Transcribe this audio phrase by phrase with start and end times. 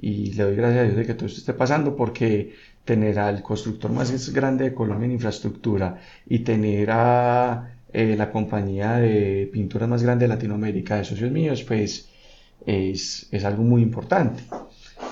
[0.00, 2.54] y le doy gracias a Dios de que todo esto esté pasando porque
[2.84, 8.96] tener al constructor más grande de Colombia en infraestructura y tener a eh, la compañía
[8.96, 12.08] de pinturas más grande de Latinoamérica de socios míos, pues
[12.66, 14.42] es, es algo muy importante.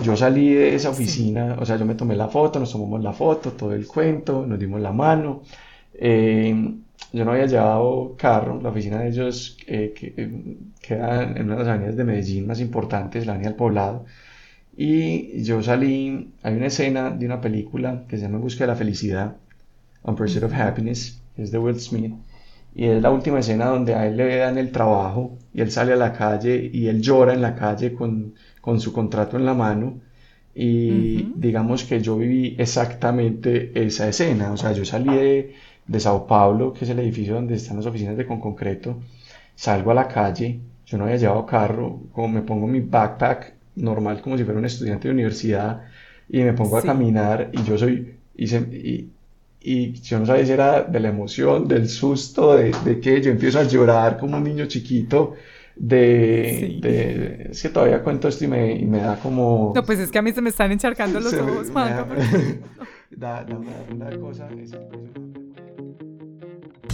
[0.03, 3.13] Yo salí de esa oficina, o sea, yo me tomé la foto, nos tomamos la
[3.13, 5.43] foto, todo el cuento, nos dimos la mano.
[5.95, 6.55] Eh,
[7.13, 11.55] yo no había llevado carro, la oficina de ellos eh, que, eh, queda en una
[11.55, 14.05] de las avenidas de Medellín más importantes, la avenida del Poblado.
[14.81, 18.77] Y yo salí, hay una escena de una película que se llama Busca de la
[18.77, 19.37] Felicidad,
[20.03, 22.15] On Pursuit of Happiness, es de Will Smith.
[22.77, 25.95] Y es la última escena donde a él le dan el trabajo y él sale
[25.95, 29.55] a la calle y él llora en la calle con, con su contrato en la
[29.55, 29.99] mano.
[30.55, 34.53] Y digamos que yo viví exactamente esa escena.
[34.53, 35.55] O sea, yo salí de,
[35.89, 39.01] de Sao Paulo, que es el edificio donde están las oficinas de Concreto,
[39.57, 44.21] salgo a la calle, yo no había llevado carro, como me pongo mi backpack normal
[44.21, 45.83] como si fuera un estudiante de universidad
[46.29, 49.11] y me pongo a caminar y yo soy, y, y,
[49.61, 53.31] y, yo no sabía si era de la emoción, del susto, de, de, que yo
[53.31, 55.35] empiezo a llorar como un niño chiquito.
[55.81, 60.01] De, de, es que todavía cuento esto y me, y me, da como no pues
[60.01, 62.05] es que a mí se me están encharcando los ojos Juanca,
[63.13, 63.57] da, da,
[63.89, 64.49] una cosa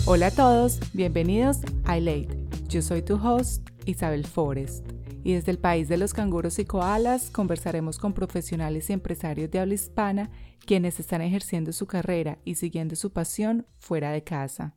[0.05, 2.29] Hola a todos, bienvenidos a iLate.
[2.69, 4.85] Yo soy tu host, Isabel Forrest,
[5.25, 9.59] y desde el país de los canguros y koalas conversaremos con profesionales y empresarios de
[9.59, 10.31] habla hispana
[10.65, 14.77] quienes están ejerciendo su carrera y siguiendo su pasión fuera de casa.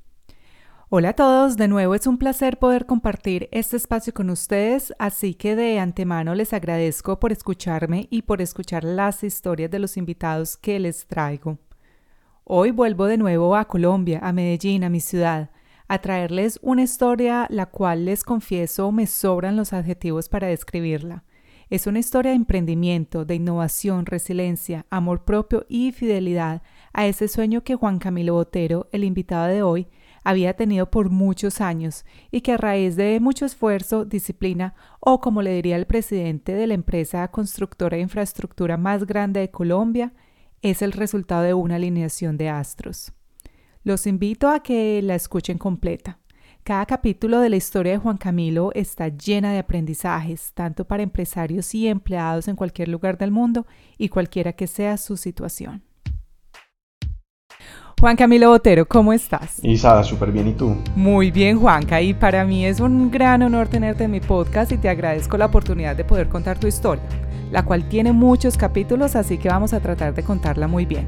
[0.93, 5.35] Hola a todos, de nuevo es un placer poder compartir este espacio con ustedes, así
[5.35, 10.57] que de antemano les agradezco por escucharme y por escuchar las historias de los invitados
[10.57, 11.59] que les traigo.
[12.43, 15.51] Hoy vuelvo de nuevo a Colombia, a Medellín, a mi ciudad,
[15.87, 21.23] a traerles una historia la cual les confieso me sobran los adjetivos para describirla.
[21.69, 27.63] Es una historia de emprendimiento, de innovación, resiliencia, amor propio y fidelidad a ese sueño
[27.63, 29.87] que Juan Camilo Botero, el invitado de hoy,
[30.23, 35.41] había tenido por muchos años y que a raíz de mucho esfuerzo, disciplina o como
[35.41, 40.13] le diría el presidente de la empresa constructora de infraestructura más grande de Colombia,
[40.61, 43.13] es el resultado de una alineación de astros.
[43.83, 46.19] Los invito a que la escuchen completa.
[46.63, 51.73] Cada capítulo de la historia de Juan Camilo está llena de aprendizajes, tanto para empresarios
[51.73, 53.65] y empleados en cualquier lugar del mundo
[53.97, 55.81] y cualquiera que sea su situación.
[58.01, 59.59] Juan Camilo Botero, ¿cómo estás?
[59.61, 60.75] Isa, súper bien, ¿y tú?
[60.95, 64.77] Muy bien, Juanca, y para mí es un gran honor tenerte en mi podcast y
[64.79, 67.03] te agradezco la oportunidad de poder contar tu historia,
[67.51, 71.05] la cual tiene muchos capítulos, así que vamos a tratar de contarla muy bien.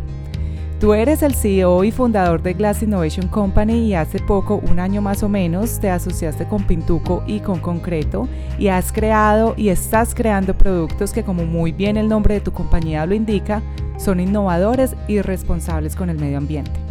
[0.80, 5.02] Tú eres el CEO y fundador de Glass Innovation Company y hace poco, un año
[5.02, 8.28] más o menos, te asociaste con Pintuco y con Concreto
[8.60, 12.52] y has creado y estás creando productos que, como muy bien el nombre de tu
[12.52, 13.64] compañía lo indica,
[13.98, 16.83] son innovadores y responsables con el medio ambiente.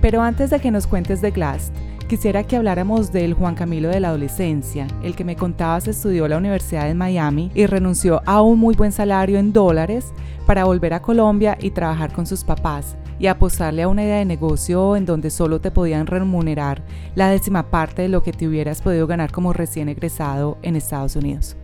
[0.00, 1.72] Pero antes de que nos cuentes de Glass,
[2.08, 6.38] quisiera que habláramos del Juan Camilo de la adolescencia, el que me contabas estudió la
[6.38, 10.12] Universidad de Miami y renunció a un muy buen salario en dólares
[10.46, 14.24] para volver a Colombia y trabajar con sus papás y apostarle a una idea de
[14.24, 16.82] negocio en donde solo te podían remunerar
[17.14, 21.14] la décima parte de lo que te hubieras podido ganar como recién egresado en Estados
[21.14, 21.56] Unidos.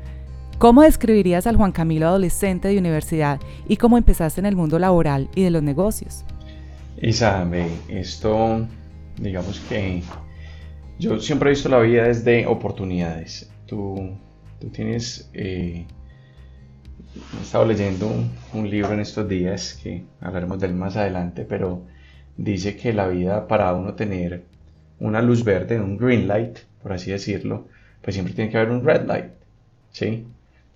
[0.58, 5.28] ¿Cómo describirías al Juan Camilo adolescente de universidad y cómo empezaste en el mundo laboral
[5.34, 6.24] y de los negocios?
[7.00, 7.46] Isa,
[7.88, 8.66] esto,
[9.20, 10.02] digamos que
[10.98, 13.50] yo siempre he visto la vida desde oportunidades.
[13.66, 14.16] Tú,
[14.58, 15.84] tú tienes, eh,
[17.38, 18.10] he estado leyendo
[18.54, 21.82] un, libro en estos días, que hablaremos de él más adelante, pero
[22.38, 24.44] dice que la vida para uno tener
[24.98, 27.68] una luz verde, un green light, por así decirlo,
[28.00, 29.32] pues siempre tiene que haber un red light,
[29.92, 30.26] ¿sí?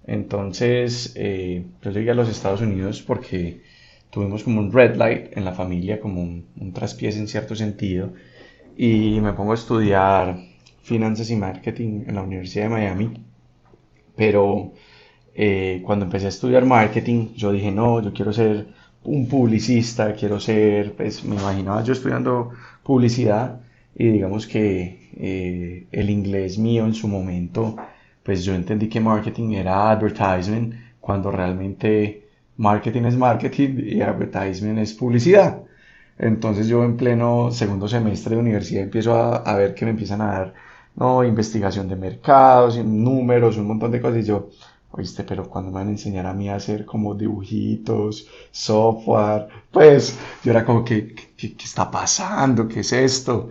[0.06, 3.62] Entonces, eh, yo llegué a los Estados Unidos porque
[4.10, 8.12] tuvimos como un red light en la familia, como un, un traspiés en cierto sentido,
[8.76, 10.38] y me pongo a estudiar
[10.82, 13.24] finanzas y marketing en la Universidad de Miami,
[14.16, 14.72] pero
[15.34, 18.66] eh, cuando empecé a estudiar marketing, yo dije, no, yo quiero ser
[19.04, 22.50] un publicista, quiero ser, pues me imaginaba yo estudiando
[22.82, 23.60] publicidad
[23.94, 27.76] y digamos que eh, el inglés mío en su momento,
[28.22, 32.19] pues yo entendí que marketing era advertisement cuando realmente
[32.60, 35.62] marketing es marketing y advertisement es publicidad.
[36.18, 40.20] Entonces yo en pleno segundo semestre de universidad empiezo a, a ver que me empiezan
[40.20, 40.54] a dar
[40.94, 44.18] no, investigación de mercados, números, un montón de cosas.
[44.18, 44.50] Y yo,
[44.90, 50.18] oíste, pero cuando me van a enseñar a mí a hacer como dibujitos, software, pues
[50.44, 52.68] yo era como, ¿qué, qué, qué está pasando?
[52.68, 53.48] ¿Qué es esto?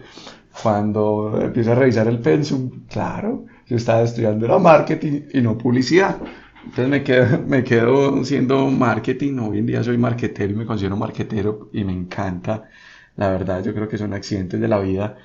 [0.61, 6.17] Cuando empiezo a revisar el pensum, claro, yo estaba estudiando era marketing y no publicidad.
[6.63, 10.97] Entonces me quedo, me quedo siendo marketing, hoy en día soy marketero y me considero
[10.97, 12.69] marketero y me encanta,
[13.15, 15.17] la verdad, yo creo que son accidentes de la vida.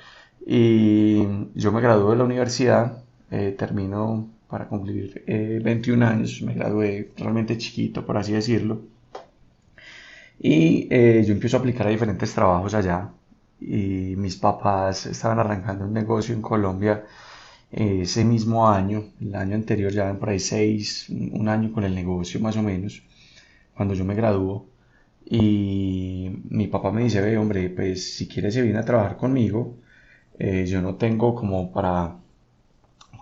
[0.46, 1.22] Y
[1.54, 7.12] yo me gradué de la universidad, eh, termino para cumplir eh, 21 años, me gradué
[7.16, 8.82] realmente chiquito, por así decirlo.
[10.38, 13.10] Y eh, yo empiezo a aplicar a diferentes trabajos allá.
[13.60, 17.04] Y mis papás estaban arrancando un negocio en Colombia
[17.70, 22.40] ese mismo año, el año anterior, ya por ahí seis, un año con el negocio
[22.40, 23.02] más o menos,
[23.76, 24.66] cuando yo me graduó.
[25.26, 29.76] Y mi papá me dice, ve, hombre, pues si quieres se viene a trabajar conmigo,
[30.38, 32.16] eh, yo no tengo como para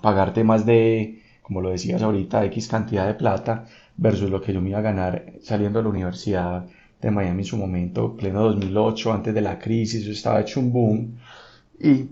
[0.03, 3.67] pagarte más de, como lo decías ahorita, X cantidad de plata
[3.97, 6.67] versus lo que yo me iba a ganar saliendo de la universidad
[7.01, 10.73] de Miami en su momento, pleno 2008, antes de la crisis, yo estaba hecho un
[10.73, 11.19] boom.
[11.81, 12.09] Y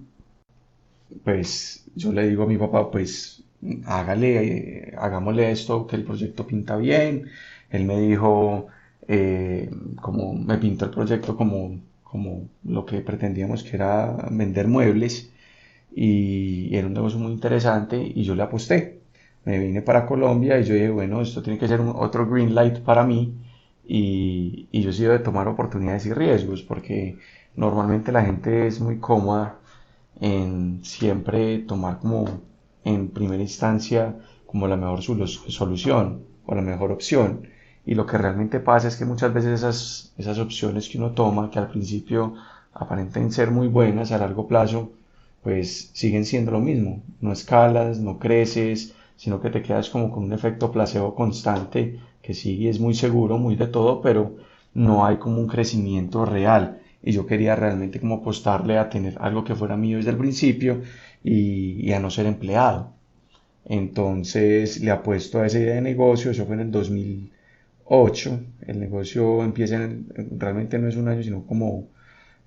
[1.24, 3.44] pues yo le digo a mi papá, pues
[3.86, 7.26] hágale, hagámosle esto, que el proyecto pinta bien.
[7.70, 8.66] Él me dijo,
[9.08, 9.70] eh,
[10.00, 15.30] como me pintó el proyecto como, como lo que pretendíamos que era vender muebles
[15.94, 19.00] y era un negocio muy interesante y yo le aposté.
[19.44, 22.54] Me vine para Colombia y yo dije, bueno, esto tiene que ser un, otro green
[22.54, 23.34] light para mí
[23.86, 27.18] y, y yo sido de tomar oportunidades y riesgos porque
[27.56, 29.59] normalmente la gente es muy cómoda
[30.20, 32.26] en siempre tomar como
[32.84, 37.48] en primera instancia como la mejor solución o la mejor opción.
[37.86, 41.50] Y lo que realmente pasa es que muchas veces esas, esas opciones que uno toma,
[41.50, 42.34] que al principio
[42.74, 44.92] aparentan ser muy buenas a largo plazo,
[45.42, 47.02] pues siguen siendo lo mismo.
[47.20, 52.34] No escalas, no creces, sino que te quedas como con un efecto placebo constante, que
[52.34, 54.36] sí es muy seguro, muy de todo, pero
[54.74, 59.44] no hay como un crecimiento real y yo quería realmente como apostarle a tener algo
[59.44, 60.82] que fuera mío desde el principio
[61.24, 62.92] y, a no ser empleado.
[63.64, 69.42] Entonces le apuesto a esa idea de negocio, eso fue en el 2008, el negocio
[69.44, 70.06] empieza en,
[70.38, 71.88] realmente no es un año, sino como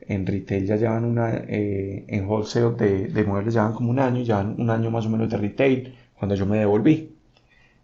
[0.02, 4.24] en retail ya llevan una, eh, en wholesale de, de muebles llevan como un año,
[4.24, 7.16] llevan un año más o menos de retail cuando yo me devolví.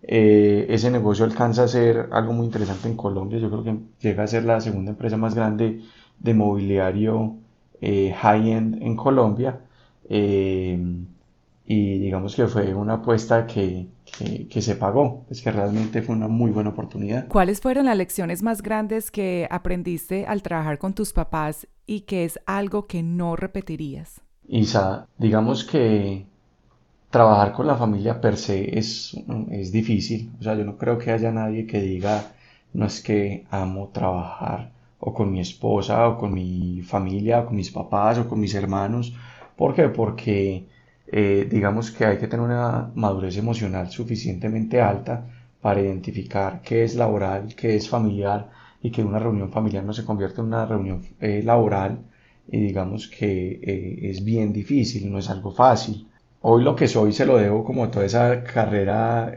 [0.02, 4.24] Eh, ese negocio alcanza a ser algo muy interesante en Colombia, yo creo que llega
[4.24, 5.82] a ser la segunda empresa más grande
[6.20, 7.36] de mobiliario
[7.82, 9.62] eh, high-end en Colombia.
[10.10, 10.78] Eh,
[11.66, 13.88] y digamos que fue una apuesta que,
[14.50, 17.28] que, se pagó, es que realmente fue una muy buena oportunidad.
[17.28, 22.26] ¿Cuáles fueron las lecciones más grandes que aprendiste al trabajar con tus papás y que
[22.26, 24.20] es algo que no repetirías?
[24.48, 26.26] Isa, digamos que
[27.12, 29.16] trabajar con la familia per se es,
[29.52, 32.32] es difícil, o sea, yo no creo que haya nadie que diga,
[32.74, 37.56] no es que amo trabajar o con mi esposa o con mi familia o con
[37.56, 39.14] mis papás o con mis hermanos.
[39.56, 39.90] ¿Por qué?
[39.90, 40.66] Porque
[41.08, 45.26] eh, digamos que hay que tener una madurez emocional suficientemente alta
[45.62, 48.50] para identificar qué es laboral, qué es familiar
[48.82, 52.00] y que una reunión familiar no se convierta en una reunión eh, laboral
[52.52, 56.08] y digamos que eh, es bien difícil, no es algo fácil.
[56.42, 59.32] Hoy lo que soy se lo debo como toda esa carrera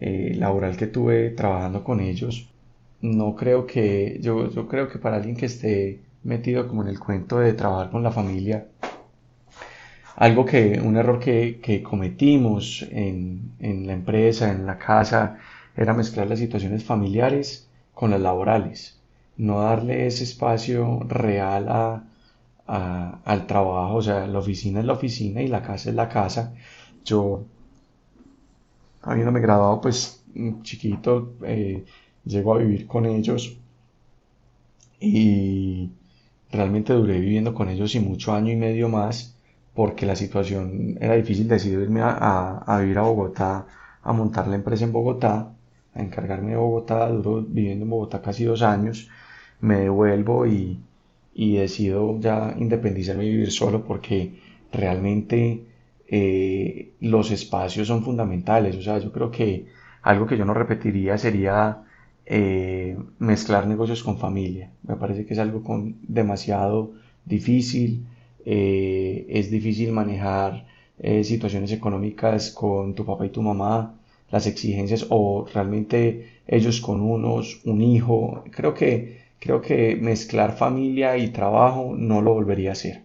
[0.00, 2.51] laboral que tuve trabajando con ellos
[3.02, 7.00] no creo que, yo, yo creo que para alguien que esté metido como en el
[7.00, 8.68] cuento de trabajar con la familia,
[10.16, 15.38] algo que, un error que, cometimos en, en, la empresa, en la casa,
[15.76, 19.00] era mezclar las situaciones familiares con las laborales,
[19.36, 22.04] no darle ese espacio real a,
[22.68, 26.08] a, al trabajo, o sea, la oficina es la oficina y la casa es la
[26.08, 26.54] casa.
[27.04, 27.44] Yo,
[29.02, 30.22] habiéndome graduado pues
[30.62, 31.84] chiquito, eh,
[32.24, 33.58] llego a vivir con ellos
[35.00, 35.90] y
[36.50, 39.36] realmente duré viviendo con ellos y mucho año y medio más
[39.74, 43.66] porque la situación era difícil decidirme a, a, vivir a Bogotá,
[44.02, 45.52] a montar la empresa en Bogotá,
[45.94, 49.08] a encargarme de Bogotá, duro viviendo en Bogotá casi dos años,
[49.60, 50.78] me devuelvo y,
[51.34, 54.34] y decido ya independizarme y vivir solo porque
[54.72, 55.64] realmente
[56.08, 59.66] eh, los espacios son fundamentales, o sea, yo creo que
[60.02, 61.84] algo que yo no repetiría sería
[62.26, 64.70] eh, mezclar negocios con familia.
[64.82, 66.92] Me parece que es algo con demasiado
[67.24, 68.06] difícil.
[68.44, 70.66] Eh, es difícil manejar
[70.98, 73.98] eh, situaciones económicas con tu papá y tu mamá,
[74.30, 78.44] las exigencias o realmente ellos con unos, un hijo.
[78.50, 83.02] Creo que, creo que mezclar familia y trabajo no lo volvería a hacer.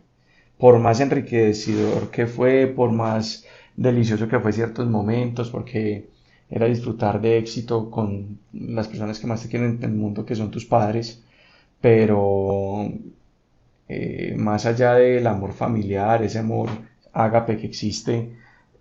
[0.57, 3.45] Por más enriquecedor que fue, por más
[3.75, 6.09] delicioso que fue ciertos momentos, porque
[6.49, 10.35] era disfrutar de éxito con las personas que más te quieren en el mundo, que
[10.35, 11.23] son tus padres,
[11.81, 12.89] pero
[13.89, 16.69] eh, más allá del amor familiar, ese amor
[17.13, 18.33] ágape que existe,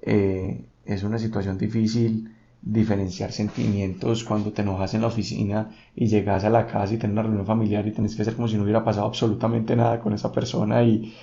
[0.03, 2.33] eh, es una situación difícil
[2.63, 7.13] diferenciar sentimientos cuando te enojas en la oficina y llegas a la casa y tienes
[7.13, 10.13] una reunión familiar y tienes que hacer como si no hubiera pasado absolutamente nada con
[10.15, 11.15] esa persona y,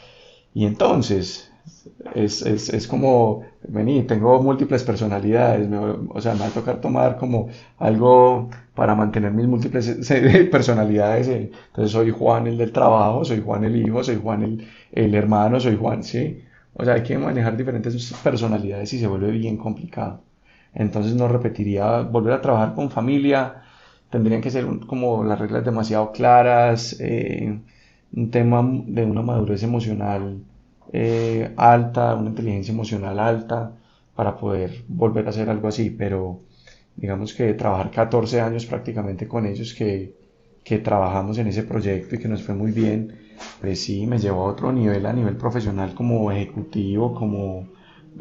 [0.53, 1.52] y entonces
[2.15, 5.69] es, es, es, como, vení, tengo múltiples personalidades,
[6.09, 9.87] o sea, me va a tocar tomar como algo para mantener mis múltiples
[10.51, 11.27] personalidades.
[11.27, 11.51] Eh.
[11.67, 15.59] Entonces soy Juan el del trabajo, soy Juan el hijo, soy Juan el, el hermano,
[15.59, 16.43] soy Juan, sí.
[16.75, 20.21] O sea, hay que manejar diferentes personalidades y se vuelve bien complicado.
[20.73, 23.63] Entonces no repetiría volver a trabajar con familia,
[24.09, 27.59] tendrían que ser como las reglas demasiado claras, eh,
[28.15, 30.43] un tema de una madurez emocional
[30.91, 33.73] eh, alta, una inteligencia emocional alta
[34.15, 36.41] para poder volver a hacer algo así, pero
[36.95, 40.15] digamos que trabajar 14 años prácticamente con ellos que,
[40.63, 43.15] que trabajamos en ese proyecto y que nos fue muy bien,
[43.61, 47.67] pues sí, me llevó a otro nivel, a nivel profesional como ejecutivo, como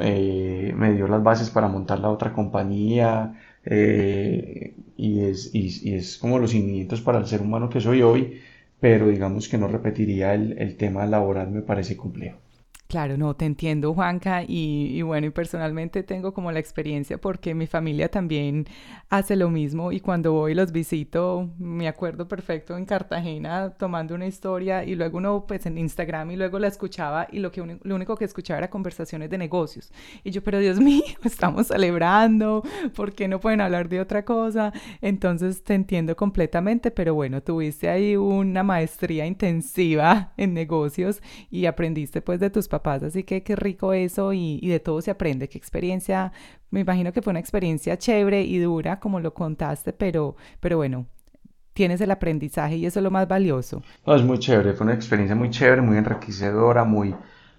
[0.00, 6.18] eh, me dio las bases para montar la otra compañía eh, y, es, y, es
[6.18, 8.40] como los cimientos para el ser humano que soy hoy,
[8.80, 12.38] pero digamos que no repetiría el, el tema laboral, me parece complejo.
[12.92, 17.66] Claro, no, te entiendo, Juanca, y, bueno, y personalmente tengo como la experiencia porque mi
[17.66, 18.66] familia también
[19.08, 24.26] hace lo mismo y cuando voy los visito, me acuerdo perfecto en Cartagena tomando una
[24.26, 27.94] historia y luego uno pues en Instagram y luego la escuchaba y lo, que lo
[27.94, 29.90] único que escuchaba era conversaciones de negocios.
[30.22, 32.62] Y yo, pero Dios mío, estamos celebrando,
[32.94, 34.70] ¿por qué no pueden hablar de otra cosa?
[35.00, 42.20] Entonces te entiendo completamente, pero bueno, tuviste ahí una maestría intensiva en negocios y aprendiste
[42.20, 45.58] pues de tus papás así que qué rico eso y, de todo se aprende, qué
[45.58, 46.32] experiencia,
[46.70, 51.06] me imagino que fue una experiencia chévere y dura como lo contaste, pero, pero bueno,
[51.72, 53.82] tienes el aprendizaje y eso es lo más valioso.
[54.06, 57.14] No, es muy chévere, fue una experiencia muy chévere, muy enriquecedora, muy,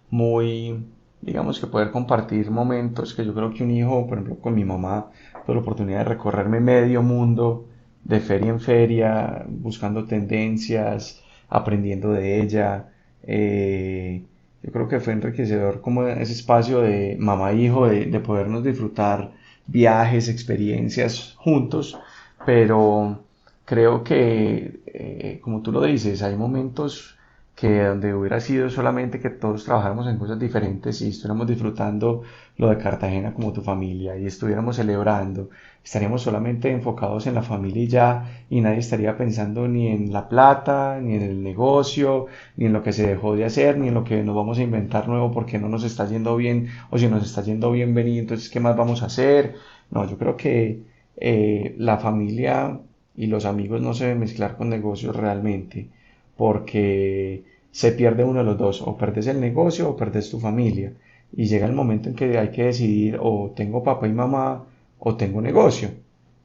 [0.09, 0.85] muy,
[1.21, 4.63] digamos que poder compartir momentos que yo creo que un hijo, por ejemplo, con mi
[4.63, 5.09] mamá,
[5.45, 7.67] tuve la oportunidad de recorrerme medio mundo,
[8.03, 12.89] de feria en feria, buscando tendencias, aprendiendo de ella,
[13.23, 14.23] eh,
[14.63, 18.63] yo creo que fue enriquecedor como ese espacio de mamá e hijo, de, de podernos
[18.63, 19.31] disfrutar
[19.67, 21.97] viajes, experiencias juntos,
[22.45, 23.19] pero
[23.65, 27.17] creo que, eh, como tú lo dices, hay momentos
[27.55, 32.23] que donde hubiera sido solamente que todos trabajáramos en cosas diferentes y estuviéramos disfrutando
[32.57, 35.49] lo de Cartagena como tu familia y estuviéramos celebrando,
[35.83, 40.27] estaríamos solamente enfocados en la familia y ya y nadie estaría pensando ni en la
[40.29, 43.93] plata, ni en el negocio, ni en lo que se dejó de hacer, ni en
[43.93, 47.07] lo que nos vamos a inventar nuevo porque no nos está yendo bien o si
[47.07, 49.55] nos está yendo bien venir, entonces ¿qué más vamos a hacer?
[49.91, 50.81] No, yo creo que
[51.17, 52.79] eh, la familia
[53.15, 55.89] y los amigos no se deben mezclar con negocios realmente
[56.37, 60.93] porque se pierde uno de los dos, o perdes el negocio o perdes tu familia.
[61.35, 64.63] Y llega el momento en que hay que decidir o tengo papá y mamá
[64.99, 65.89] o tengo negocio.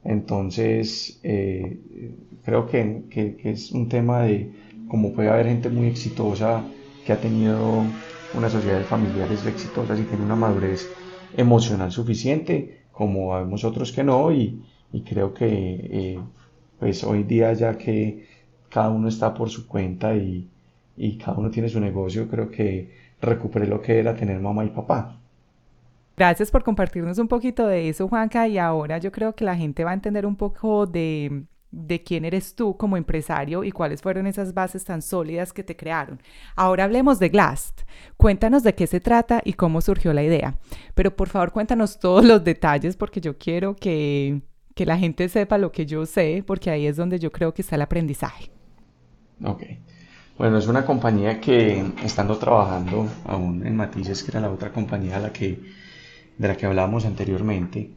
[0.03, 1.77] Entonces, eh,
[2.43, 4.51] creo que, que, es un tema de
[4.87, 6.63] cómo puede haber gente muy exitosa
[7.05, 7.83] que ha tenido
[8.33, 10.87] unas sociedades familiares exitosas y tiene una madurez
[11.37, 16.19] emocional suficiente, como vemos otros que no, y, y creo que eh,
[16.79, 18.25] pues hoy día ya que
[18.69, 20.47] cada uno está por su cuenta y,
[20.97, 22.89] y cada uno tiene su negocio, creo que
[23.21, 25.15] recuperé lo que era tener mamá y papá.
[26.17, 29.85] Gracias por compartirnos un poquito de eso, Juanca, y ahora yo creo que la gente
[29.85, 34.27] va a entender un poco de, de quién eres tú como empresario y cuáles fueron
[34.27, 36.21] esas bases tan sólidas que te crearon.
[36.55, 37.83] Ahora hablemos de Glast.
[38.17, 40.57] Cuéntanos de qué se trata y cómo surgió la idea.
[40.95, 44.41] Pero por favor cuéntanos todos los detalles porque yo quiero que,
[44.75, 47.61] que la gente sepa lo que yo sé porque ahí es donde yo creo que
[47.61, 48.51] está el aprendizaje.
[49.43, 49.63] Ok.
[50.37, 55.17] Bueno, es una compañía que estando trabajando aún en Matices, que era la otra compañía
[55.17, 55.59] de la que,
[56.37, 57.91] de la que hablábamos anteriormente,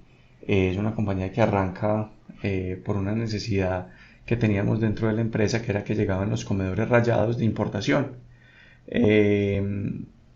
[0.46, 2.10] eh, es una compañía que arranca
[2.42, 3.88] eh, por una necesidad
[4.26, 8.16] que teníamos dentro de la empresa, que era que llegaban los comedores rayados de importación.
[8.88, 9.62] Eh,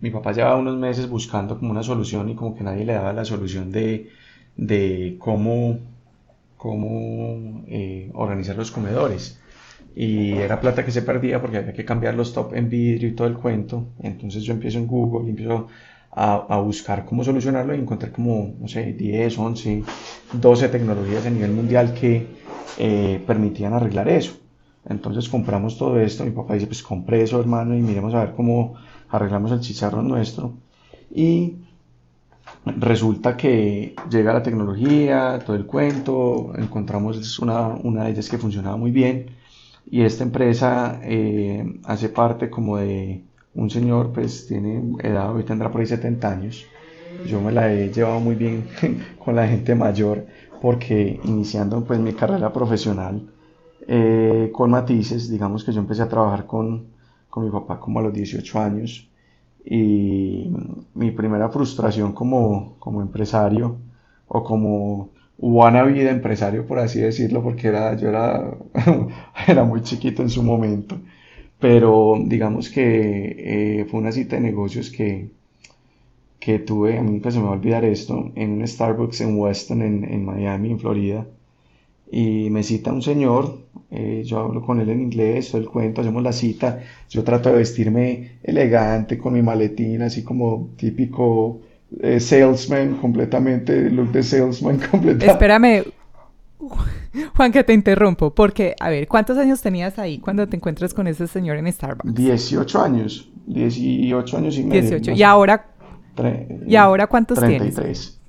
[0.00, 3.12] mi papá llevaba unos meses buscando como una solución y como que nadie le daba
[3.12, 4.10] la solución de,
[4.56, 5.78] de cómo,
[6.56, 7.64] cómo
[8.14, 9.40] organizar los comedores
[9.96, 13.12] y era plata que se perdía porque había que cambiar los top en vidrio y
[13.12, 13.86] todo el cuento.
[14.02, 15.68] Entonces yo empiezo en Google empiezo
[16.12, 19.84] a, a, buscar cómo solucionarlo y encontré como, no sé, 10, 11,
[20.34, 22.26] 12 tecnologías a nivel mundial que
[22.76, 24.34] eh, permitían arreglar eso.
[24.86, 28.34] Entonces compramos todo esto, mi papá dice, pues compré eso hermano y miremos a ver
[28.34, 28.74] cómo
[29.08, 30.52] arreglamos el chicharrón nuestro.
[31.10, 31.54] Y
[32.66, 38.76] resulta que llega la tecnología, todo el cuento, encontramos una, una de ellas que funcionaba
[38.76, 39.35] muy bien
[39.88, 43.24] y esta empresa eh, hace parte como de
[43.54, 46.66] un señor, pues tiene edad, hoy tendrá por ahí 70 años.
[47.26, 48.66] Yo me la he llevado muy bien
[49.24, 50.26] con la gente mayor
[50.60, 53.30] porque iniciando pues mi carrera profesional
[53.86, 56.88] eh, con matices, digamos que yo empecé a trabajar con,
[57.30, 59.08] con mi papá como a los 18 años
[59.64, 60.50] y
[60.94, 63.76] mi primera frustración como, como empresario
[64.28, 68.56] o como wannabe de empresario, por así decirlo, porque era, yo era,
[69.48, 71.00] era muy chiquito en su momento,
[71.60, 75.30] pero digamos que eh, fue una cita de negocios que,
[76.40, 79.38] que tuve, a mí nunca se me va a olvidar esto, en un Starbucks en
[79.38, 81.26] Weston, en, en Miami, en Florida,
[82.10, 83.58] y me cita un señor,
[83.90, 87.50] eh, yo hablo con él en inglés, todo el cuento, hacemos la cita, yo trato
[87.50, 91.60] de vestirme elegante con mi maletín, así como típico
[92.00, 95.26] eh, salesman, completamente, look de salesman completamente.
[95.26, 95.84] Espérame,
[97.34, 101.06] Juan, que te interrumpo, porque, a ver, ¿cuántos años tenías ahí cuando te encuentras con
[101.06, 102.14] ese señor en Starbucks?
[102.14, 104.80] 18 años, 18 años y medio.
[104.82, 105.66] 18, ¿y ahora,
[106.66, 107.74] ¿y ahora cuántos 33.
[107.74, 108.20] tienes?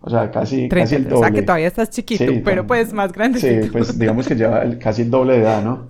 [0.00, 1.16] O sea, casi, casi el doble.
[1.16, 3.40] O sea, que todavía estás chiquito, Sí, pero pues más grande.
[3.40, 5.88] Sí, pues digamos que el- casi el doble de edad, ¿no?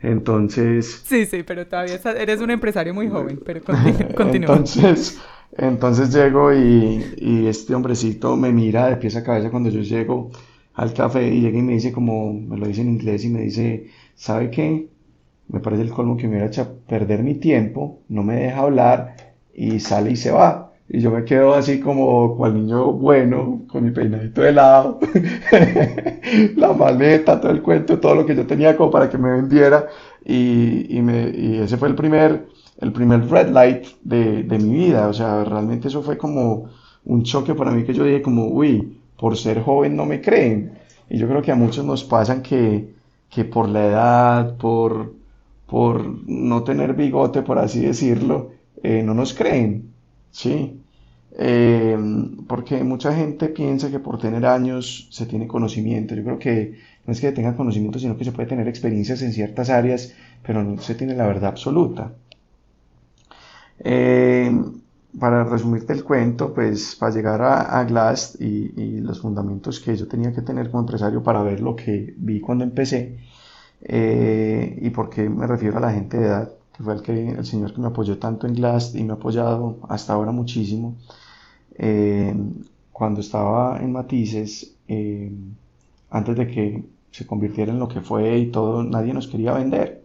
[0.00, 3.62] Entonces, Sí, sí, pero todavía eres un empresario muy joven, pero
[4.14, 4.56] continúa.
[4.56, 5.18] entonces,
[5.56, 10.30] entonces llego y, y este hombrecito me mira de pies a cabeza cuando yo llego
[10.74, 13.42] al café y llega y me dice como, me lo dice en inglés y me
[13.42, 14.88] dice, ¿sabe qué?
[15.48, 19.16] Me parece el colmo que me hubiera hecho perder mi tiempo, no me deja hablar
[19.54, 20.72] y sale y se va.
[20.88, 24.98] Y yo me quedo así como cual niño bueno, con mi peinadito de lado,
[26.56, 29.86] la maleta, todo el cuento, todo lo que yo tenía como para que me vendiera.
[30.24, 32.46] Y, y, me, y ese fue el primer,
[32.78, 35.08] el primer red light de, de mi vida.
[35.08, 36.68] O sea, realmente eso fue como
[37.04, 40.72] un choque para mí que yo dije como, uy, por ser joven no me creen.
[41.08, 42.94] Y yo creo que a muchos nos pasan que,
[43.30, 45.14] que por la edad, por,
[45.66, 49.92] por no tener bigote, por así decirlo, eh, no nos creen.
[50.30, 50.80] ¿sí?
[51.36, 51.96] Eh,
[52.46, 56.14] porque mucha gente piensa que por tener años se tiene conocimiento.
[56.14, 59.32] Yo creo que no es que tenga conocimiento, sino que se puede tener experiencias en
[59.32, 62.14] ciertas áreas, pero no se tiene la verdad absoluta.
[63.78, 64.50] Eh,
[65.18, 69.96] para resumirte el cuento, pues para llegar a, a Glass y, y los fundamentos que
[69.96, 73.18] yo tenía que tener como empresario para ver lo que vi cuando empecé,
[73.82, 77.30] eh, y por qué me refiero a la gente de edad, que fue el, que,
[77.30, 80.96] el señor que me apoyó tanto en Glass y me ha apoyado hasta ahora muchísimo.
[81.76, 82.34] Eh,
[82.92, 85.32] cuando estaba en Matices, eh,
[86.10, 90.03] antes de que se convirtiera en lo que fue y todo, nadie nos quería vender.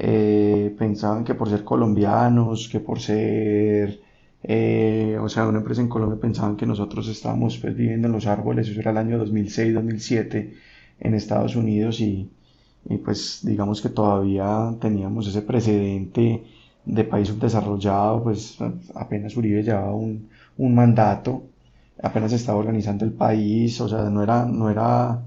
[0.00, 4.00] Eh, pensaban que por ser colombianos, que por ser,
[4.44, 8.26] eh, o sea, una empresa en Colombia pensaban que nosotros estábamos pues, viviendo en los
[8.26, 10.54] árboles, eso era el año 2006-2007
[11.00, 12.30] en Estados Unidos y,
[12.88, 16.44] y pues digamos que todavía teníamos ese precedente
[16.84, 18.56] de país subdesarrollado, pues
[18.94, 21.42] apenas Uribe llevaba un, un mandato,
[22.02, 25.20] apenas estaba organizando el país, o sea, no era, no era,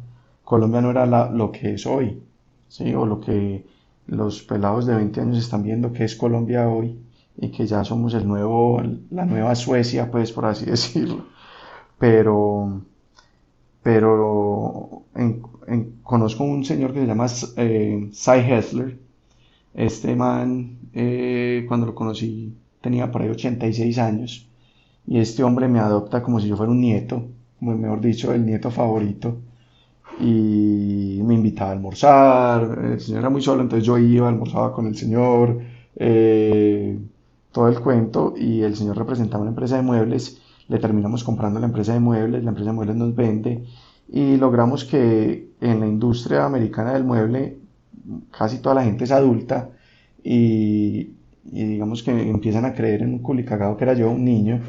[0.43, 2.21] Colombia no era lo que es hoy,
[2.67, 2.93] ¿sí?
[2.93, 3.63] O lo que
[4.07, 6.99] los pelados de 20 años están viendo que es Colombia hoy
[7.37, 11.25] y que ya somos el nuevo, la nueva Suecia, pues por así decirlo.
[11.99, 12.81] Pero,
[13.83, 15.41] pero en-
[16.03, 18.99] conozco un señor que se llama eh, Cy Hessler.
[19.73, 24.49] Este man, eh, cuando lo conocí, tenía por ahí 86 años.
[25.07, 27.23] Y este hombre me adopta como si yo fuera un nieto,
[27.59, 29.37] como mejor dicho, el nieto favorito.
[30.21, 32.79] Y me invitaba a almorzar.
[32.93, 35.59] El señor era muy solo, entonces yo iba, almorzaba con el señor,
[35.95, 36.99] eh,
[37.51, 38.33] todo el cuento.
[38.37, 40.41] Y el señor representaba una empresa de muebles.
[40.67, 43.65] Le terminamos comprando la empresa de muebles, la empresa de muebles nos vende.
[44.09, 47.57] Y logramos que en la industria americana del mueble
[48.31, 49.69] casi toda la gente es adulta
[50.23, 51.13] y,
[51.45, 54.59] y digamos que empiezan a creer en un culicagado que era yo, un niño,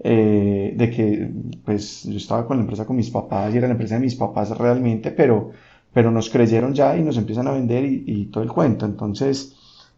[0.00, 1.30] eh, de que
[1.64, 4.14] pues yo estaba con la empresa con mis papás y era la empresa de mis
[4.16, 5.50] papás realmente, pero,
[5.92, 8.86] pero nos creyeron ya y nos empiezan a vender y, todo el cuento.
[8.86, 9.54] Entonces,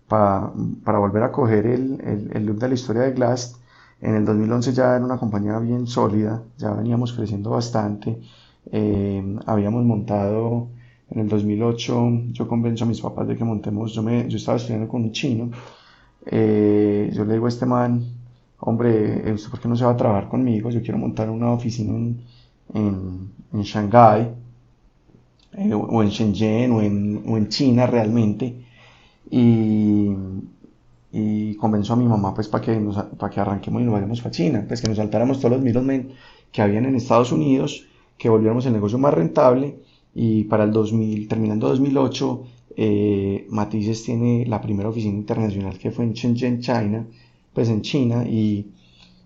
[0.09, 0.53] pa-
[0.85, 3.61] para volver a coger el, el, el look de la historia de Glass,
[4.01, 8.21] en el 2011 ya era una compañía bien sólida, ya veníamos creciendo bastante.
[8.73, 10.69] eh, habíamos montado
[11.11, 14.57] en el 2008, yo convenzo a mis papás de que montemos, yo, me, yo estaba
[14.59, 15.51] estudiando con un chino,
[16.27, 18.05] eh, yo le digo a este man,
[18.61, 20.71] hombre, ¿usted por qué no se va a trabajar conmigo?
[20.71, 22.23] Yo quiero montar una oficina en,
[22.75, 24.29] en, en Shanghái.
[25.53, 28.55] eh, o en Shenzhen o en, o en China realmente.
[29.31, 30.11] Y,
[31.13, 32.75] y convenzo a mi mamá pues para que,
[33.19, 36.13] para que arranquemos y nos vayamos para China, pues que nos saltáramos todos los middlemen
[36.53, 37.87] que habían en Estados Unidos,
[38.19, 39.77] que volviéramos el negocio más rentable
[40.15, 42.43] y para el 2000, terminando 2008,
[42.77, 47.07] eh, Matices tiene la primera oficina internacional que fue en Shenzhen, China,
[47.57, 48.67] pues en China y,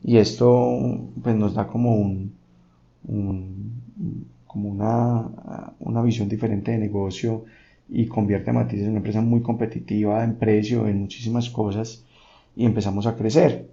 [0.04, 2.32] y esto pues nos da como un,
[4.46, 7.44] como una, una visión diferente de negocio
[7.88, 12.04] y convierte a Matices en una empresa muy competitiva en precio, en muchísimas cosas
[12.54, 13.68] y empezamos a crecer.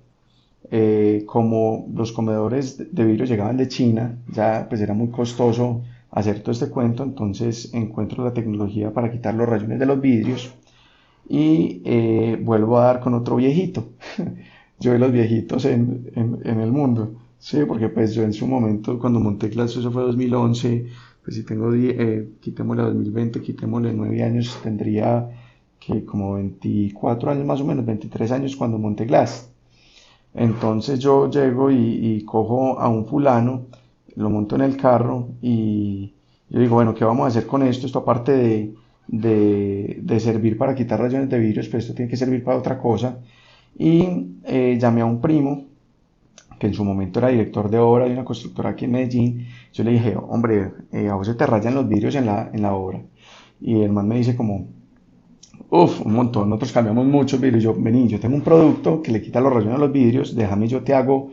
[0.71, 6.39] Eh, como los comedores de vidrio llegaban de China, ya pues era muy costoso hacer
[6.39, 10.51] todo este cuento, entonces encuentro la tecnología para quitar los rayones de los vidrios
[11.29, 13.85] y eh, vuelvo a dar con otro viejito.
[14.79, 18.99] yo de los viejitos en, en, el mundo, sí, porque pues yo en su momento
[18.99, 20.87] cuando monté clases, eso fue 2011,
[21.23, 25.29] pues si tengo, eh, quitémosle 2020, quitémosle 9 años, tendría
[25.79, 29.49] que como 24 años más o menos, 23 años cuando monté Glass.
[30.33, 33.65] Entonces yo llego y, cojo a un fulano,
[34.15, 36.13] lo monto en el carro y
[36.49, 37.87] yo digo, bueno, ¿qué vamos a hacer con esto?
[37.87, 38.75] Esto aparte de,
[39.07, 42.77] de, de servir para quitar rayones de vidrio, pero esto tiene que servir para otra
[42.77, 43.19] cosa.
[43.77, 45.65] Y eh, llamé a un primo
[46.59, 49.83] que en su momento era director de obra de una constructora aquí en Medellín, yo
[49.83, 52.73] le dije, hombre, eh, a vos se te rayan los vidrios en la, en la
[52.73, 53.01] obra.
[53.61, 54.67] Y el man me dice como,
[55.69, 57.63] uff, un montón, nosotros cambiamos muchos vidrios.
[57.63, 60.67] Yo, vení, yo tengo un producto que le quita los rayones a los vidrios, déjame,
[60.67, 61.31] yo te hago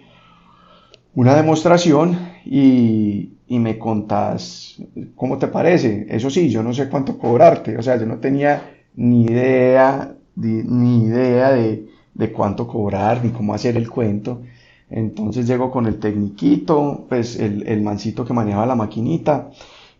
[1.14, 4.76] una demostración y, y me contás
[5.14, 6.06] cómo te parece.
[6.08, 8.62] Eso sí, yo no sé cuánto cobrarte, o sea, yo no tenía
[8.96, 14.42] ni idea, ni idea de, de cuánto cobrar, ni cómo hacer el cuento.
[14.90, 19.50] Entonces llego con el tecniquito, pues el, el mancito que manejaba la maquinita.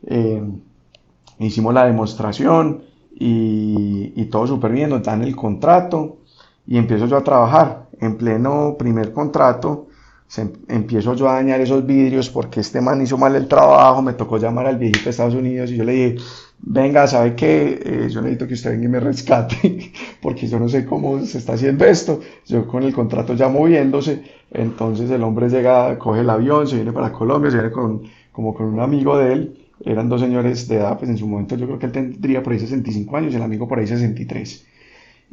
[0.06, 0.42] Eh,
[1.38, 2.82] hicimos la demostración
[3.14, 6.18] y, y todo súper bien, nos dan el contrato
[6.66, 7.88] y empiezo yo a trabajar.
[8.00, 9.86] En pleno primer contrato,
[10.26, 14.14] se, empiezo yo a dañar esos vidrios porque este man hizo mal el trabajo, me
[14.14, 16.16] tocó llamar al viejito de Estados Unidos y yo le dije,
[16.60, 17.80] venga, ¿sabe qué?
[17.84, 21.38] Eh, yo necesito que usted venga y me rescate, porque yo no sé cómo se
[21.38, 22.20] está haciendo esto.
[22.46, 26.92] Yo con el contrato ya moviéndose, entonces el hombre llega, coge el avión, se viene
[26.92, 30.76] para Colombia, se viene con, como con un amigo de él, eran dos señores de
[30.76, 33.42] edad, pues en su momento yo creo que él tendría por ahí 65 años, el
[33.42, 34.66] amigo por ahí 63.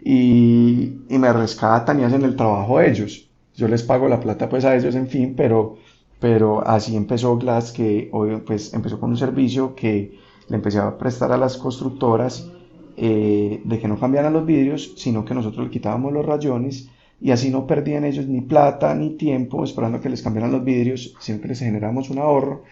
[0.03, 3.30] Y, y me rescatan y hacen el trabajo ellos.
[3.61, 5.77] Yo les pago la plata pues a ellos, en fin, pero,
[6.19, 8.09] pero así empezó Glass, que
[8.43, 10.17] pues empezó con un servicio que
[10.49, 12.49] le empecé a prestar a las constructoras
[12.97, 16.89] eh, de que no cambiaran los vidrios, sino que nosotros le quitábamos los rayones
[17.21, 21.13] y así no perdían ellos ni plata ni tiempo esperando que les cambiaran los vidrios,
[21.19, 22.63] siempre les generamos un ahorro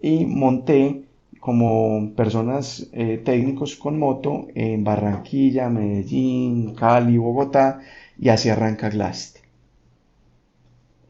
[0.00, 1.04] y monté
[1.38, 7.78] como personas eh, técnicos con moto en Barranquilla, Medellín, Cali, Bogotá
[8.18, 9.41] y así arranca Glast.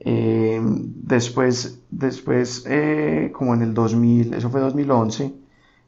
[0.04, 2.64] Eh, después, después
[3.32, 5.32] como en el 2000, eso fue 2011,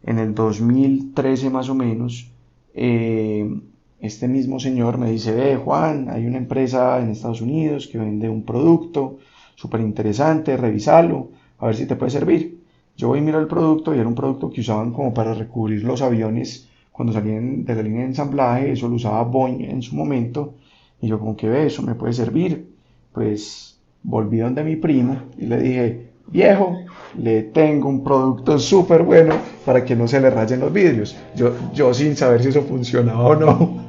[0.05, 2.31] en el 2013 más o menos,
[2.75, 3.61] eh,
[4.01, 8.29] este mismo señor me dice, ve Juan, hay una empresa en Estados Unidos que vende
[8.29, 9.19] un producto
[9.57, 12.61] súper interesante, revisalo, a ver si te puede servir.
[12.97, 15.83] Yo voy y miro el producto y era un producto que usaban como para recubrir
[15.83, 19.97] los aviones cuando salían de la línea de ensamblaje, eso lo usaba Boeing en su
[19.97, 20.55] momento,
[21.01, 22.73] y yo como que ve, eso me puede servir.
[23.13, 23.74] Pues
[24.05, 26.79] volví donde mi primo y le dije, viejo,
[27.19, 31.17] le tengo un producto súper bueno para que no se le rayen los vidrios.
[31.35, 33.85] Yo, yo sin saber si eso funcionaba o no.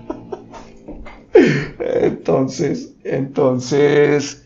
[1.79, 4.43] entonces, entonces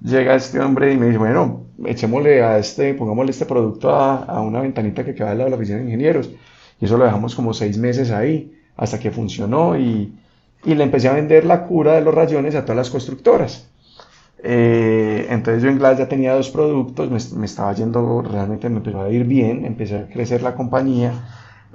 [0.00, 4.60] llega este hombre y me dice, bueno, echémosle a este, pongámosle este producto a, una
[4.60, 6.30] ventanita que queda al lado de la oficina de ingenieros.
[6.80, 10.12] Y eso lo dejamos como seis meses ahí, hasta que funcionó y,
[10.64, 13.68] y le empecé a vender la cura de los rayones a todas las constructoras.
[14.42, 19.02] Eh, entonces yo en Glass ya tenía dos productos, me, estaba yendo, realmente me empezó
[19.02, 21.12] a ir bien, empecé a crecer la compañía,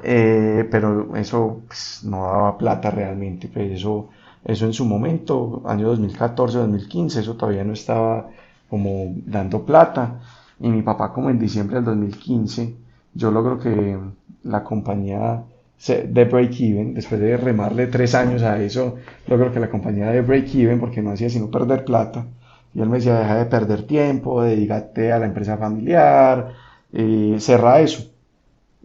[0.04, 4.10] eh, pero eso pues, no daba plata realmente, pues eso,
[4.45, 8.30] eso en su momento, año 2014, 2015, eso todavía no estaba
[8.69, 10.19] como dando plata.
[10.60, 12.76] Y mi papá como en diciembre del 2015,
[13.13, 13.97] yo logro que
[14.43, 15.43] la compañía
[15.88, 18.95] de break even, después de remarle tres años a eso,
[19.28, 22.26] logro que la compañía de break even, porque no hacía sino perder plata,
[22.74, 26.54] y él me decía, deja de perder tiempo, dedícate a la empresa familiar,
[26.92, 28.12] y cerra eso.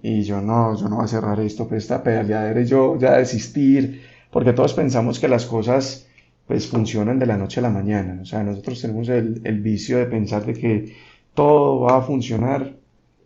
[0.02, 4.02] Y yo no, yo no voy a cerrar esto, pues esta pedaleadera yo ya desistir,
[4.30, 6.06] porque todos pensamos que las cosas
[6.46, 8.20] pues funcionan de la noche a la mañana.
[8.22, 10.94] O sea, nosotros tenemos el, el vicio de pensar de que
[11.34, 12.74] todo va a funcionar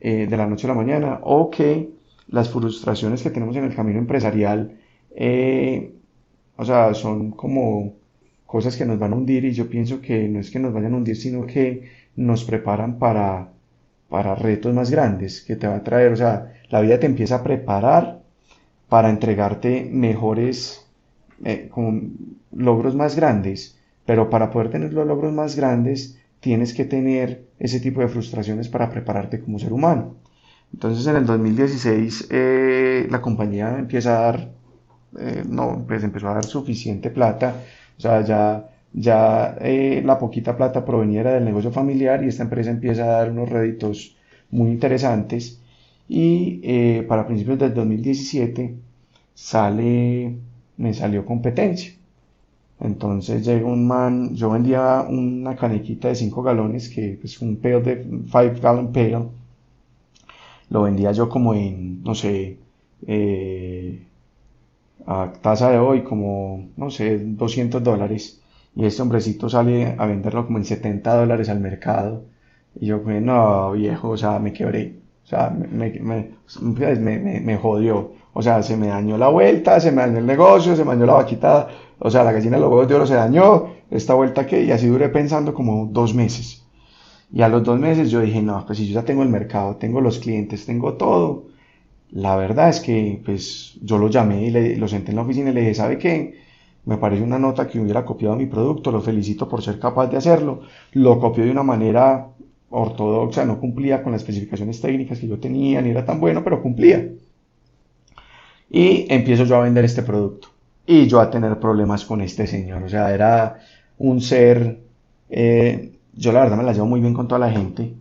[0.00, 1.90] eh, de la noche a la mañana o que
[2.28, 4.76] las frustraciones que tenemos en el camino empresarial,
[5.14, 5.94] eh,
[6.56, 7.94] o sea, son como
[8.52, 10.92] cosas que nos van a hundir y yo pienso que no es que nos vayan
[10.92, 13.48] a hundir, sino que nos preparan para,
[14.10, 17.36] para retos más grandes que te va a traer, o sea, la vida te empieza
[17.36, 18.20] a preparar
[18.90, 20.86] para entregarte mejores,
[21.42, 21.70] eh,
[22.54, 27.80] logros más grandes, pero para poder tener los logros más grandes tienes que tener ese
[27.80, 30.16] tipo de frustraciones para prepararte como ser humano.
[30.74, 34.50] Entonces en el 2016 eh, la compañía empieza a dar,
[35.18, 37.54] eh, no, pues empezó a dar suficiente plata,
[38.02, 43.04] sea, ya, ya eh, la poquita plata proveniera del negocio familiar y esta empresa empieza
[43.04, 44.16] a dar unos réditos
[44.50, 45.60] muy interesantes
[46.08, 48.74] y para principios del 2017
[49.34, 50.36] sale,
[50.76, 51.92] me salió competencia.
[52.80, 57.82] Entonces llega un man, yo vendía una canequita de 5 galones, que es un pail
[57.82, 59.28] de 5 gallon pail.
[60.70, 62.58] Lo vendía yo como en, no sé,
[63.06, 64.06] eh,
[65.06, 68.40] a tasa de hoy como, no sé, 200 dólares.
[68.74, 72.24] Y este hombrecito sale a venderlo como en 70 dólares al mercado.
[72.74, 74.96] Y yo, pues, no, viejo, o sea, me quebré.
[75.24, 76.34] O sea, me, me,
[76.98, 78.12] me, me, jodió.
[78.32, 81.06] O sea, se me dañó la vuelta, se me dañó el negocio, se me dañó
[81.06, 81.68] la vaquita
[82.04, 84.72] o sea, la gallina de los huevos de oro se dañó, esta vuelta que, y
[84.72, 86.64] así duré pensando como dos meses.
[87.32, 89.76] Y a los dos meses yo dije, no, pues si yo ya tengo el mercado,
[89.76, 91.44] tengo los clientes, tengo todo,
[92.12, 95.54] la verdad es que pues yo lo llamé y lo senté en la oficina y
[95.54, 96.40] le dije, ¿sabe qué?
[96.84, 100.16] Me parece una nota que hubiera copiado mi producto, lo felicito por ser capaz de
[100.18, 100.62] hacerlo.
[100.92, 102.28] Lo copió de una manera
[102.70, 106.62] ortodoxa, no cumplía con las especificaciones técnicas que yo tenía, ni era tan bueno, pero
[106.62, 107.08] cumplía.
[108.70, 110.48] Y empiezo yo a vender este producto
[110.86, 112.82] y yo a tener problemas con este señor.
[112.82, 113.58] O sea, era
[113.98, 114.80] un ser,
[115.30, 117.94] eh, yo la verdad me la llevo muy bien con toda la gente,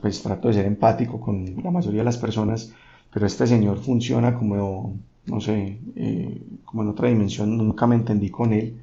[0.00, 2.72] pues trato de ser empático con la mayoría de las personas,
[3.12, 8.30] pero este señor funciona como, no sé, eh, como en otra dimensión, nunca me entendí
[8.30, 8.80] con él.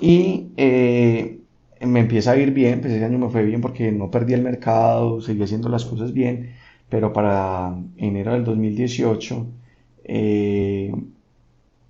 [0.00, 1.40] Y eh,
[1.80, 4.42] me empieza a ir bien, pues ese año me fue bien porque no perdí el
[4.42, 6.54] mercado, seguí haciendo las cosas bien,
[6.88, 9.46] pero para enero del 2018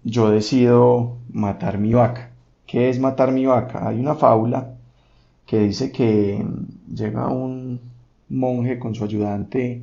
[0.05, 2.31] yo decido matar mi vaca.
[2.67, 3.89] ¿Qué es matar mi vaca?
[3.89, 4.77] Hay una fábula
[5.47, 6.45] que dice que
[6.95, 7.81] llega un
[8.29, 9.83] monje con su ayudante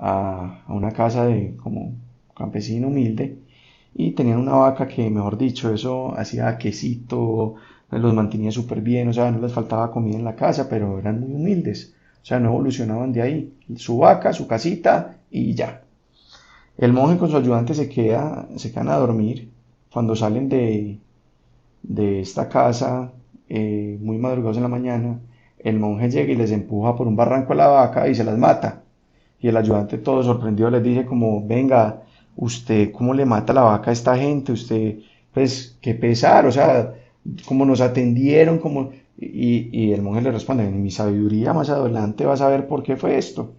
[0.00, 1.94] a, una casa de como
[2.34, 3.38] campesino humilde
[3.94, 7.56] y tenían una vaca que, mejor dicho, eso hacía quesito,
[7.90, 11.20] los mantenía súper bien, o sea, no les faltaba comida en la casa, pero eran
[11.20, 13.54] muy humildes, o sea, no evolucionaban de ahí.
[13.76, 15.82] Su vaca, su casita y ya.
[16.78, 19.50] El monje con su ayudante se, queda, se quedan a dormir.
[19.92, 20.98] Cuando salen de,
[21.82, 23.12] de esta casa,
[23.48, 25.20] eh, muy madrugados en la mañana,
[25.58, 28.38] el monje llega y les empuja por un barranco a la vaca y se las
[28.38, 28.82] mata.
[29.40, 32.02] Y el ayudante todo sorprendido les dice como, venga,
[32.36, 34.52] usted, ¿cómo le mata la vaca a esta gente?
[34.52, 34.98] Usted,
[35.32, 36.94] pues, qué pesar, o sea,
[37.46, 38.90] cómo nos atendieron, como...
[39.22, 42.82] Y, y el monje le responde, en mi sabiduría más adelante vas a ver por
[42.82, 43.52] qué fue esto.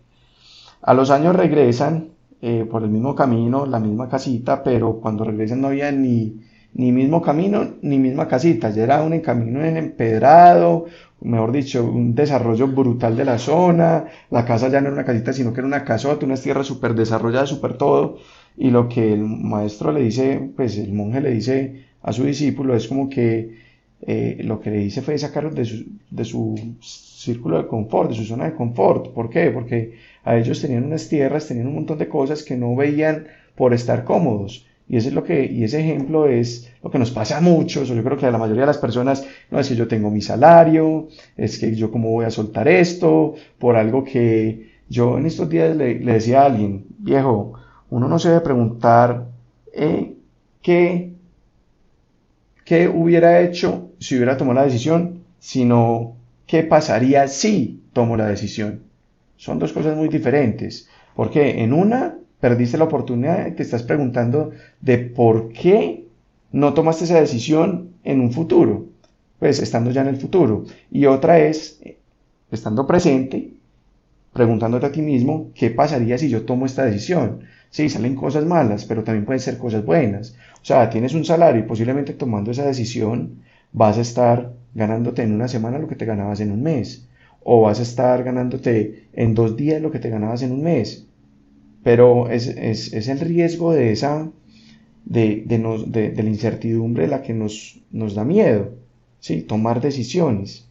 [0.82, 2.10] A los años regresan
[2.41, 6.41] eh, por el mismo camino, la misma casita, pero cuando regresan no había ni,
[6.73, 10.86] ni mismo camino ni misma casita, ya era un camino empedrado,
[11.21, 15.34] mejor dicho, un desarrollo brutal de la zona, la casa ya no era una casita,
[15.34, 18.17] sino que era una casota, unas tierras súper desarrolladas, súper todo,
[18.57, 22.75] y lo que el maestro le dice, pues el monje le dice a su discípulo
[22.75, 23.60] es como que
[24.01, 28.15] eh, lo que le dice fue sacarlos de su, de su círculo de confort, de
[28.15, 29.13] su zona de confort.
[29.13, 29.51] ¿Por qué?
[29.51, 33.73] Porque a ellos tenían unas tierras, tenían un montón de cosas que no veían por
[33.73, 34.65] estar cómodos.
[34.91, 37.88] Y ese, es lo que, y ese ejemplo es lo que nos pasa a muchos,
[37.88, 40.21] yo creo que a la mayoría de las personas, no es que yo tengo mi
[40.21, 45.49] salario, es que yo cómo voy a soltar esto, por algo que yo en estos
[45.49, 47.54] días le, decía a alguien, viejo,
[47.89, 49.27] uno no se debe preguntar
[49.73, 50.13] eh,
[50.62, 51.13] qué,
[52.65, 58.82] qué hubiera hecho si hubiera tomado la decisión, sino qué pasaría si tomo la decisión.
[59.38, 60.89] Son dos cosas muy diferentes.
[61.15, 64.51] Porque en una perdiste la oportunidad y te estás preguntando
[64.82, 66.06] de por qué
[66.51, 68.88] no tomaste esa decisión en un futuro,
[69.39, 70.65] pues estando ya en el futuro.
[70.91, 71.82] Y otra es,
[72.51, 73.54] estando presente,
[74.34, 77.41] preguntándote a ti mismo, ¿qué pasaría si yo tomo esta decisión?
[77.69, 80.36] Sí, salen cosas malas, pero también pueden ser cosas buenas.
[80.62, 83.41] O sea, tienes un salario y posiblemente tomando esa decisión
[83.73, 87.08] vas a estar ganándote en una semana lo que te ganabas en un mes
[87.43, 91.08] o vas a estar ganándote en dos días lo que te ganabas en un mes.
[91.84, 94.30] Pero es, el riesgo de esa,
[95.06, 98.70] de, de, la incertidumbre la que nos, nos da miedo,
[99.20, 99.41] ¿sí?
[99.41, 100.67] tomar decisiones.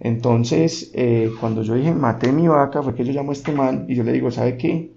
[0.00, 3.86] Entonces, eh, cuando yo dije maté mi vaca, fue que yo llamo a este man
[3.88, 4.90] y yo le digo, ¿sabe qué?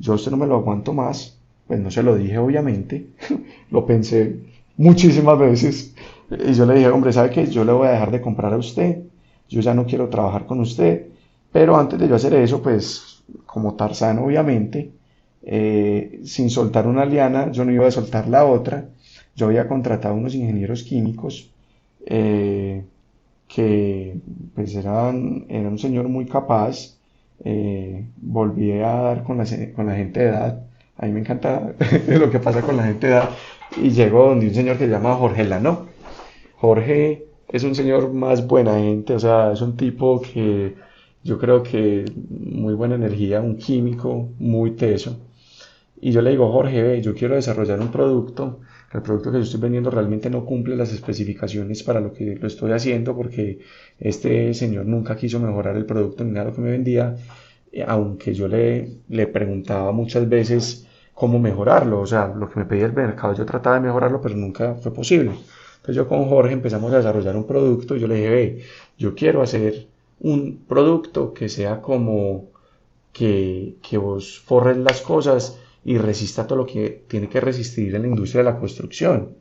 [0.00, 3.06] yo a usted no me lo aguanto más, pues no se lo dije obviamente,
[3.70, 4.40] lo pensé
[4.76, 5.94] muchísimas veces,
[6.30, 7.46] y yo le dije, hombre, ¿sabe qué?
[7.46, 9.02] Yo le voy a dejar de comprar a usted,
[9.48, 11.08] yo ya no quiero trabajar con usted,
[11.52, 14.92] pero antes de yo hacer eso, pues como Tarzán obviamente,
[15.42, 18.88] eh, sin soltar una liana, yo no iba a soltar la otra,
[19.34, 21.50] yo había contratado unos ingenieros químicos,
[22.06, 22.84] eh,
[23.48, 24.16] que
[24.54, 26.96] pues eran, era un señor muy capaz,
[27.44, 30.62] eh, volví a dar con la, con la gente de edad,
[30.98, 31.74] a mí me encanta
[32.08, 33.30] lo que pasa con la gente de edad,
[33.76, 35.86] y llegó donde un señor que se llama Jorge Lano.
[36.56, 40.74] Jorge es un señor más buena gente, o sea, es un tipo que
[41.22, 45.18] yo creo que muy buena energía, un químico muy teso.
[46.00, 48.60] Y yo le digo, Jorge, ve, yo quiero desarrollar un producto
[48.92, 52.46] el producto que yo estoy vendiendo realmente no cumple las especificaciones para lo que lo
[52.48, 53.60] estoy haciendo porque
[54.00, 57.16] este señor nunca quiso mejorar el producto ni nada lo que me vendía,
[57.72, 62.66] eh, aunque yo le, le preguntaba muchas veces cómo mejorarlo, o sea, lo que me
[62.66, 65.30] pedía el mercado yo trataba de mejorarlo, pero nunca fue posible.
[65.76, 68.62] Entonces yo con Jorge empezamos a desarrollar un producto yo le dije, ve,
[68.98, 69.86] yo quiero hacer
[70.20, 72.50] un producto que sea como
[73.12, 78.02] que, que vos forres las cosas y resista todo lo que tiene que resistir en
[78.02, 79.34] la industria de la construcción.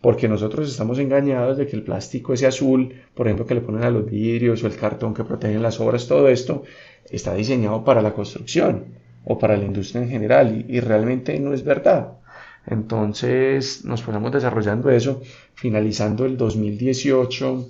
[0.00, 3.84] Porque nosotros estamos engañados de que el plástico ese azul, por ejemplo, que le ponen
[3.84, 6.62] a los vidrios o el cartón que protegen las obras, todo esto
[7.10, 8.84] está diseñado para la construcción
[9.24, 12.12] o para la industria en general y, realmente no es verdad.
[12.66, 15.20] Entonces nos ponemos desarrollando eso,
[15.54, 17.68] finalizando el 2018,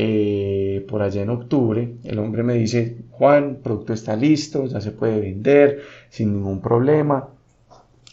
[0.00, 4.92] eh, por allá en octubre, el hombre me dice, Juan, producto está listo, ya se
[4.92, 7.30] puede vender sin ningún problema.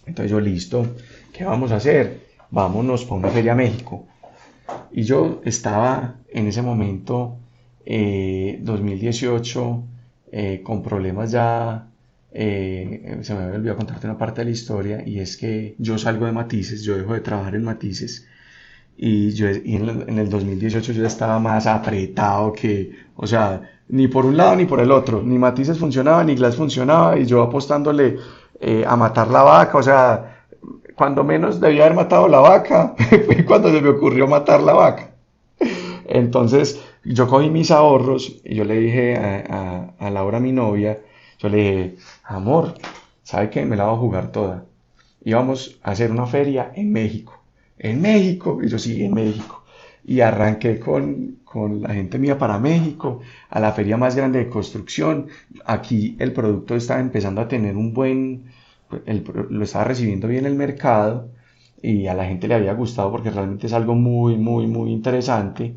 [0.07, 0.87] Entonces yo, listo,
[1.31, 2.21] ¿qué vamos a hacer?
[2.49, 4.07] Vámonos para una feria a México.
[4.93, 7.37] Y yo estaba en ese momento,
[7.85, 9.83] 2018,
[10.31, 11.87] eh, eh, con problemas ya,
[12.33, 16.25] se me había olvidado contarte una parte de la historia, y es que yo salgo
[16.25, 18.25] de Matices, yo dejo de trabajar en Matices,
[18.97, 24.37] y, yo, en, el 2018 yo estaba más apretado que, o sea, ni por un
[24.37, 28.17] lado ni por el otro, ni Matices funcionaba, ni Glass funcionaba, y yo apostándole
[28.59, 30.43] eh, a matar la vaca, o sea,
[30.95, 35.11] cuando menos debía haber matado la vaca, fue cuando se me ocurrió matar la vaca.
[36.07, 40.99] Entonces, yo cogí mis ahorros y yo le dije a, a, a Laura, mi novia,
[41.39, 42.75] yo le dije, amor,
[43.23, 43.65] ¿sabe qué?
[43.65, 44.65] Me la voy a jugar toda.
[45.23, 47.44] Íbamos a hacer una feria en México
[47.77, 49.63] en México, y yo sí, en México.
[50.05, 54.49] Y arranqué con, con la gente mía para México, a la feria más grande de
[54.49, 55.27] construcción.
[55.65, 58.45] Aquí el producto estaba empezando a tener un buen,
[59.49, 61.29] lo estaba recibiendo bien el mercado
[61.81, 65.75] y a la gente le había gustado porque realmente es algo muy, muy, muy interesante.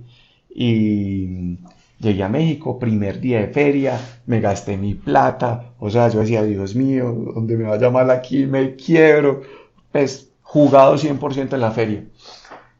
[0.55, 1.59] Y
[2.01, 6.43] llegué a México, primer día de feria, me gasté mi plata, o sea, yo decía,
[6.43, 9.43] Dios mío, donde me va a llamar aquí me quiebro.
[9.93, 12.05] Pues jugado 100% en la feria.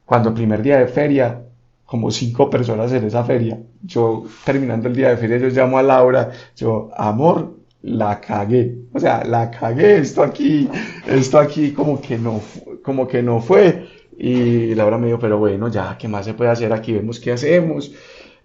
[0.07, 1.43] Cuando primer día de feria,
[1.85, 5.83] como cinco personas en esa feria, yo terminando el día de feria, yo llamo a
[5.83, 10.67] Laura, yo, amor, la cagué, o sea, la cagué, esto aquí,
[11.07, 12.41] esto aquí como que no,
[12.83, 13.87] como que no fue.
[14.17, 16.95] Y Laura me dijo, pero bueno, ya, ¿qué más se puede hacer aquí?
[16.95, 17.93] Vemos qué hacemos.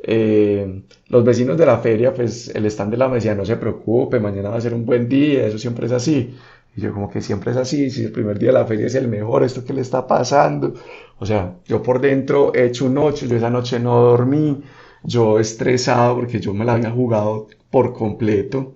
[0.05, 4.19] Eh, los vecinos de la feria, pues el stand de la me no se preocupe,
[4.19, 6.35] mañana va a ser un buen día, eso siempre es así.
[6.75, 8.95] Y yo como que siempre es así, si el primer día de la feria es
[8.95, 10.73] el mejor, esto que le está pasando.
[11.19, 14.61] O sea, yo por dentro he hecho un 8, yo esa noche no dormí,
[15.03, 18.75] yo estresado porque yo me la había jugado por completo.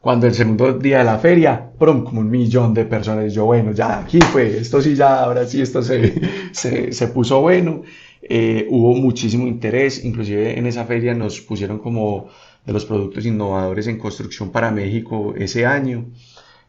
[0.00, 3.72] Cuando el segundo día de la feria, prum, como un millón de personas, yo bueno,
[3.72, 6.14] ya aquí fue, esto sí ya, ahora sí, esto se,
[6.52, 7.82] se, se puso bueno.
[8.22, 12.28] Eh, hubo muchísimo interés, inclusive en esa feria nos pusieron como
[12.64, 16.06] de los productos innovadores en construcción para México ese año.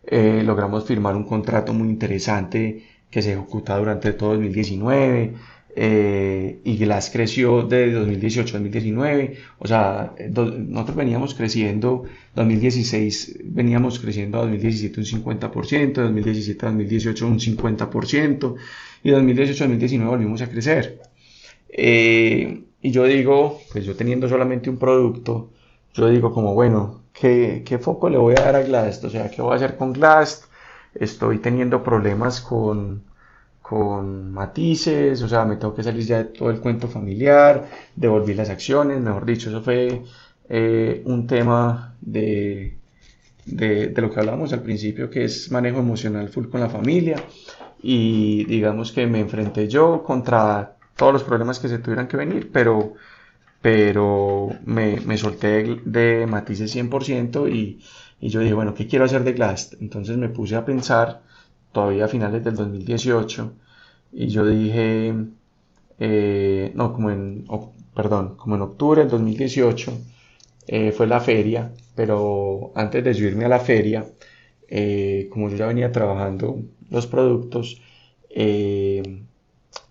[0.06, 5.34] Eh, logramos firmar un contrato muy interesante que se ejecuta durante todo 2019
[5.76, 12.04] eh, y Glass creció de 2018 a 2019, o sea, nosotros veníamos creciendo,
[12.36, 18.56] 2016 veníamos creciendo a 2017 un 50%, 2017 a 2018 un 50%
[19.04, 21.00] y 2018 a 2019 volvimos a crecer.
[21.70, 25.52] Eh, y yo digo, pues yo teniendo solamente un producto,
[25.94, 29.04] yo digo como, bueno, ¿qué, ¿qué, foco le voy a dar a Glast?
[29.04, 30.46] O sea, ¿qué voy a hacer con Glast?
[30.96, 33.04] Estoy teniendo problemas con,
[33.62, 38.34] con matices, o sea, me tengo que salir ya de todo el cuento familiar, devolví
[38.34, 40.04] las acciones, mejor dicho, eso fue
[40.50, 42.78] eh, un tema de,
[43.46, 47.16] de, de, lo que hablábamos al principio, que es manejo emocional full con la familia,
[47.82, 52.50] y digamos que me enfrenté yo contra todos los problemas que se tuvieran que venir,
[52.52, 52.96] pero
[53.62, 57.80] pero me, me solté de, matices 100% y,
[58.20, 59.76] Y yo dije, bueno, ¿qué quiero hacer de Glast?
[59.82, 61.24] Entonces me puse a pensar,
[61.72, 63.53] todavía a finales del 2018,
[64.14, 65.14] y yo dije,
[65.99, 67.45] eh, no, como en,
[67.95, 69.91] perdón, como en octubre del 2018,
[70.68, 74.05] eh, fue la feria, pero antes de subirme a la feria,
[74.68, 76.59] eh, como yo ya venía trabajando
[76.89, 77.82] los productos,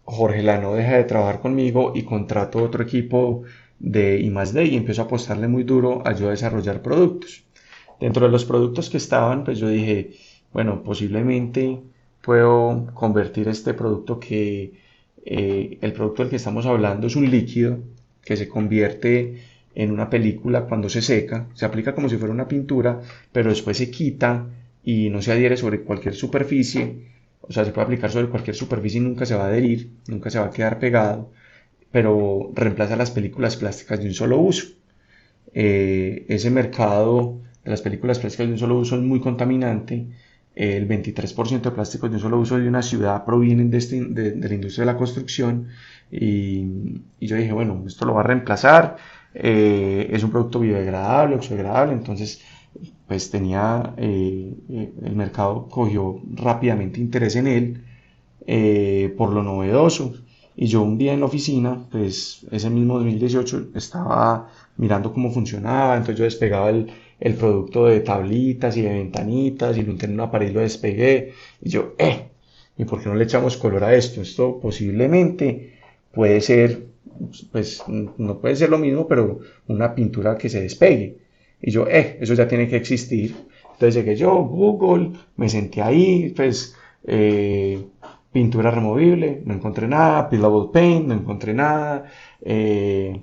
[0.05, 3.45] Jorge Lano deja de trabajar conmigo y contrato otro equipo
[3.81, 7.43] de I+D y empiezo a apostarle muy duro a yo desarrollar productos.
[7.99, 10.13] Dentro de los productos que estaban, pues yo dije,
[10.53, 11.81] bueno, posiblemente
[12.23, 14.73] puedo convertir este producto que
[15.25, 17.79] eh, el producto del que estamos hablando es un líquido
[18.25, 19.43] que se convierte
[19.75, 23.01] en una película cuando se seca, se aplica como si fuera una pintura,
[23.33, 24.47] pero después se quita
[24.85, 26.97] y no se adhiere sobre cualquier superficie,
[27.43, 30.31] o sea, se puede aplicar sobre cualquier superficie y nunca se va a adherir, nunca
[30.31, 31.31] se va a quedar pegado,
[31.93, 34.67] pero reemplaza las películas plásticas de un solo uso.
[35.53, 40.07] Eh, ese mercado de las películas plásticas de un solo uso es muy contaminante.
[40.55, 44.37] El 23% de plásticos de un solo uso de una ciudad provienen de, este, de,
[44.37, 45.69] la industria de la construcción.
[46.11, 46.67] Y,
[47.21, 48.97] y, yo dije, bueno, esto lo va a reemplazar.
[49.35, 51.93] Eh, es un producto biodegradable, oxodegradable.
[51.93, 52.43] Entonces,
[53.07, 57.85] pues tenía, eh, eh, el mercado cogió rápidamente interés en él
[59.17, 60.15] por lo novedoso.
[60.63, 65.97] Y yo un día en la oficina, pues ese mismo 2018, estaba mirando cómo funcionaba.
[65.97, 66.87] Entonces yo despegaba el,
[67.19, 70.61] el producto de tablitas y de ventanitas y lo intenté en una pared y lo
[70.61, 71.33] despegué.
[71.63, 72.29] Y yo, eh,
[72.77, 74.21] ¿y por qué no le echamos color a esto?
[74.21, 75.79] Esto posiblemente
[76.13, 76.83] puede ser,
[77.53, 81.17] pues no puede ser lo mismo, pero una pintura que se despegue.
[81.63, 83.35] Y yo, eh, eso ya tiene que existir.
[83.73, 87.83] Entonces llegué yo, Google, me senté ahí, pues, eh,
[88.33, 92.05] pintura removible, no encontré nada, Pillable Paint, no encontré nada,
[92.41, 93.23] eh,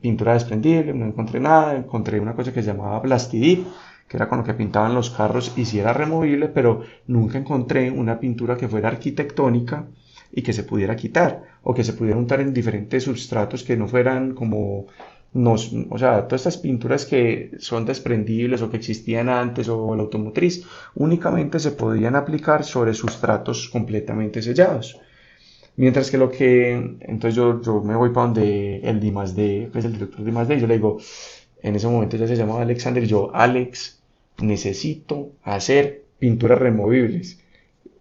[0.00, 3.66] pintura desprendible, no encontré nada, encontré una cosa que se llamaba Plastidip,
[4.08, 7.90] que era con lo que pintaban los carros y si era removible, pero nunca encontré
[7.90, 9.86] una pintura que fuera arquitectónica
[10.30, 13.88] y que se pudiera quitar o que se pudiera untar en diferentes sustratos que no
[13.88, 14.86] fueran como
[15.34, 20.02] nos, o sea, todas estas pinturas que son desprendibles o que existían antes o la
[20.02, 20.64] automotriz
[20.94, 25.00] únicamente se podían aplicar sobre sustratos completamente sellados.
[25.76, 29.68] Mientras que lo que, entonces yo, yo me voy para donde el D más D,
[29.72, 30.98] pues el director de más D, yo le digo,
[31.62, 34.00] en ese momento ya se llamaba Alexander, y yo, Alex,
[34.40, 37.40] necesito hacer pinturas removibles.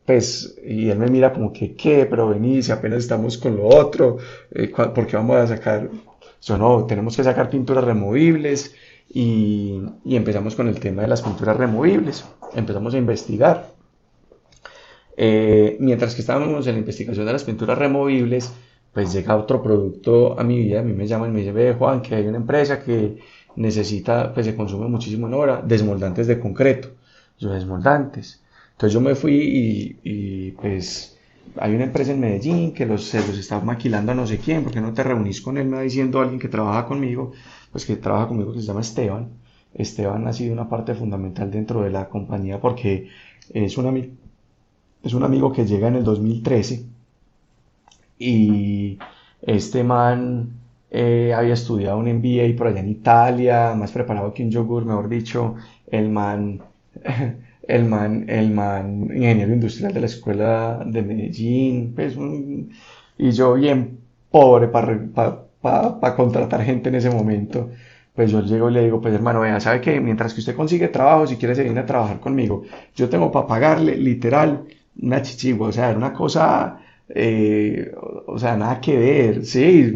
[0.06, 2.06] Pues, y él me mira como que, ¿qué?
[2.06, 4.18] Pero vení, si apenas estamos con lo otro,
[4.52, 5.90] eh, ¿por qué vamos a sacar?
[6.44, 8.76] Yo no, tenemos que sacar pinturas removibles
[9.10, 12.26] y, y empezamos con el tema de las pinturas removibles.
[12.54, 13.74] Empezamos a investigar.
[15.16, 18.52] Eh, mientras que estábamos en la investigación de las pinturas removibles,
[18.94, 21.74] pues llega otro producto a mi vida, a mí me llaman y me dice, ve
[21.74, 23.18] Juan, que hay una empresa que
[23.56, 26.89] necesita, pues se consume muchísimo en hora, desmoldantes de concreto.
[27.39, 28.44] Yo, desmoldantes.
[28.72, 31.12] Entonces yo me fui y, pues
[31.58, 34.64] hay una empresa en Medellín que los, se los está maquilando a no sé quién,
[34.64, 37.32] porque no te reunís con él, me va diciendo alguien que trabaja conmigo,
[37.72, 39.30] pues que trabaja conmigo que se llama Esteban.
[39.74, 43.10] Esteban ha sido una parte fundamental dentro de la compañía porque
[43.54, 44.08] es un amigo
[45.04, 46.86] es un amigo que llega en el 2013
[48.20, 48.98] y
[49.41, 50.50] este man
[50.91, 55.10] eh, había estudiado un MBA por allá en Italia, más preparado que un yogur, mejor
[55.10, 55.56] dicho,
[55.88, 56.62] el man,
[57.68, 62.16] el man, el man, ingeniero industrial de la escuela de Medellín, pues
[63.18, 63.99] y yo bien
[64.32, 67.70] pobre para contratar gente en ese momento.
[68.16, 70.88] Pues yo llego y le digo, pues hermano, vea, ¿sabe que Mientras que usted consigue
[70.89, 72.64] trabajo, si quiere se viene a trabajar conmigo,
[72.95, 74.66] yo tengo para pagarle literal
[75.01, 77.91] una chichigua, o sea, era una cosa, eh,
[78.28, 79.91] o sea, nada que ver, sí,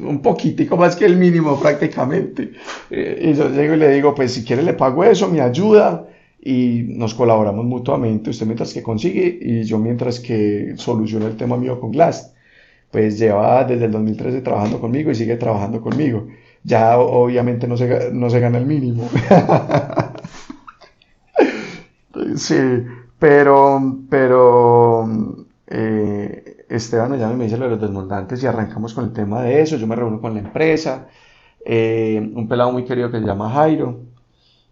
[0.00, 2.52] un poquitico más que el mínimo prácticamente.
[2.90, 6.06] Eh, y yo llego y le digo, pues si quiere le pago eso, me ayuda
[6.42, 11.56] y nos colaboramos mutuamente, usted mientras que consigue y yo mientras que soluciona el tema
[11.56, 12.34] mío con Glass.
[12.90, 16.26] Pues lleva desde el 2013 trabajando conmigo y sigue trabajando conmigo.
[16.64, 19.08] Ya obviamente no se, no se gana el mínimo.
[22.36, 22.56] sí,
[23.18, 25.08] pero, pero
[25.66, 29.12] eh, Esteban me llama y me dice lo de los desmoldantes y arrancamos con el
[29.12, 29.76] tema de eso.
[29.76, 31.08] Yo me reúno con la empresa,
[31.64, 34.09] eh, un pelado muy querido que se llama Jairo.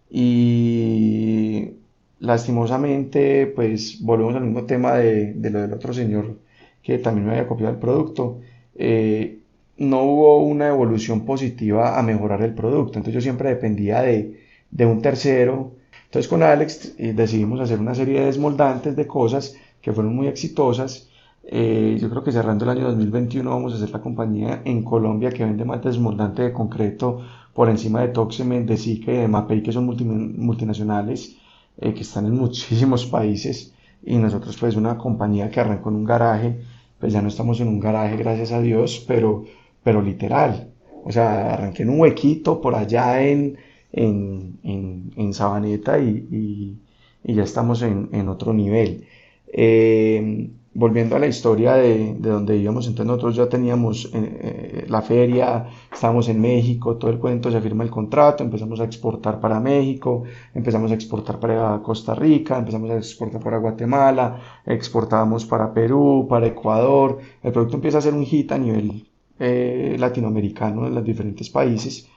[0.09, 1.71] Y
[2.19, 6.39] lastimosamente, pues volvemos al mismo tema de, lo del otro señor
[6.81, 8.39] que también me había copiado el producto.
[8.75, 9.39] Eh,
[9.77, 12.99] no hubo una evolución positiva a mejorar el producto.
[12.99, 14.39] Entonces yo siempre dependía de,
[14.71, 15.73] de un tercero
[16.05, 20.27] entonces con Alex eh, decidimos hacer una serie de desmoldantes de cosas que fueron muy
[20.27, 21.05] exitosas
[21.51, 25.29] Eh, yo creo que cerrando el año 2021 vamos a ser la compañía en Colombia
[25.31, 27.21] que vende más desmoldante de concreto
[27.59, 31.35] por encima de Toxemen, de Zika y de Mapei, que son multinacionales
[31.77, 33.73] eh, que están en muchísimos países.
[34.01, 36.61] Y nosotros pues una compañía que arrancó en un garaje,
[36.99, 39.43] pues ya no estamos en un garaje, gracias a Dios, pero,
[39.83, 40.69] pero literal.
[41.03, 43.57] O sea, arranqué en un huequito por allá en,
[43.91, 46.79] en, en, Sabaneta y,
[47.25, 49.05] y, ya estamos en, en otro nivel.
[49.51, 50.49] Eh,
[50.79, 55.01] volviendo a la historia de, de, donde íbamos, entonces nosotros ya teníamos eh, eh, la
[55.01, 59.59] feria, estábamos en México, todo el cuento, se firma el contrato, empezamos a exportar para
[59.59, 60.23] México,
[60.53, 66.47] empezamos a exportar para Costa Rica, empezamos a exportar para Guatemala, exportábamos para Perú, para
[66.47, 69.05] Ecuador, el producto empieza a ser un hit a nivel
[69.37, 72.07] eh, latinoamericano en los diferentes países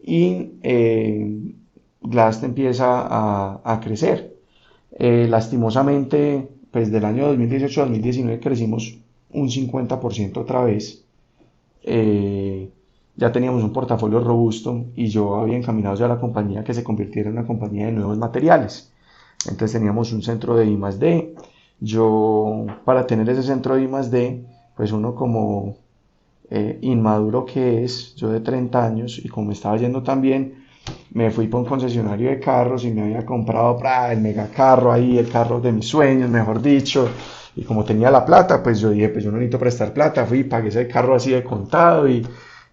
[0.00, 1.28] y eh,
[2.00, 4.36] Glast empieza a, a crecer.
[4.98, 8.98] lastimosamente, pues del año 2018 a 2019 crecimos
[9.30, 11.04] un 50% otra vez.
[11.82, 12.70] Eh,
[13.14, 16.82] ya teníamos un portafolio robusto y yo había encaminado ya a la compañía que se
[16.82, 18.90] convirtiera en una compañía de nuevos materiales.
[19.44, 20.78] Entonces teníamos un centro de I.
[21.80, 24.44] Yo, para tener ese centro de I
[24.74, 25.76] pues uno como
[26.48, 30.61] eh, inmaduro que es, yo de 30 años y como estaba yendo tan bien,
[31.12, 33.78] me fui por un concesionario de carros y me había comprado
[34.10, 37.08] el mega carro ahí, el carro de mis sueños, mejor dicho.
[37.54, 40.40] Y como tenía la plata, pues yo dije, pues yo no necesito prestar plata, fui
[40.40, 42.26] y pagué ese carro así de contado y,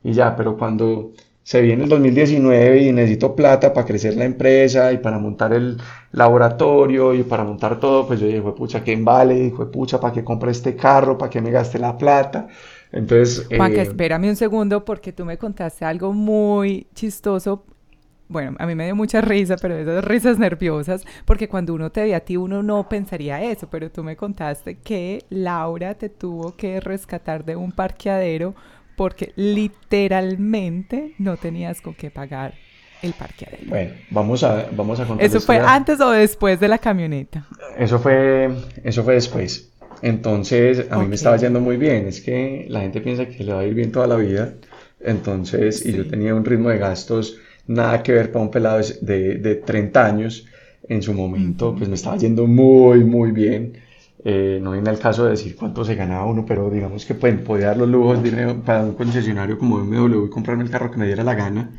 [0.04, 1.12] y ya, pero cuando
[1.44, 5.78] se viene el 2019 y necesito plata para crecer la empresa y para montar el
[6.12, 9.52] laboratorio y para montar todo, pues yo dije, pucha, ¿quién vale?
[9.52, 11.18] Fue pucha, ¿para qué compre este carro?
[11.18, 12.48] ¿Para qué me gaste la plata?
[12.92, 13.48] Entonces...
[13.48, 13.86] Juanca, eh...
[13.86, 17.66] espérame un segundo porque tú me contaste algo muy chistoso
[18.30, 22.04] bueno, a mí me dio mucha risa, pero esas risas nerviosas, porque cuando uno te
[22.04, 26.56] ve a ti, uno no pensaría eso, pero tú me contaste que Laura te tuvo
[26.56, 28.54] que rescatar de un parqueadero
[28.96, 32.54] porque literalmente no tenías con qué pagar
[33.02, 33.64] el parqueadero.
[33.66, 35.26] Bueno, vamos a, vamos a contar.
[35.26, 37.48] ¿Eso fue antes o después de la camioneta?
[37.78, 38.50] Eso fue,
[38.84, 39.72] eso fue después.
[40.02, 42.08] Entonces, a mí me estaba yendo muy bien.
[42.08, 44.54] Es que la gente piensa que le va a ir bien toda la vida.
[45.00, 47.38] Entonces, y yo tenía un ritmo de gastos
[47.70, 50.46] nada que ver para un pelado de, de 30 años.
[50.88, 53.74] En su momento, pues me estaba yendo muy, muy bien.
[54.26, 57.44] Eh, no viene el caso de decir cuánto se ganaba uno, pero digamos que pueden,
[57.44, 60.90] podía dar los lujos de irme para un concesionario como BMW y comprarme el carro
[60.90, 61.72] que me diera la gana.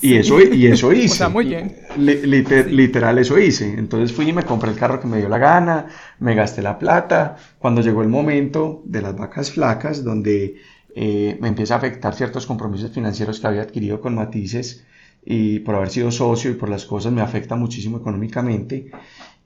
[0.00, 1.28] Y, eso, y eso hice.
[1.28, 1.76] muy bien.
[1.98, 3.74] Literal, eso hice.
[3.76, 5.86] Entonces fui y me compré el carro que me dio la gana,
[6.20, 7.36] me gasté la plata.
[7.58, 10.56] Cuando llegó el momento de las vacas flacas, donde
[10.94, 14.86] eh, me empieza a afectar ciertos compromisos financieros que había adquirido con Matices,
[15.26, 18.90] y por haber sido socio y por las cosas me afecta muchísimo económicamente.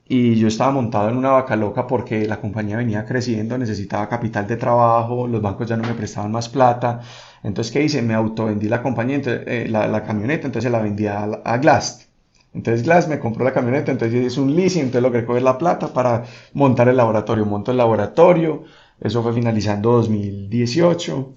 [0.07, 4.45] Y yo estaba montado en una vaca loca porque la compañía venía creciendo, necesitaba capital
[4.45, 7.01] de trabajo, los bancos ya no me prestaban más plata.
[7.43, 8.01] Entonces, ¿qué hice?
[8.01, 12.09] Me autovendí la compañía, eh, la, la, camioneta, entonces la vendí a, a Glass.
[12.53, 15.57] Entonces Glass me compró la camioneta, entonces hice un leasing, entonces lo que es la
[15.57, 17.45] plata para montar el laboratorio.
[17.45, 18.63] Monto el laboratorio,
[18.99, 21.33] eso fue finalizando 2018.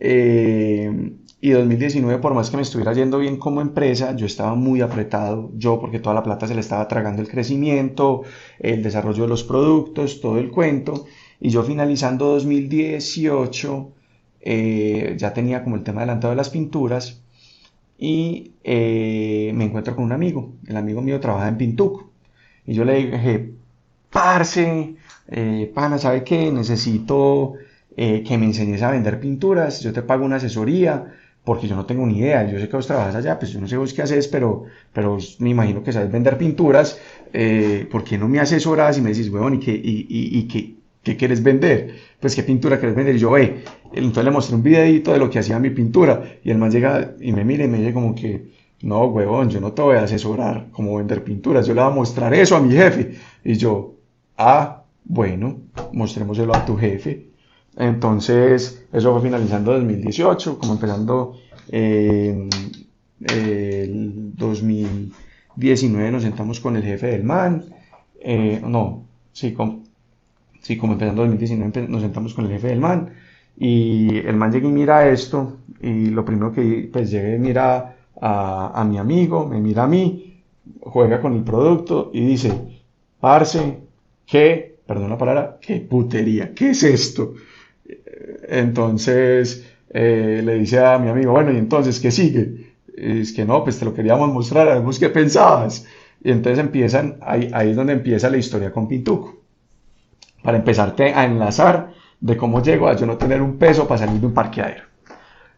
[0.00, 1.12] Eh,
[1.44, 5.50] y 2019, por más que me estuviera yendo bien como empresa, yo estaba muy apretado,
[5.54, 8.22] yo porque toda la plata se le estaba tragando el crecimiento,
[8.58, 11.04] el desarrollo de los productos, todo el cuento.
[11.38, 13.92] Y yo finalizando 2018,
[14.40, 17.20] eh, ya tenía como el tema adelantado de las pinturas
[17.98, 20.54] y eh, me encuentro con un amigo.
[20.66, 22.06] El amigo mío trabaja en Pintuc.
[22.66, 23.50] Y yo le dije,
[24.08, 24.94] parce,
[25.28, 26.50] eh, pana, ¿sabe qué?
[26.50, 27.52] Necesito
[27.94, 31.12] que me enseñes a vender pinturas, yo te pago una asesoría
[31.44, 32.50] porque yo no tengo ni idea.
[32.50, 35.18] Yo sé que vos trabajas allá, pues yo no sé vos qué haces, pero, pero
[35.38, 36.98] me imagino que sabes vender pinturas.
[37.32, 40.48] Eh, ¿Por qué no me asesoras y me dices, weón, ¿y qué, y, y, y
[40.48, 41.94] qué, qué quieres vender?
[42.20, 43.16] Pues qué pintura quieres vender.
[43.16, 46.38] Y yo, ve, entonces le mostré un videito de lo que hacía mi pintura.
[46.42, 48.46] Y el man llega y me mira y me dice como que,
[48.82, 51.66] no, huevón, yo no te voy a asesorar cómo vender pinturas.
[51.66, 53.16] Yo le voy a mostrar eso a mi jefe.
[53.44, 53.96] Y yo,
[54.38, 55.58] ah, bueno,
[55.92, 57.33] mostrémoselo a tu jefe.
[57.76, 61.36] Entonces, eso fue finalizando 2018, como empezando
[61.68, 62.48] eh,
[63.24, 67.64] el 2019 nos sentamos con el jefe del MAN,
[68.20, 69.82] eh, no, sí, como,
[70.62, 73.12] sí, como empezando 2019 nos sentamos con el jefe del MAN
[73.56, 77.96] y el MAN llega y mira esto y lo primero que pues llega y mira
[78.20, 80.42] a, a mi amigo, me mira a mí,
[80.80, 82.52] juega con el producto y dice,
[83.20, 83.80] parce,
[84.26, 84.76] ¿qué?
[84.86, 86.54] Perdón la palabra, ¿qué putería?
[86.54, 87.34] ¿Qué es esto?
[88.48, 92.74] Entonces eh, le dice a mi amigo, bueno, ¿y entonces qué sigue?
[92.96, 95.86] es que no, pues te lo queríamos mostrar, a qué pensabas.
[96.22, 99.40] Y entonces empiezan, ahí, ahí es donde empieza la historia con Pintuco.
[100.42, 104.20] Para empezarte a enlazar de cómo llego a yo no tener un peso para salir
[104.20, 104.84] de un parqueadero.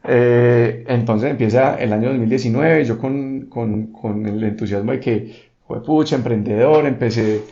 [0.05, 5.83] Eh, entonces empieza el año 2019, yo con, con, con el entusiasmo de que, fue
[5.83, 7.43] pucha, emprendedor, empecé,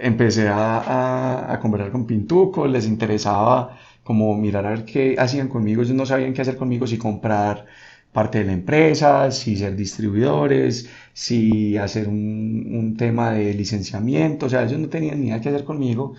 [0.00, 5.48] empecé a, a, a, conversar con Pintuco, les interesaba como mirar a ver qué hacían
[5.48, 7.66] conmigo, ellos no sabían qué hacer conmigo, si comprar
[8.12, 14.48] parte de la empresa, si ser distribuidores, si hacer un, un tema de licenciamiento, o
[14.50, 16.14] sea, ellos no tenían ni idea qué hacer conmigo,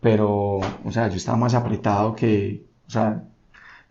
[0.00, 3.24] pero, o sea, yo estaba más apretado que, o sea,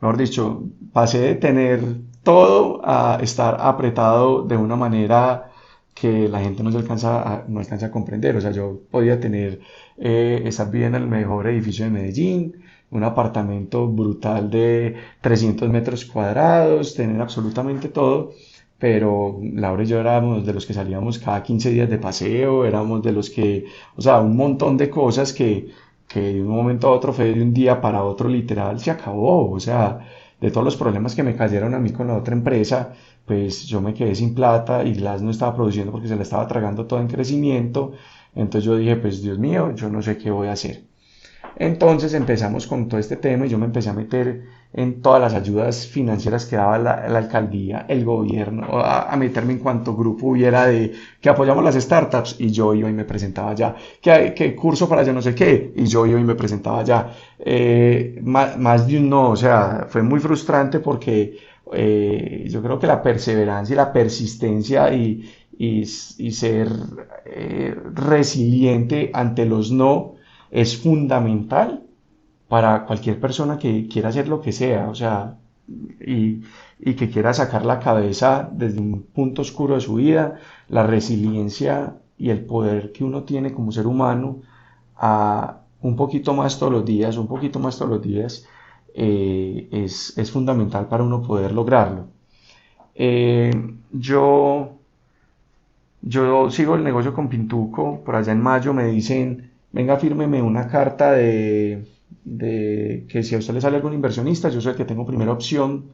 [0.01, 0.63] mejor dicho,
[0.93, 1.81] pasé de tener
[2.23, 5.51] todo a estar apretado de una manera
[5.93, 8.35] que la gente no se alcanza a, no alcanza a comprender.
[8.37, 9.59] O sea, yo podía tener,
[9.97, 12.60] eh, estar viviendo en el mejor edificio de Medellín,
[12.91, 18.31] un apartamento brutal de 300 metros cuadrados, tener absolutamente todo,
[18.79, 23.01] pero Laura y yo éramos de los que salíamos cada 15 días de paseo, éramos
[23.03, 23.65] de los que,
[23.95, 25.69] o sea, un montón de cosas que,
[26.07, 29.51] que de un momento a otro fue de un día para otro literal se acabó,
[29.51, 29.99] o sea,
[30.39, 32.93] de todos los problemas que me cayeron a mí con la otra empresa,
[33.25, 36.47] pues yo me quedé sin plata y Glass no estaba produciendo porque se la estaba
[36.47, 37.93] tragando todo en crecimiento,
[38.35, 40.90] entonces yo dije, pues Dios mío, yo no sé qué voy a hacer.
[41.55, 44.43] Entonces empezamos con todo este tema y yo me empecé a meter
[44.73, 49.95] en todas las ayudas financieras que daba la, alcaldía, el gobierno, a, meterme en cuanto
[49.95, 54.55] grupo hubiera de que apoyamos las startups y yo iba y me presentaba ya, que,
[54.55, 57.13] curso para yo no sé qué y yo iba y me presentaba ya.
[57.39, 61.37] Eh, más, de un no, o sea, fue muy frustrante porque
[61.73, 65.85] eh, yo creo que la perseverancia y la persistencia y
[66.31, 66.69] ser
[67.25, 70.15] eh, resiliente ante los no
[70.51, 71.83] es fundamental
[72.47, 75.37] para cualquier persona que quiera hacer lo que sea, o sea,
[76.05, 76.41] y,
[76.79, 81.95] y, que quiera sacar la cabeza desde un punto oscuro de su vida, la resiliencia
[82.17, 84.41] y el poder que uno tiene como ser humano
[84.97, 88.45] a un poquito más todos los días, un poquito más todos los días,
[88.93, 92.07] eh, es, es, fundamental para uno poder lograrlo.
[92.95, 93.51] Eh,
[93.91, 94.73] yo,
[96.01, 100.67] yo sigo el negocio con Pintuco, por allá en mayo me dicen, venga, fírmeme una
[100.67, 101.85] carta de,
[103.07, 105.93] que si a usted le sale algún inversionista, yo soy el que tengo primera opción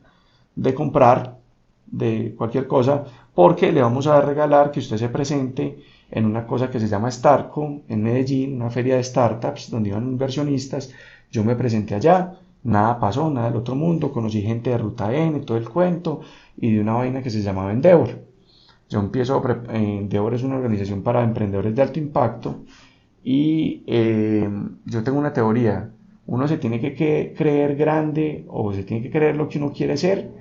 [0.55, 1.37] de comprar
[1.85, 6.69] de cualquier cosa, porque le vamos a regalar que usted se presente en una cosa
[6.69, 10.91] que se llama Starco en Medellín, una feria de startups donde iban inversionistas.
[11.31, 15.39] Yo me presenté allá, nada pasó, nada del otro mundo, conocí gente de Ruta N,
[15.41, 16.21] todo el cuento,
[16.57, 18.25] y de una vaina que se llamaba Endeavor.
[18.89, 22.61] Yo empiezo, Endeavor es una organización para emprendedores de alto impacto,
[23.29, 24.49] y eh,
[24.85, 25.89] yo tengo una teoría,
[26.27, 29.97] uno se tiene que, creer grande o se tiene que creer lo que uno quiere
[29.97, 30.31] ser,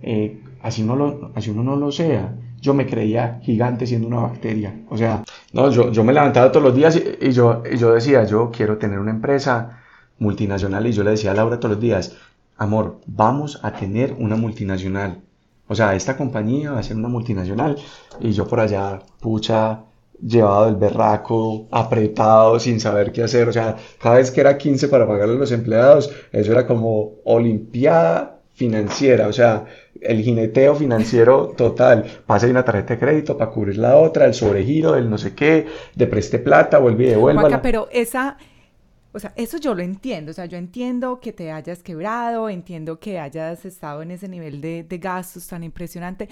[0.00, 2.36] eh, así, uno lo, así uno no lo sea.
[2.60, 4.80] Yo me creía gigante siendo una bacteria.
[4.90, 8.22] O sea, no, yo, yo me levantaba todos los días y, yo, y yo decía,
[8.22, 9.80] yo quiero tener una empresa
[10.20, 12.16] multinacional y yo le decía a Laura todos los días,
[12.56, 15.20] amor, vamos a tener una multinacional.
[15.66, 17.76] O sea, esta compañía va a ser una multinacional
[18.20, 19.80] y yo por allá, pucha,
[20.22, 23.48] llevado el berraco, apretado, sin saber qué hacer.
[23.48, 27.14] O sea, cada vez que era 15 para pagarle a los empleados, eso era como
[27.24, 29.64] olimpiada financiera, o sea,
[30.02, 32.04] el jineteo financiero total.
[32.26, 35.66] Pasa una tarjeta de crédito para cubrir la otra, el sobregiro, el no sé qué,
[35.94, 37.62] de preste plata, vuelve y devuelva.
[37.62, 38.36] pero esa,
[39.12, 43.00] o sea, eso yo lo entiendo, o sea, yo entiendo que te hayas quebrado, entiendo
[43.00, 46.28] que hayas estado en ese nivel de, de gastos tan impresionante,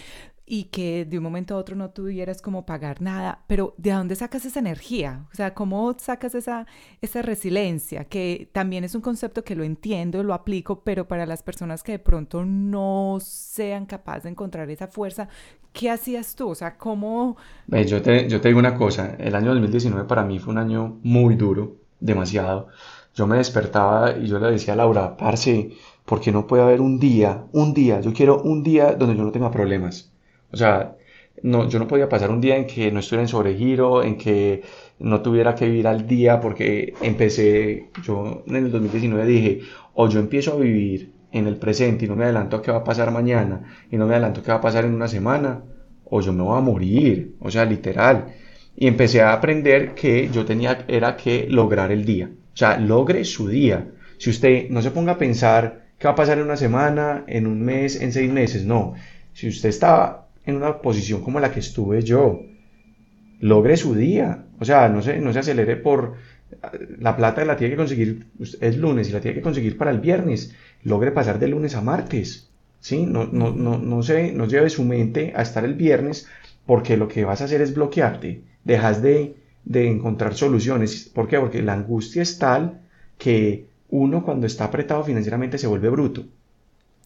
[0.48, 4.16] y que de un momento a otro no tuvieras como pagar nada, pero ¿de dónde
[4.16, 5.26] sacas esa energía?
[5.32, 6.66] O sea, ¿cómo sacas esa,
[7.02, 8.04] esa resiliencia?
[8.04, 11.92] Que también es un concepto que lo entiendo, lo aplico, pero para las personas que
[11.92, 15.28] de pronto no sean capaces de encontrar esa fuerza,
[15.72, 16.48] ¿qué hacías tú?
[16.48, 17.36] O sea, ¿cómo...?
[17.66, 20.98] Yo te, yo te digo una cosa, el año 2019 para mí fue un año
[21.02, 22.68] muy duro, demasiado.
[23.14, 25.72] Yo me despertaba y yo le decía a Laura, parce,
[26.06, 29.24] ¿por qué no puede haber un día, un día, yo quiero un día donde yo
[29.24, 30.10] no tenga problemas?
[30.52, 30.96] O sea,
[31.42, 34.62] no, yo no podía pasar un día en que no estuviera en sobregiro, en que
[34.98, 39.60] no tuviera que vivir al día, porque empecé, yo en el 2019 dije,
[39.94, 42.78] o yo empiezo a vivir en el presente y no me adelanto a qué va
[42.78, 45.62] a pasar mañana y no me adelanto a qué va a pasar en una semana,
[46.04, 48.34] o yo me voy a morir, o sea, literal.
[48.76, 53.24] Y empecé a aprender que yo tenía, era que lograr el día, o sea, logre
[53.24, 53.86] su día.
[54.18, 57.46] Si usted no se ponga a pensar qué va a pasar en una semana, en
[57.46, 58.94] un mes, en seis meses, no.
[59.32, 62.42] Si usted está en una posición como la que estuve yo.
[63.40, 64.46] Logre su día.
[64.58, 66.14] O sea, no se, no se acelere por
[66.98, 68.26] la plata la tiene que conseguir,
[68.60, 70.54] es lunes y la tiene que conseguir para el viernes.
[70.82, 72.48] Logre pasar de lunes a martes.
[72.80, 73.04] ¿sí?
[73.04, 76.26] No, no, no, no, se, no lleve su mente a estar el viernes
[76.66, 78.42] porque lo que vas a hacer es bloquearte.
[78.64, 81.10] Dejas de, de encontrar soluciones.
[81.12, 81.38] ¿Por qué?
[81.38, 82.80] Porque la angustia es tal
[83.18, 86.24] que uno cuando está apretado financieramente se vuelve bruto.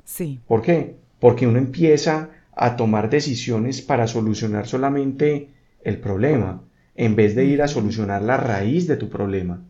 [0.05, 0.41] Sí.
[0.47, 0.97] ¿Por qué?
[1.21, 5.51] Porque uno empieza a tomar decisiones para solucionar solamente
[5.83, 6.63] el problema,
[6.95, 9.63] en vez de ir a solucionar la raíz de tu problema.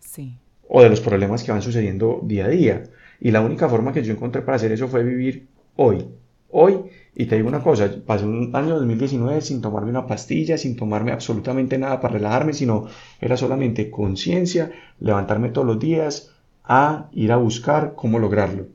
[0.00, 0.36] Sí.
[0.68, 2.82] O de los problemas que van sucediendo día a día.
[3.20, 6.04] Y la única forma que yo encontré para hacer eso fue vivir hoy.
[6.56, 6.84] Hoy,
[7.16, 11.10] y te digo una cosa, pasé un año 2019 sin tomarme una pastilla, sin tomarme
[11.10, 12.86] absolutamente nada para relajarme, sino
[13.20, 14.70] era solamente conciencia,
[15.00, 16.32] levantarme todos los días
[16.62, 18.66] a ir a buscar cómo lograrlo.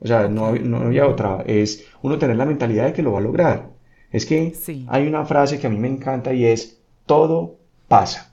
[0.00, 3.18] O sea, no, no había otra, es uno tener la mentalidad de que lo va
[3.18, 3.70] a lograr.
[4.10, 4.86] Es que Sí.
[4.88, 8.32] hay una frase que a mí me encanta y es, todo pasa.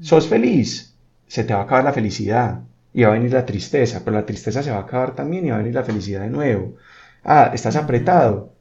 [0.00, 0.94] ¿Sos feliz?
[1.26, 2.62] Se te va a acabar la felicidad
[2.92, 5.50] y va a venir la tristeza, pero la tristeza se va a acabar también y
[5.50, 6.74] va a venir la felicidad de nuevo.
[7.22, 8.52] Ah, estás apretado.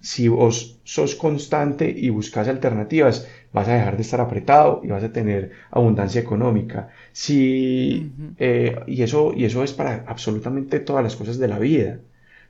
[0.00, 5.04] Si vos sos constante y buscas alternativas, vas a dejar de estar apretado y vas
[5.04, 6.88] a tener abundancia económica.
[7.12, 11.98] Si, eh, y eso, y eso es para absolutamente todas las cosas de la vida.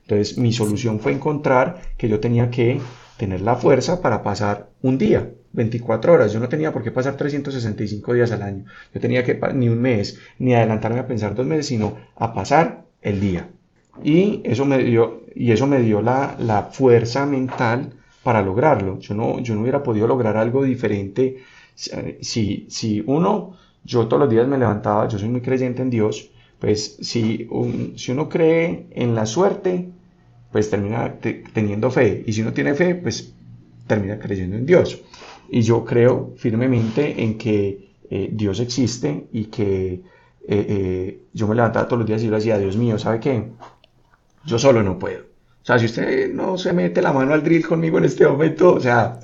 [0.03, 2.79] Entonces, mi solución fue encontrar que yo tenía que
[3.17, 6.31] tener la fuerza para pasar un día, 24 horas.
[6.31, 8.65] Yo no tenía por qué pasar 365 días al año.
[8.93, 12.85] Yo tenía que ni un mes, ni adelantarme a pensar dos meses, sino a pasar
[13.01, 13.49] el día.
[14.03, 18.99] Y eso me dio, y eso me dio la, la fuerza mental para lograrlo.
[18.99, 21.37] Yo no, yo no hubiera podido lograr algo diferente
[22.21, 26.31] si, si uno, yo todos los días me levantaba, yo soy muy creyente en Dios,
[26.59, 27.47] pues si,
[27.95, 29.91] si uno cree en la suerte,
[30.51, 32.23] pues termina te- teniendo fe.
[32.25, 33.35] Y si uno tiene fe, pues
[33.87, 35.01] termina creyendo en Dios.
[35.49, 40.01] Y yo creo firmemente en que eh, Dios existe y que eh,
[40.47, 43.51] eh, yo me levantaba todos los días y yo decía, Dios mío, ¿sabe qué?
[44.45, 45.26] Yo solo no puedo.
[45.67, 48.75] O sea, si usted no se mete la mano al drill conmigo en este momento,
[48.75, 49.19] o sea,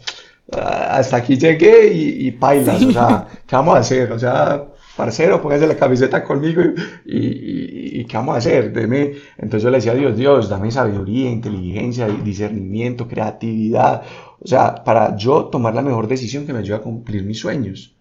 [0.51, 4.11] ah, hasta aquí llegué y, y pailas, o sea, ¿qué vamos a hacer?
[4.11, 6.61] O sea, parcero, póngase la camiseta conmigo
[7.05, 8.73] y, y- y ¿qué vamos a hacer?
[8.73, 9.13] Deme.
[9.37, 14.03] Entonces yo le decía a Dios, Dios, dame sabiduría, inteligencia, discernimiento, creatividad,
[14.39, 17.95] o sea, para yo tomar la mejor decisión que me ayude a cumplir mis sueños.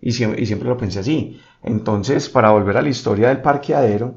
[0.00, 1.40] Y siempre, y siempre lo pensé así.
[1.62, 4.16] Entonces, para volver a la historia del parqueadero,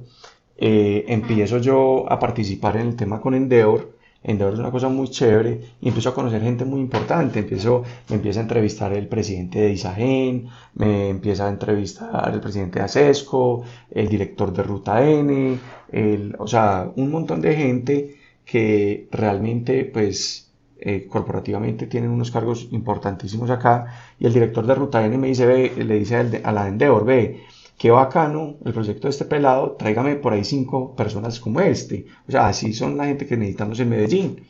[0.64, 3.98] eh, empiezo yo a participar en el tema con Endeavor.
[4.24, 7.40] Endeavor es una cosa muy chévere y empiezo a conocer gente muy importante.
[7.40, 12.78] Empiezo, me empieza a entrevistar el presidente de Isagen, me empieza a entrevistar el presidente
[12.78, 15.58] de ASESCO, el director de Ruta N,
[15.92, 22.68] el, o sea, un montón de gente que realmente, pues, eh, corporativamente tienen unos cargos
[22.72, 23.88] importantísimos acá.
[24.20, 27.06] Y el director de Ruta N me dice, ve, le dice a la de Endeavor,
[27.06, 27.42] ve,
[27.82, 32.06] qué bacano el proyecto de este pelado, tráigame por ahí cinco personas como este.
[32.28, 34.44] O sea, así son la gente que necesitamos en Medellín.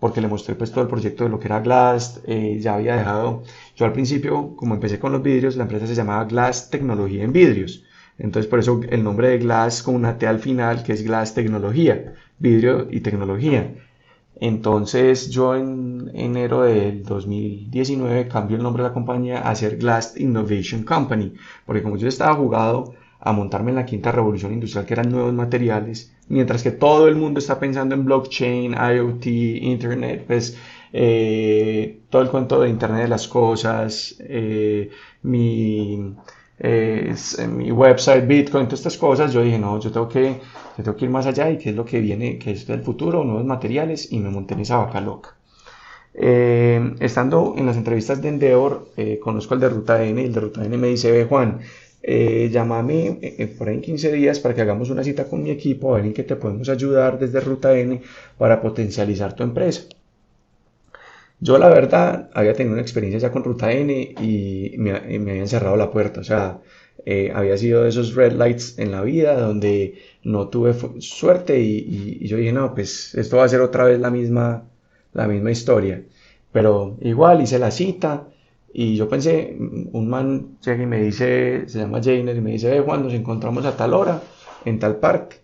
[0.00, 2.96] Porque le mostré pues todo el proyecto de lo que era Glass, eh, ya había
[2.96, 3.44] dejado,
[3.76, 7.32] yo al principio, como empecé con los vidrios, la empresa se llamaba Glass Tecnología en
[7.32, 7.84] Vidrios.
[8.18, 11.34] Entonces por eso el nombre de Glass con una T al final, que es Glass
[11.34, 13.72] Tecnología, vidrio y tecnología.
[14.44, 20.18] Entonces yo en enero del 2019 cambio el nombre de la compañía a ser Glass
[20.18, 21.34] Innovation Company,
[21.64, 25.32] porque como yo estaba jugado a montarme en la quinta revolución industrial que eran nuevos
[25.32, 30.58] materiales, mientras que todo el mundo está pensando en blockchain, IoT, Internet, pues
[30.92, 34.90] eh, todo el cuento de Internet de las cosas, eh,
[35.22, 36.16] mi,
[36.62, 40.40] mi website, Bitcoin, todas estas cosas, yo dije, no, yo tengo que,
[40.76, 43.24] tengo que ir más allá y qué es lo que viene, que es el futuro,
[43.24, 45.36] nuevos materiales, y me monté en esa vaca loca.
[46.14, 50.32] Eh, estando en las entrevistas de Endeavor, eh, conozco al de Ruta N y el
[50.32, 51.60] de Ruta N me dice, ve Juan,
[52.02, 55.50] eh, llámame eh, por ahí en 15 días para que hagamos una cita con mi
[55.50, 58.02] equipo, a ver en qué te podemos ayudar desde Ruta N
[58.38, 59.82] para potencializar tu empresa.
[61.44, 65.32] Yo la verdad había tenido una experiencia ya con Ruta N y me, y me
[65.32, 66.60] habían cerrado la puerta, o sea,
[67.04, 72.18] eh, había sido de esos red lights en la vida donde no tuve suerte y,
[72.20, 74.68] y- yo dije, no, pues esto va a ser otra vez la misma,
[75.12, 76.04] la misma historia.
[76.52, 78.28] Pero igual hice la cita
[78.72, 82.70] y yo pensé, un man llega y me dice, se llama Jainer y me dice,
[82.70, 84.22] ve Juan, nos encontramos a tal hora
[84.64, 85.36] en tal parque.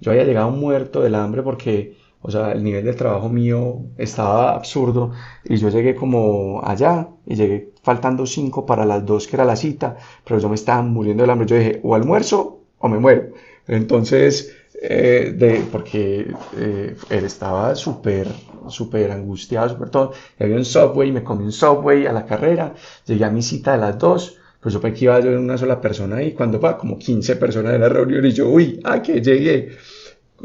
[0.00, 4.54] Yo había llegado muerto del hambre porque, o sea, el nivel de trabajo mío estaba
[4.54, 5.12] absurdo
[5.44, 9.56] y yo llegué como allá y llegué faltando cinco para las dos que era la
[9.56, 11.46] cita, pero yo me estaba muriendo del hambre.
[11.46, 13.30] Yo dije, o almuerzo o me muero.
[13.66, 18.26] Entonces, eh, de, porque eh, él estaba súper,
[18.68, 20.12] súper angustiado, súper todo.
[20.38, 22.74] Y había un subway, me comí un subway a la carrera,
[23.06, 24.36] llegué a mi cita de las dos.
[24.60, 27.36] Pues yo pensé que iba a ser una sola persona y cuando va como 15
[27.36, 29.70] personas en la reunión y yo, uy, ¿a qué llegué?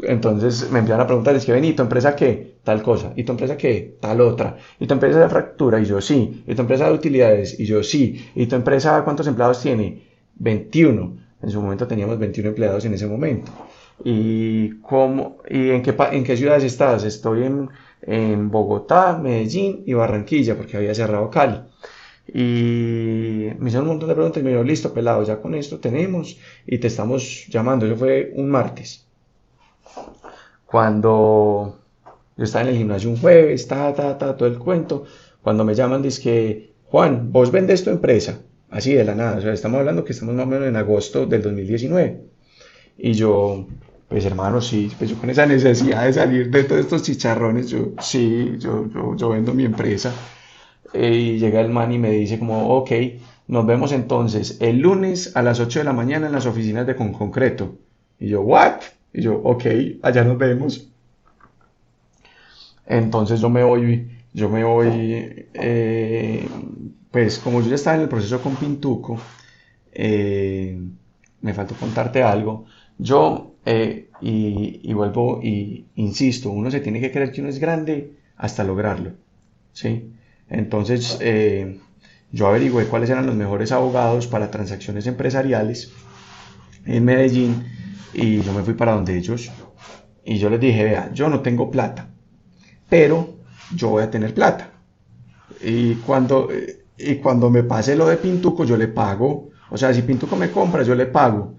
[0.02, 2.56] Entonces me empiezan a preguntar, es que ven, ¿y tu empresa qué?
[2.64, 3.12] Tal cosa.
[3.16, 3.96] ¿Y tu empresa qué?
[4.00, 4.56] Tal otra.
[4.78, 5.80] ¿Y tu empresa de fractura?
[5.80, 6.44] Y yo sí.
[6.46, 7.58] ¿Y tu empresa de utilidades?
[7.58, 8.26] Y yo sí.
[8.34, 10.02] ¿Y tu empresa cuántos empleados tiene?
[10.36, 11.16] 21.
[11.42, 13.52] En su momento teníamos 21 empleados en ese momento.
[14.04, 17.04] ¿Y, cómo, y en, qué, en qué ciudades estás?
[17.04, 17.70] Estoy en,
[18.02, 21.60] en Bogotá, Medellín y Barranquilla, porque había cerrado Cali.
[22.28, 25.78] Y me hicieron un montón de preguntas y me dijeron, listo, pelado, ya con esto
[25.78, 27.86] tenemos y te estamos llamando.
[27.86, 29.05] Eso fue un martes.
[30.66, 31.78] Cuando
[32.36, 35.04] yo estaba en el gimnasio un jueves, ta, ta, ta, todo el cuento.
[35.42, 38.40] Cuando me llaman, dice que, Juan, vos vendes tu empresa.
[38.68, 39.38] Así de la nada.
[39.38, 42.20] O sea, estamos hablando que estamos más o menos en agosto del 2019.
[42.98, 43.66] Y yo,
[44.08, 47.92] pues hermano, sí, pues yo con esa necesidad de salir de todos estos chicharrones, yo,
[48.00, 50.12] sí, yo, yo, yo vendo mi empresa.
[50.92, 52.90] Eh, y llega el man y me dice como, ok,
[53.48, 56.96] nos vemos entonces el lunes a las 8 de la mañana en las oficinas de
[56.96, 57.76] Con Concreto.
[58.18, 58.80] Y yo, ¿what?
[59.12, 59.64] Y yo, ok,
[60.02, 60.88] allá nos vemos.
[62.86, 66.48] Entonces yo me voy, yo me voy, eh,
[67.10, 69.18] pues como yo ya estaba en el proceso con Pintuco,
[69.92, 70.78] eh,
[71.40, 72.66] me faltó contarte algo.
[72.98, 73.54] Yo,
[74.20, 78.64] y, y, vuelvo y insisto, uno se tiene que creer que uno es grande hasta
[78.64, 79.12] lograrlo,
[79.72, 80.12] ¿sí?
[80.48, 81.78] Entonces, eh,
[82.32, 85.92] yo averigüé cuáles eran los mejores abogados para transacciones empresariales
[86.84, 87.64] en Medellín
[88.16, 89.50] y yo me fui para donde ellos
[90.24, 92.08] y yo les dije, vea, yo no tengo plata,
[92.88, 93.36] pero
[93.74, 94.70] yo voy a tener plata.
[95.62, 96.48] Y cuando,
[96.96, 99.50] y cuando me pase lo de Pintuco, yo le pago.
[99.70, 101.56] O sea, si Pintuco me compra, yo le pago.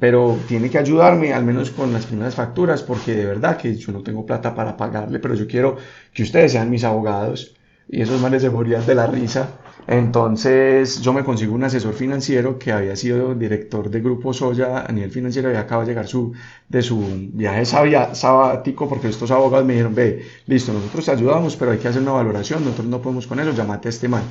[0.00, 3.92] Pero tiene que ayudarme al menos con las primeras facturas, porque de verdad que yo
[3.92, 5.76] no tengo plata para pagarle, pero yo quiero
[6.12, 7.54] que ustedes sean mis abogados
[7.88, 9.48] y esos manes se morían de la risa.
[9.86, 14.92] Entonces yo me consigo un asesor financiero que había sido director de Grupo Soya a
[14.92, 16.32] nivel financiero y acaba de llegar su,
[16.68, 17.02] de su
[17.32, 21.88] viaje sabático porque estos abogados me dijeron, ve, listo, nosotros te ayudamos, pero hay que
[21.88, 24.24] hacer una valoración, nosotros no podemos con eso, llámate a este man.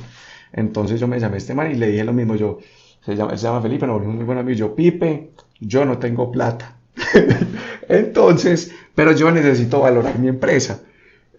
[0.52, 2.58] Entonces yo me llamé a este man y le dije lo mismo, yo,
[3.04, 5.30] se llama, se llama Felipe, nos volvimos muy buenos amigos, yo, Pipe,
[5.60, 6.76] yo no tengo plata.
[7.88, 10.82] Entonces, pero yo necesito valorar mi empresa.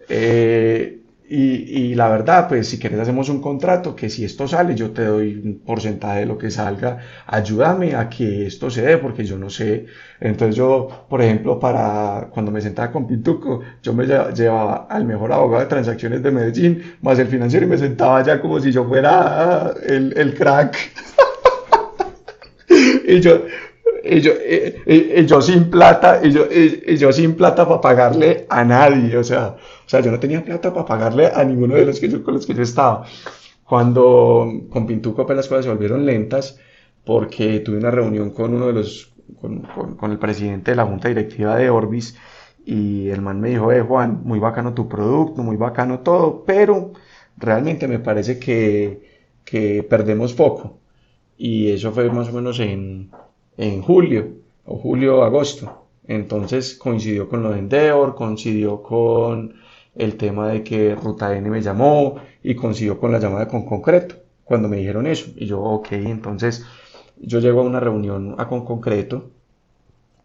[0.08, 0.99] Eh,
[1.32, 5.04] y, la verdad, pues si quieres hacemos un contrato que si esto sale, yo te
[5.04, 6.98] doy un porcentaje de lo que salga.
[7.26, 9.86] Ayúdame a que esto se dé, porque yo no sé.
[10.18, 15.32] Entonces yo, por ejemplo, para cuando me sentaba con Pintuco, yo me llevaba al mejor
[15.32, 18.84] abogado de transacciones de Medellín, más el financiero, y me sentaba ya como si yo
[18.84, 20.76] fuera el, el crack.
[23.06, 23.44] y yo,
[24.04, 24.32] y yo,
[24.86, 29.56] y, yo sin plata, y yo, yo sin plata para pagarle a nadie, o sea,
[29.86, 32.34] o sea, yo no tenía plata para pagarle a ninguno de los que yo, con
[32.34, 33.04] los que yo estaba.
[33.64, 36.58] Cuando con Pintuco pues las cosas se volvieron lentas,
[37.04, 39.60] porque tuve una reunión con uno de los, con,
[39.96, 42.16] con, el presidente de la junta directiva de Orbis,
[42.64, 46.92] y el man me dijo, eh, Juan, muy bacano tu producto, muy bacano todo, pero
[47.36, 49.02] realmente me parece que,
[49.44, 50.78] que perdemos foco.
[51.36, 53.10] Y eso fue más o menos en,
[53.56, 54.28] en julio,
[54.64, 55.86] o julio-agosto.
[56.06, 59.54] Entonces coincidió con lo de Endeavor, coincidió con
[59.94, 64.16] el tema de que Ruta N me llamó y coincidió con la llamada con concreto,
[64.44, 65.30] cuando me dijeron eso.
[65.36, 66.64] Y yo, ok, entonces
[67.20, 69.30] yo llego a una reunión a con concreto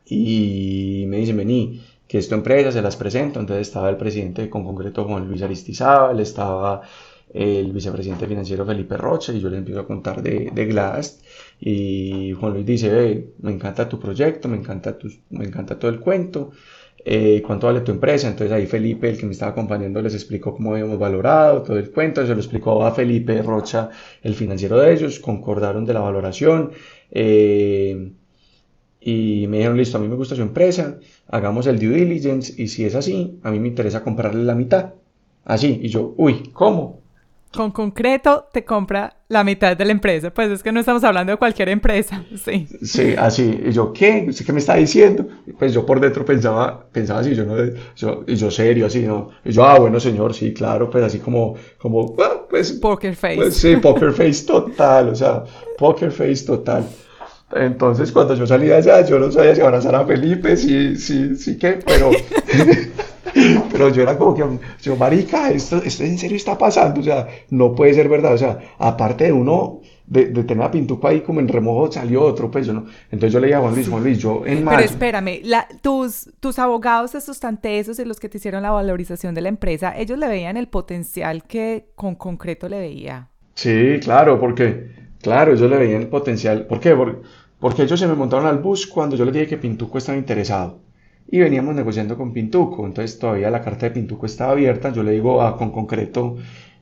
[0.05, 3.39] y me dicen, vení, que esta empresa se las presento.
[3.39, 6.81] Entonces estaba el presidente de con concreto Juan Luis Aristizábal, estaba
[7.33, 11.19] el vicepresidente financiero Felipe Rocha y yo le empiezo a contar de, de Glass
[11.59, 14.97] y Juan Luis dice, me encanta tu proyecto, me encanta,
[15.79, 16.51] todo el cuento,
[17.03, 18.27] eh, ¿cuánto vale tu empresa?
[18.27, 21.91] Entonces ahí Felipe, el que me estaba acompañando, les explicó cómo habíamos valorado todo el
[21.91, 23.89] cuento, se lo explicó a Felipe Rocha,
[24.21, 26.71] el financiero de ellos, concordaron de la valoración.
[27.11, 28.11] Eh,
[28.99, 30.97] y me dijeron, listo, a mí me gusta su empresa,
[31.27, 34.93] hagamos el due diligence y si es así, a mí me interesa comprarle la mitad.
[35.43, 37.05] Así, y yo, uy, ¿cómo?
[37.55, 40.31] con concreto te compra la mitad de la empresa.
[40.31, 42.67] Pues es que no estamos hablando de cualquier empresa, sí.
[42.83, 43.61] Sí, así.
[43.65, 44.29] Y yo, ¿qué?
[44.45, 45.27] ¿Qué me está diciendo?
[45.57, 47.55] Pues yo por dentro pensaba, pensaba así, yo no,
[47.95, 49.29] yo, y yo serio, así, ¿no?
[49.43, 52.73] Y yo, ah, bueno, señor, sí, claro, pues así como, como, ah, pues.
[52.73, 53.35] Poker face.
[53.35, 55.43] Pues, sí, poker face total, o sea,
[55.77, 56.85] poker face total.
[57.51, 61.35] Entonces, cuando yo salí de allá, yo no sabía si abrazar a Felipe, sí, sí,
[61.35, 61.79] sí, ¿qué?
[61.85, 62.11] Pero...
[63.75, 64.43] Pero yo era como que,
[64.81, 68.37] yo, marica, esto, esto en serio está pasando, o sea, no puede ser verdad, o
[68.37, 72.49] sea, aparte de uno, de, de, tener a Pintuco ahí como en remojo, salió otro,
[72.49, 72.85] pues yo no.
[73.11, 74.77] Entonces yo le dije a Juan Luis, Juan Luis, yo en mayo...
[74.77, 78.71] Pero espérame, la, tus, tus abogados, estos tan tesos y los que te hicieron la
[78.71, 83.27] valorización de la empresa, ellos le veían el potencial que con concreto le veía.
[83.55, 84.89] Sí, claro, porque,
[85.21, 86.65] claro, ellos le veían el potencial.
[86.65, 86.95] ¿Por qué?
[86.95, 87.27] Porque,
[87.59, 90.85] porque ellos se me montaron al bus cuando yo les dije que Pintuco estaba interesado
[91.27, 92.85] y veníamos negociando con Pintuco.
[92.85, 94.91] Entonces todavía la carta de Pintuco estaba abierta.
[94.91, 96.37] Yo le digo a, con concreto,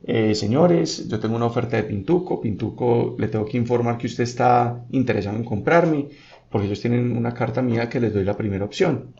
[0.05, 2.41] eh, señores, yo tengo una oferta de Pintuco.
[2.41, 6.07] Pintuco le tengo que informar que usted está interesado en comprarme.
[6.49, 9.13] porque ellos tienen una carta mía que les doy la primera opción.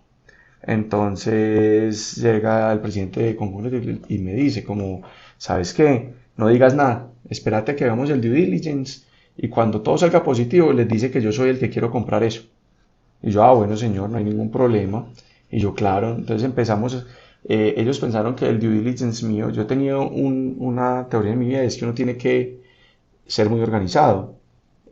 [0.61, 3.69] Entonces llega el presidente de concurso
[4.07, 5.01] y me dice como,
[5.37, 6.13] ¿sabes qué?
[6.37, 9.05] No digas nada, espérate que hagamos el due diligence
[9.37, 12.43] y cuando todo salga positivo les dice que yo soy el que quiero comprar eso.
[13.23, 15.07] Y yo, ah, bueno señor, no hay ningún problema.
[15.49, 17.05] Y yo, claro, entonces empezamos,
[17.45, 21.63] eh, ellos pensaron que el due diligence mío, yo tenía una teoría en mi vida,
[21.63, 22.61] es que uno tiene que
[23.27, 24.35] ser muy organizado.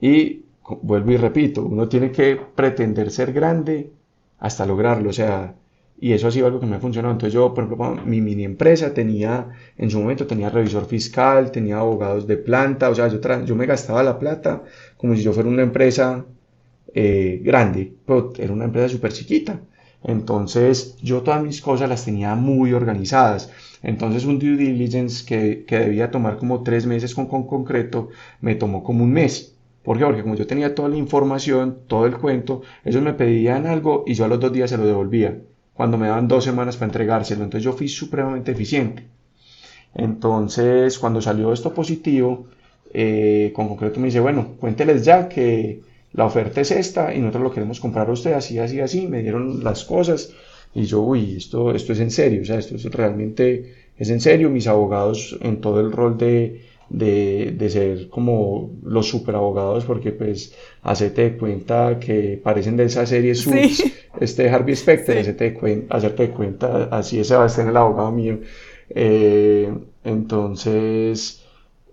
[0.01, 0.45] Y
[0.81, 3.91] vuelvo y repito, uno tiene que pretender ser grande
[4.39, 5.55] hasta lograrlo, o sea,
[5.99, 7.13] y eso ha sido algo que me ha funcionado.
[7.13, 11.77] Entonces yo, por ejemplo, mi mini empresa tenía, en su momento tenía revisor fiscal, tenía
[11.79, 14.63] abogados de planta, o sea, yo, yo me gastaba la plata
[14.97, 16.25] como si yo fuera una empresa
[16.93, 19.59] eh, grande, pero era una empresa súper chiquita.
[20.03, 23.51] Entonces yo todas mis cosas las tenía muy organizadas.
[23.83, 28.09] Entonces un due diligence que, que debía tomar como tres meses con, con concreto,
[28.41, 29.55] me tomó como un mes.
[29.83, 30.05] ¿Por qué?
[30.05, 34.13] Porque como yo tenía toda la información, todo el cuento, ellos me pedían algo y
[34.13, 35.39] yo a los dos días se lo devolvía,
[35.73, 37.43] cuando me daban dos semanas para entregárselo.
[37.43, 39.03] Entonces yo fui supremamente eficiente.
[39.93, 42.47] Entonces cuando salió esto positivo,
[42.93, 45.81] eh, con concreto me dice, bueno, cuénteles ya que
[46.13, 49.07] la oferta es esta y nosotros lo queremos comprar a usted así, así, así.
[49.07, 50.33] Me dieron las cosas
[50.73, 54.21] y yo, uy, esto, esto es en serio, o sea, esto es realmente es en
[54.21, 54.49] serio.
[54.49, 60.11] Mis abogados en todo el rol de de, de, ser como los super abogados porque
[60.11, 60.53] pues
[60.83, 63.83] hacerte cuenta que parecen de esa serie Suits,
[64.19, 68.39] este Harvey Specter, hacerte, cuenta, hacerte cuenta, así es Sebastián el abogado mío.
[68.89, 71.40] Eh, entonces,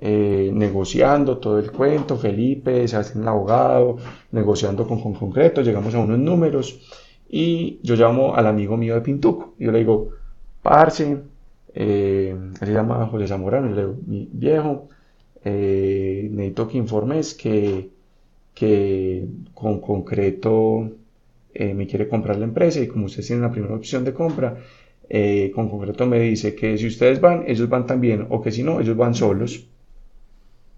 [0.01, 3.97] eh, negociando todo el cuento, Felipe, Sebastián el abogado,
[4.33, 6.81] negociando con, con concreto, llegamos a unos números
[7.29, 10.11] y yo llamo al amigo mío de Pintuco, yo le digo,
[10.63, 11.19] parce,
[11.75, 14.89] eh, él se llama José Zamorano, mi viejo,
[15.45, 17.91] eh, necesito que informes que,
[18.55, 20.91] que con concreto
[21.55, 24.57] eh, me quiere comprar la empresa y como ustedes tienen la primera opción de compra,
[25.09, 28.63] eh, con concreto me dice que si ustedes van, ellos van también, o que si
[28.63, 29.67] no, ellos van solos.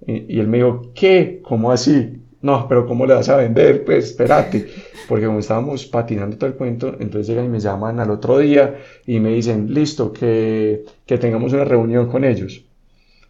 [0.07, 1.40] Y, él me dijo, ¿qué?
[1.42, 2.22] ¿Cómo así?
[2.42, 3.84] No, pero ¿cómo le vas a vender?
[3.84, 4.66] Pues espérate
[5.11, 8.78] porque como estábamos patinando todo el cuento, entonces llegan y me llaman al otro día
[9.05, 12.64] y me dicen, listo, que, que tengamos una reunión con ellos.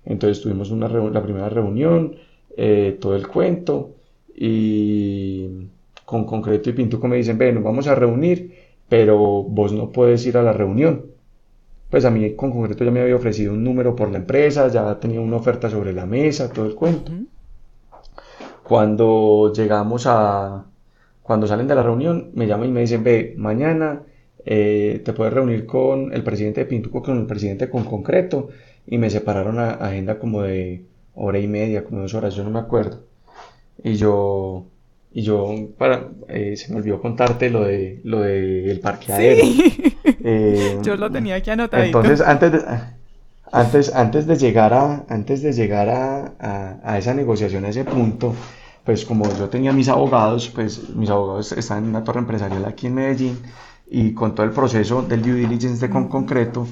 [0.05, 2.17] Entonces tuvimos una la primera reunión,
[2.55, 3.95] eh, todo el cuento,
[4.37, 5.69] y
[6.05, 8.55] con concreto y pintuco me dicen, nos vamos a reunir,
[8.87, 11.07] pero vos no puedes ir a la reunión.
[11.91, 14.99] Pues a mí con concreto ya me había ofrecido un número por la empresa, ya
[15.01, 17.13] tenía una oferta sobre la mesa, todo el cuento.
[18.63, 20.67] Cuando llegamos a,
[21.23, 24.03] cuando salen de la reunión, me llaman y me dicen, ve, mañana
[24.47, 28.49] eh, te puedes reunir con el presidente de Pintuco, con el presidente con concreto,
[28.87, 30.85] y me separaron a agenda como de
[31.15, 33.01] hora y media, como dos horas, yo no me acuerdo.
[33.83, 34.67] Y yo,
[35.13, 35.47] y yo,
[35.77, 39.45] para, eh, se me olvidó contarte lo de lo de el parqueadero.
[40.23, 41.83] Eh, yo lo tenía aquí anotado.
[41.83, 42.61] Entonces, antes de,
[43.53, 47.85] antes, antes de llegar a, antes de llegar a, a, a esa negociación, a ese
[47.85, 48.35] punto,
[48.85, 52.89] pues como yo tenía mis abogados, pues mis abogados están en una torre empresarial aquí
[52.89, 53.39] en Medellín
[53.91, 56.67] y con todo el proceso del due diligence de con concreto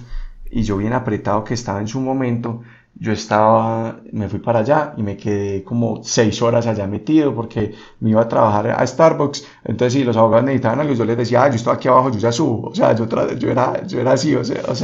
[0.50, 2.62] y yo bien apretado que estaba en su momento,
[3.00, 7.74] yo estaba, me fui para allá y me quedé como seis horas allá metido porque
[8.00, 9.46] me iba a trabajar a Starbucks.
[9.64, 12.18] Entonces, si los abogados necesitaban algo, yo les decía, ah, yo estoy aquí abajo, yo
[12.18, 12.68] ya subo.
[12.68, 13.06] O sea, yo,
[13.38, 14.74] yo, era, yo era así, o sea, o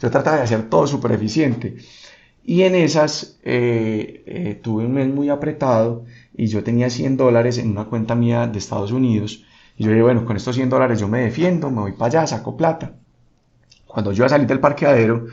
[0.00, 1.76] yo trataba de hacer todo súper eficiente.
[2.44, 6.04] Y en esas eh, eh, tuve un mes muy apretado
[6.34, 9.44] y yo tenía 100 dólares en una cuenta mía de Estados Unidos.
[9.76, 12.26] Y yo dije, bueno, con estos 100 dólares yo me defiendo, me voy para allá,
[12.26, 12.94] saco plata.
[13.86, 15.26] Cuando yo iba a salir del parqueadero,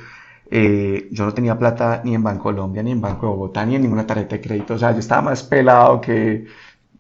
[0.52, 3.76] eh, yo no tenía plata ni en Banco Colombia, ni en Banco de Bogotá, ni
[3.76, 4.74] en ninguna tarjeta de crédito.
[4.74, 6.46] O sea, yo estaba más pelado que,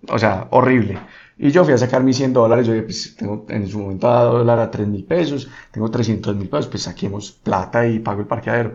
[0.07, 0.99] o sea, horrible.
[1.37, 4.09] Y yo fui a sacar mis 100 dólares, yo dije, pues tengo en su momento
[4.09, 8.21] a dólar a 3 mil pesos, tengo 300 mil pesos, pues saquemos plata y pago
[8.21, 8.73] el parqueadero.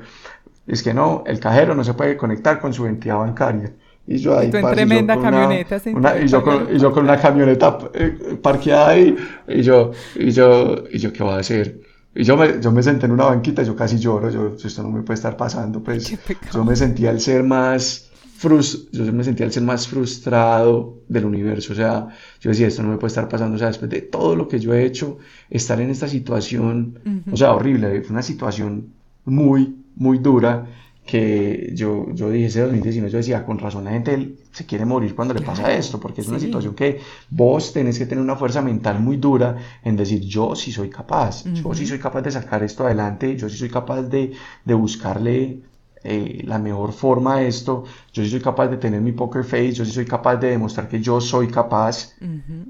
[0.66, 3.72] Es que no, el cajero no se puede conectar con su entidad bancaria.
[4.07, 5.81] Y yo ahí, y tremenda camioneta.
[5.95, 9.16] Una, y, yo con, y yo con una camioneta eh, parqueada ahí,
[9.47, 11.81] y yo, y yo, y yo, ¿qué voy a hacer?
[12.15, 14.91] Y yo me, yo me senté en una banquita, yo casi lloro, yo, esto no
[14.91, 16.17] me puede estar pasando, pues
[16.53, 21.25] yo me sentía el ser más frust yo me sentía el ser más frustrado del
[21.25, 22.09] universo, o sea,
[22.41, 24.59] yo decía, esto no me puede estar pasando, o sea, después de todo lo que
[24.59, 25.19] yo he hecho,
[25.51, 26.99] estar en esta situación,
[27.31, 28.93] o sea, horrible, fue una situación
[29.25, 30.67] muy, muy dura,
[31.07, 35.15] que yo, yo dije ese 2019, yo decía, con razón la gente se quiere morir
[35.15, 37.01] cuando le pasa esto, porque es una situación que
[37.31, 41.45] vos tenés que tener una fuerza mental muy dura en decir, yo sí soy capaz,
[41.45, 44.33] yo sí soy capaz de sacar esto adelante, yo sí soy capaz de,
[44.65, 45.61] de buscarle
[46.07, 49.73] eh, la mejor forma a esto, yo sí soy capaz de tener mi poker face,
[49.73, 52.15] yo sí soy capaz de demostrar que yo soy capaz,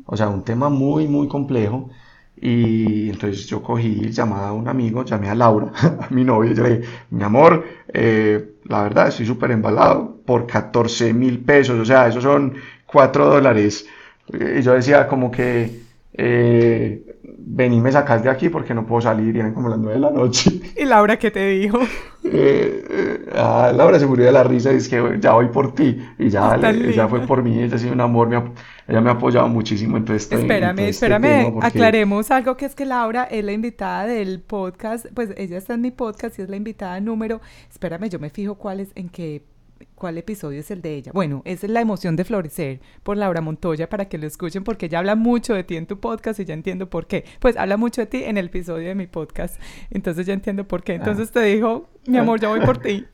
[0.07, 1.91] o sea, un tema muy, muy complejo.
[2.37, 6.55] Y entonces yo cogí, llamada a un amigo, llamé a Laura, a mi novia, y
[6.55, 7.64] le dije, mi amor,
[7.95, 12.55] eh, la verdad estoy súper embalado por 14 mil pesos, o sea, esos son
[12.86, 13.86] 4 dólares.
[14.28, 15.80] Y yo decía como que,
[16.12, 17.03] eh,
[17.38, 20.01] vení, me sacas de aquí porque no puedo salir, y eran como las 9 de
[20.01, 20.51] la noche.
[20.76, 21.78] ¿Y Laura qué te dijo?
[22.24, 25.74] Eh, eh, ah, Laura se murió de la risa y es que ya voy por
[25.74, 28.45] ti, y ya, ella fue por mí, ella ha sido un amor, me ha,
[28.87, 33.24] ella me ha apoyado muchísimo, entonces Espérame, este espérame, aclaremos algo que es que Laura
[33.24, 37.01] es la invitada del podcast, pues ella está en mi podcast y es la invitada
[37.01, 39.43] número, espérame, yo me fijo cuál es, en qué
[39.95, 41.12] ¿Cuál episodio es el de ella?
[41.14, 44.87] Bueno, esa es La emoción de florecer por Laura Montoya para que lo escuchen porque
[44.87, 47.24] ella habla mucho de ti en tu podcast y ya entiendo por qué.
[47.41, 49.61] Pues habla mucho de ti en el episodio de mi podcast.
[49.91, 50.93] Entonces ya entiendo por qué.
[50.93, 50.97] Ah.
[50.97, 53.07] Entonces te dijo, mi amor, ya voy por ti.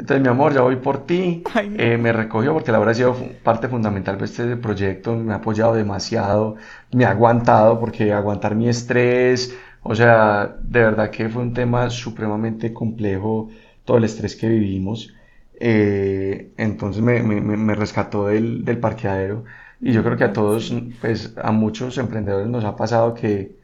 [0.00, 1.42] Entonces, mi amor, ya voy por ti.
[1.76, 5.14] Eh, me recogió porque Laura ha sido parte fundamental de este proyecto.
[5.14, 6.56] Me ha apoyado demasiado.
[6.90, 9.54] Me ha aguantado porque aguantar mi estrés.
[9.82, 13.50] O sea, de verdad que fue un tema supremamente complejo
[13.84, 15.12] todo el estrés que vivimos.
[15.60, 19.44] Eh, entonces me, me, me rescató del, del, parqueadero
[19.82, 23.56] y yo creo que a todos, pues a muchos emprendedores nos ha pasado que,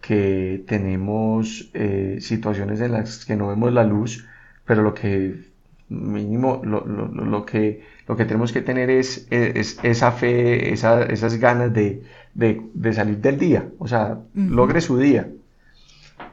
[0.00, 4.26] que tenemos eh, situaciones en las que no vemos la luz,
[4.64, 5.55] pero lo que
[5.88, 11.02] mínimo, lo, lo, lo que, lo que tenemos que tener es, es esa fe, esa,
[11.04, 12.02] esas ganas de,
[12.34, 15.28] de, de, salir del día, o sea, logre su día.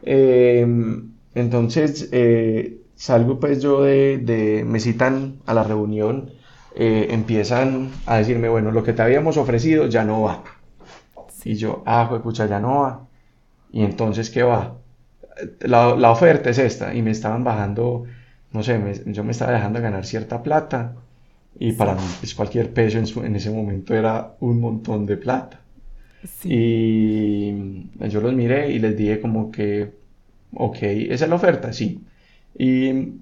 [0.03, 0.65] Eh,
[1.35, 6.31] entonces, eh, salgo pues yo de, de me citan a la reunión,
[6.75, 10.43] eh, empiezan a decirme, bueno, lo que te habíamos ofrecido ya no va.
[11.43, 13.07] Y yo, ah, escucha, ya no va.
[13.71, 14.77] Y entonces, ¿qué va?
[15.61, 16.93] La, la, oferta es esta.
[16.93, 18.05] Y me estaban bajando,
[18.53, 20.95] no sé, yo me estaba dejando ganar cierta plata.
[21.59, 25.59] Y para mí, pues, cualquier peso en, en, ese momento era un montón de plata.
[26.43, 27.51] Y
[27.99, 29.91] yo los miré y les dije como que,
[30.53, 32.01] ok, esa es la oferta, sí
[32.57, 33.13] y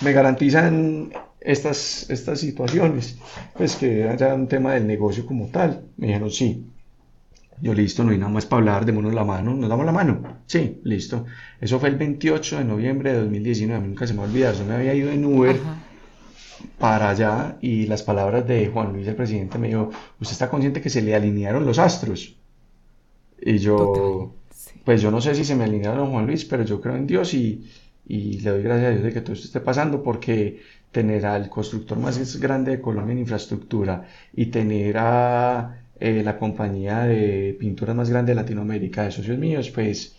[0.00, 3.18] me garantizan estas, estas situaciones,
[3.54, 5.84] pues que haya un tema del negocio como tal.
[5.96, 6.66] Me dijeron, sí.
[7.62, 10.42] Yo listo, no hay nada más para hablar, démonos la mano, nos damos la mano.
[10.46, 11.26] Sí, listo.
[11.60, 14.94] Eso fue el 28 de noviembre de 2019, nunca se me olvidar, yo me había
[14.94, 15.56] ido en Uber
[16.78, 19.90] para allá y las palabras de Juan Luis, el presidente, me dijo,
[20.20, 22.36] ¿usted está consciente que se le alinearon los astros?
[23.40, 24.34] Y yo,
[24.84, 27.34] pues yo no sé si se me alinearon Juan Luis, pero yo creo en Dios
[27.34, 27.70] y,
[28.06, 31.48] y le doy gracias a Dios de que todo esto esté pasando porque tener al
[31.48, 37.94] constructor más grande de Colombia en infraestructura y tener a eh, la compañía de pinturas
[37.94, 40.16] más grande de Latinoamérica de socios míos, pues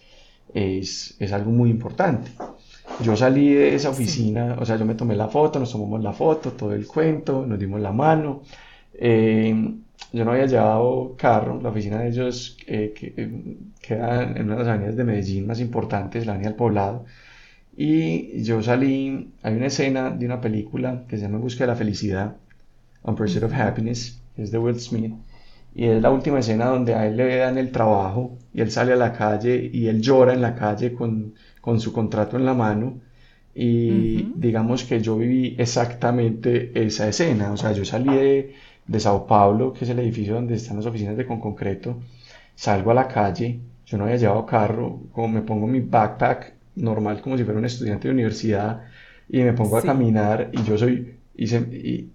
[0.53, 2.31] es, es, algo muy importante.
[3.03, 6.13] Yo salí de esa oficina, o sea, yo me tomé la foto, nos tomamos la
[6.13, 8.43] foto, todo el cuento, nos dimos la mano.
[8.93, 9.73] Eh,
[10.13, 14.59] yo no había llevado carro, la oficina de ellos eh, que, queda en una de
[14.59, 17.05] las avenidas de Medellín más importantes, la avenida del Poblado.
[17.75, 21.75] Y yo salí, hay una escena de una película que se llama Busca de la
[21.75, 22.35] Felicidad,
[23.03, 25.13] On Pursuit of Happiness, que es de Will Smith,
[25.73, 28.93] y es la última escena donde a él le dan el trabajo y él sale
[28.93, 32.53] a la calle y él llora en la calle con, con su contrato en la
[32.53, 32.99] mano.
[33.53, 38.55] Y digamos que yo viví exactamente esa escena, o sea, yo salí de,
[38.87, 41.97] de Sao Paulo, que es el edificio donde están las oficinas de Conconcreto,
[42.55, 47.21] salgo a la calle, yo no había llevado carro, como me pongo mi backpack normal
[47.21, 48.83] como si fuera un estudiante de universidad
[49.29, 52.09] y me pongo a caminar y yo soy y, y,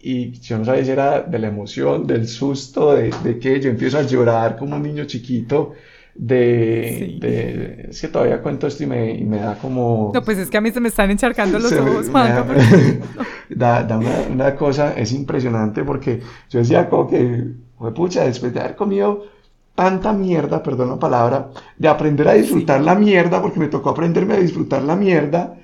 [0.00, 3.70] y, yo no sabía si era de la emoción, del susto, de, de, que yo
[3.70, 5.72] empiezo a llorar como un niño chiquito.
[6.12, 10.38] De, de, es que todavía cuento esto y me, y me, da como no pues
[10.38, 12.44] es que a mí se me están encharcando los ojos da,
[13.48, 16.20] da, da una, una, cosa es impresionante porque
[16.50, 17.44] yo decía como que
[17.94, 19.24] pucha después de haber comido
[19.80, 21.48] tanta mierda, perdón la palabra,
[21.78, 25.56] de aprender a disfrutar la mierda, porque me tocó aprenderme a disfrutar la mierda.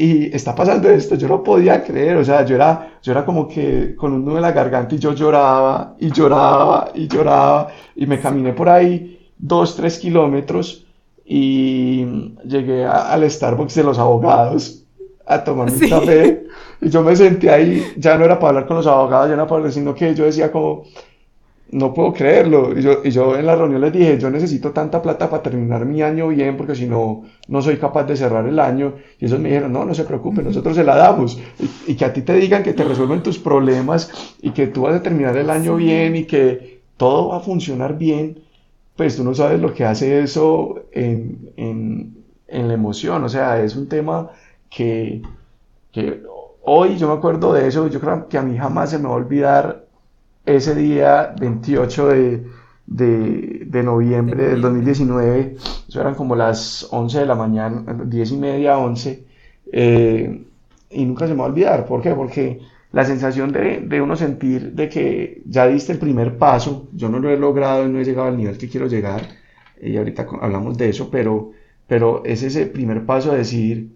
[0.00, 3.48] Y está pasando esto, yo no podía creer, o sea, yo era, yo era como
[3.48, 7.66] que con un nudo en la garganta y yo lloraba y lloraba y lloraba
[7.96, 10.86] y me caminé por ahí dos, tres kilómetros
[11.24, 12.04] y
[12.44, 14.84] llegué al Starbucks de los abogados
[15.26, 16.44] a tomar un café
[16.80, 19.42] y yo me senté ahí, ya no era para hablar con los abogados, ya no
[19.42, 20.84] era para hablar, sino que yo decía como,
[21.70, 22.78] no puedo creerlo.
[22.78, 25.84] Y yo, y yo en la reunión les dije, yo necesito tanta plata para terminar
[25.84, 28.94] mi año bien, porque si no, no soy capaz de cerrar el año.
[29.18, 31.38] Y ellos me dijeron, no, no se preocupe, nosotros se la damos.
[31.86, 34.94] Y, que a ti te digan que te resuelven tus problemas y que tú vas
[34.94, 38.38] a terminar el año bien y que todo va a funcionar bien,
[38.96, 42.16] pues tú no sabes lo que hace eso en, en,
[42.48, 43.24] en la emoción.
[43.24, 44.30] O sea, es un tema
[44.70, 45.22] que,
[45.92, 46.22] que
[46.62, 49.10] hoy yo me acuerdo de eso, yo creo que a mí jamás se me va
[49.10, 49.87] a olvidar
[50.56, 52.46] ese día 28 de,
[52.86, 55.56] de, de noviembre del 2019,
[55.88, 59.24] eso eran como las 11 de la mañana, 10 y media, 11,
[59.72, 60.44] eh,
[60.90, 62.12] y nunca se me va a olvidar, ¿por qué?
[62.14, 62.60] Porque
[62.92, 67.18] la sensación de, de, uno sentir de que ya diste el primer paso, yo no
[67.18, 69.22] lo he logrado y no he llegado al nivel que quiero llegar,
[69.80, 71.52] y ahorita hablamos de eso, pero,
[71.86, 73.92] pero es ese primer paso de decir,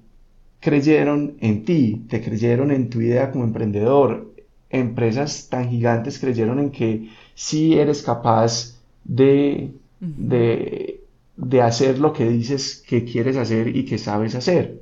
[0.60, 4.31] creyeron en ti, te creyeron en tu idea como emprendedor,
[4.72, 8.74] empresas tan gigantes creyeron en que sí eres capaz
[9.04, 11.00] de, de,
[11.36, 14.80] de, hacer lo que dices que quieres hacer y que sabes hacer.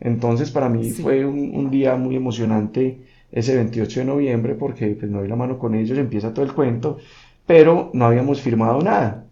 [0.00, 3.00] Entonces para mí fue un, un, día muy emocionante
[3.32, 6.52] ese 28 de noviembre porque pues me doy la mano con ellos, empieza todo el
[6.54, 6.98] cuento,
[7.46, 9.24] pero no habíamos firmado nada.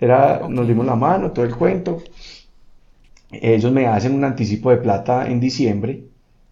[0.00, 2.02] Era, Nos dimos la mano, todo el cuento.
[3.30, 6.04] Ellos me hacen un anticipo de plata en diciembre,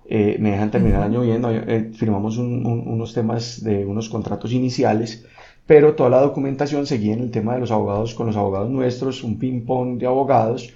[0.07, 4.53] eh, me dejan terminar el año bien, eh, firmamos un, unos temas de unos contratos
[4.53, 5.25] iniciales
[5.67, 9.23] pero toda la documentación seguía en el tema de los abogados con los abogados nuestros,
[9.23, 10.73] un ping-pong de abogados,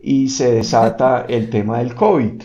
[0.00, 2.42] y se desata el tema del COVID.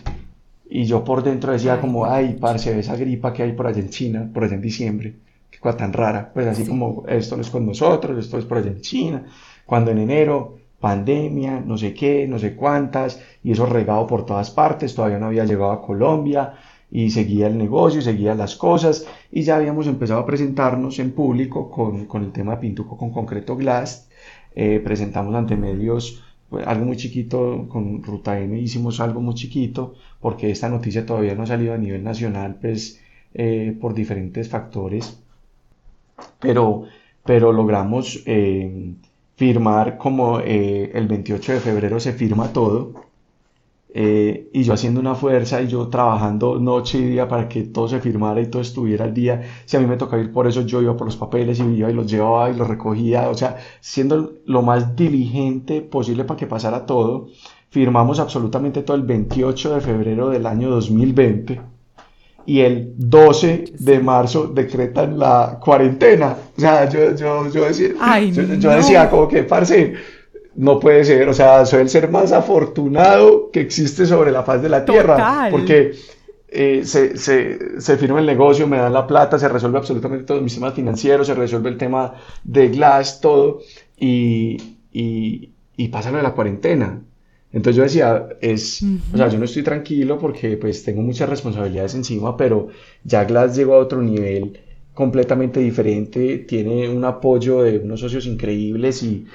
[0.69, 3.89] Y yo por dentro decía como, ay, parce, esa gripa que hay por allá en
[3.89, 5.13] China, por allá en diciembre,
[5.51, 8.57] qué cosa tan rara, pues así como esto no es con nosotros, esto es por
[8.57, 9.25] allá en China,
[9.65, 10.57] cuando en enero,
[10.87, 15.27] pandemia, no sé qué, no sé cuántas, y eso regado por todas partes, todavía no
[15.27, 16.41] había llegado a Colombia,
[16.91, 21.71] y seguía el negocio, seguía las cosas y ya habíamos empezado a presentarnos en público
[21.71, 24.09] con, con el tema de Pintuco con Concreto Glass.
[24.55, 29.95] Eh, presentamos ante medios pues, algo muy chiquito, con Ruta N hicimos algo muy chiquito
[30.19, 33.01] porque esta noticia todavía no ha salido a nivel nacional pues
[33.33, 35.19] eh, por diferentes factores,
[36.39, 36.83] pero,
[37.25, 38.93] pero logramos eh,
[39.35, 43.03] firmar como el 28 de febrero se firma todo
[43.95, 47.87] eh, y yo haciendo una fuerza y yo trabajando noche y día para que todo
[47.87, 49.43] se firmara y todo estuviera al día.
[49.65, 51.91] Si a mí me tocaba ir por eso, yo iba por los papeles y iba
[51.91, 56.47] y los llevaba y los recogía, o sea, siendo lo más diligente posible para que
[56.47, 57.27] pasara todo.
[57.69, 61.72] Firmamos absolutamente todo el 28 de febrero del año 2020
[62.45, 66.35] y el 12 de marzo decretan la cuarentena.
[66.57, 67.89] O sea, yo, yo, yo decía,
[68.59, 69.93] yo, decía como que, parce,
[70.55, 74.61] no puede ser, o sea, soy el ser más afortunado que existe sobre la faz
[74.61, 75.93] de la tierra, porque
[76.49, 80.41] eh, se, se, se, firma el negocio, me dan la plata, se resuelve absolutamente todos
[80.41, 82.13] mis temas financieros, se resuelve el tema
[82.43, 83.61] de Glass, todo,
[83.97, 84.57] y,
[84.91, 87.01] y, y pasa lo de la cuarentena.
[87.53, 91.93] Entonces yo decía, es, o sea, yo no estoy tranquilo porque pues tengo muchas responsabilidades
[91.95, 92.67] encima, pero
[93.03, 94.59] ya Glass llegó a otro nivel
[94.93, 99.25] completamente diferente, tiene un apoyo de unos socios increíbles y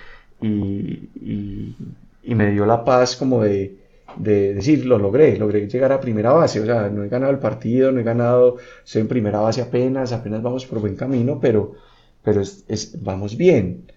[0.40, 1.74] y,
[2.22, 3.76] y, me dio la paz como de,
[4.16, 7.38] de, decir, lo logré, logré llegar a primera base, o sea, no he ganado el
[7.38, 11.74] partido, no he ganado, estoy en primera base apenas, apenas vamos por buen camino, pero,
[12.22, 13.90] pero es, vamos bien.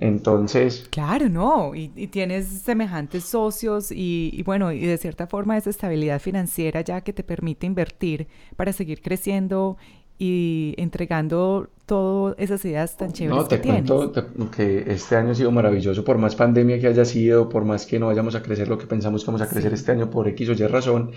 [0.00, 0.86] Entonces.
[0.90, 5.70] Claro, no, y, y tienes semejantes socios y, y, bueno, y de cierta forma esa
[5.70, 9.76] estabilidad financiera ya que te permite invertir para seguir creciendo
[10.18, 14.12] y entregando todas esas ideas tan chéveres no, te que cuento
[14.50, 17.98] que este año ha sido maravilloso, por más pandemia que haya sido, por más que
[17.98, 20.48] no vayamos a crecer lo que pensamos que vamos a crecer este año por X
[20.48, 21.12] o Y razón,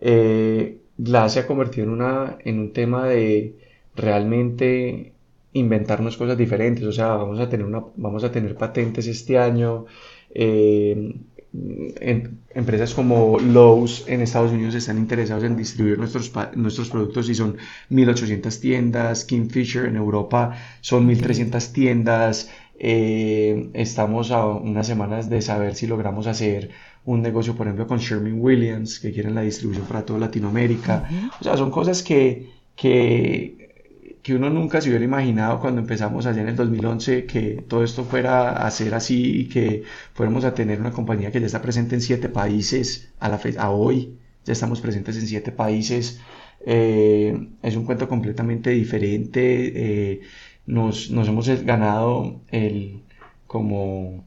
[0.00, 3.56] eh, Glass se ha convertido en, una, en un tema de
[3.96, 5.13] realmente
[5.54, 9.86] inventarnos cosas diferentes, o sea, vamos a tener, una, vamos a tener patentes este año,
[10.34, 11.14] eh,
[12.00, 17.34] en, empresas como Lowe's en Estados Unidos están interesados en distribuir nuestros, nuestros productos y
[17.34, 17.56] son
[17.90, 25.76] 1.800 tiendas, Kingfisher en Europa son 1.300 tiendas, eh, estamos a unas semanas de saber
[25.76, 26.70] si logramos hacer
[27.04, 31.08] un negocio, por ejemplo, con Sherman Williams, que quieren la distribución para toda Latinoamérica.
[31.40, 33.63] O sea, son cosas que, que
[34.24, 38.04] que uno nunca se hubiera imaginado cuando empezamos allá en el 2011 que todo esto
[38.04, 39.82] fuera a ser así y que
[40.14, 43.70] fuéramos a tener una compañía que ya está presente en siete países a la a
[43.70, 44.18] hoy.
[44.46, 46.20] Ya estamos presentes en siete países.
[46.64, 49.42] Eh, es un cuento completamente diferente.
[50.14, 50.20] Eh,
[50.66, 53.02] nos, nos, hemos ganado el
[53.46, 54.24] como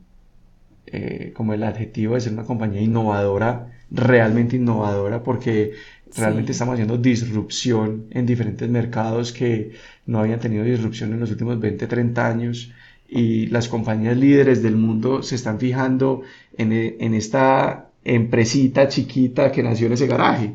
[0.86, 5.74] eh, como el adjetivo de ser una compañía innovadora realmente innovadora porque
[6.16, 9.72] Realmente estamos haciendo disrupción en diferentes mercados que
[10.06, 12.72] no habían tenido disrupción en los últimos 20, 30 años
[13.10, 16.22] y las compañías líderes del mundo se están fijando
[16.58, 20.54] en, en esta empresita chiquita que nació en ese garaje.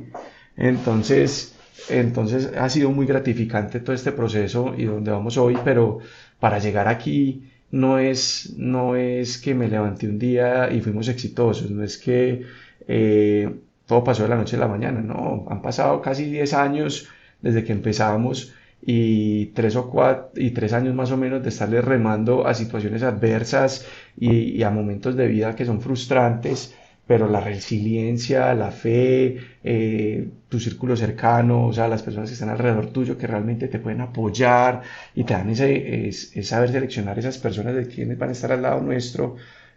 [0.56, 1.54] Entonces,
[1.88, 5.98] entonces ha sido muy gratificante todo este proceso y donde vamos hoy, pero
[6.40, 11.70] para llegar aquí no es, no es que me levanté un día y fuimos exitosos,
[11.70, 12.42] no es que
[12.86, 13.50] eh,
[13.92, 17.08] todo pasó de la noche a la mañana, no, han pasado casi 10 años
[17.42, 21.82] desde que empezamos y tres o cuatro y tres años más o menos de estarle
[21.82, 23.86] remando a situaciones adversas
[24.16, 26.74] y, a momentos de vida que son frustrantes
[27.06, 32.48] pero la resiliencia, la fe, eh, tu círculo cercano, o sea, las personas que están
[32.48, 34.82] alrededor tuyo que realmente te pueden apoyar
[35.14, 36.10] y te dan ese,
[36.42, 39.36] saber seleccionar esas personas de quienes van a estar al lado nuestro,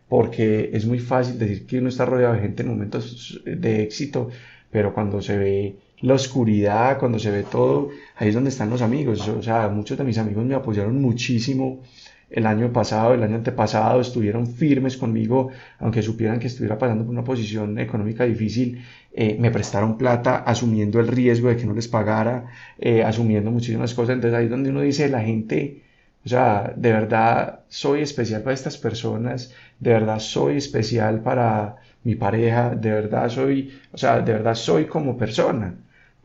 [0.10, 4.30] porque es muy fácil decir que uno está rodeado de gente en momentos de éxito,
[4.72, 8.82] pero cuando se ve la oscuridad, cuando se ve todo, ahí es donde están los
[8.82, 9.28] amigos.
[9.28, 11.82] O sea, muchos de mis amigos me apoyaron muchísimo
[12.30, 17.14] el año pasado, el año antepasado, estuvieron firmes conmigo, aunque supieran que estuviera pasando por
[17.14, 18.84] una posición económica difícil,
[19.14, 23.94] eh, me prestaron plata asumiendo el riesgo de que no les pagara, eh, asumiendo muchísimas
[23.94, 24.16] cosas.
[24.16, 25.84] Entonces ahí es donde uno dice, la gente,
[26.26, 32.16] o sea, de verdad soy especial para estas personas, de verdad soy especial para mi
[32.16, 35.76] pareja, de verdad soy, o sea, de verdad soy como persona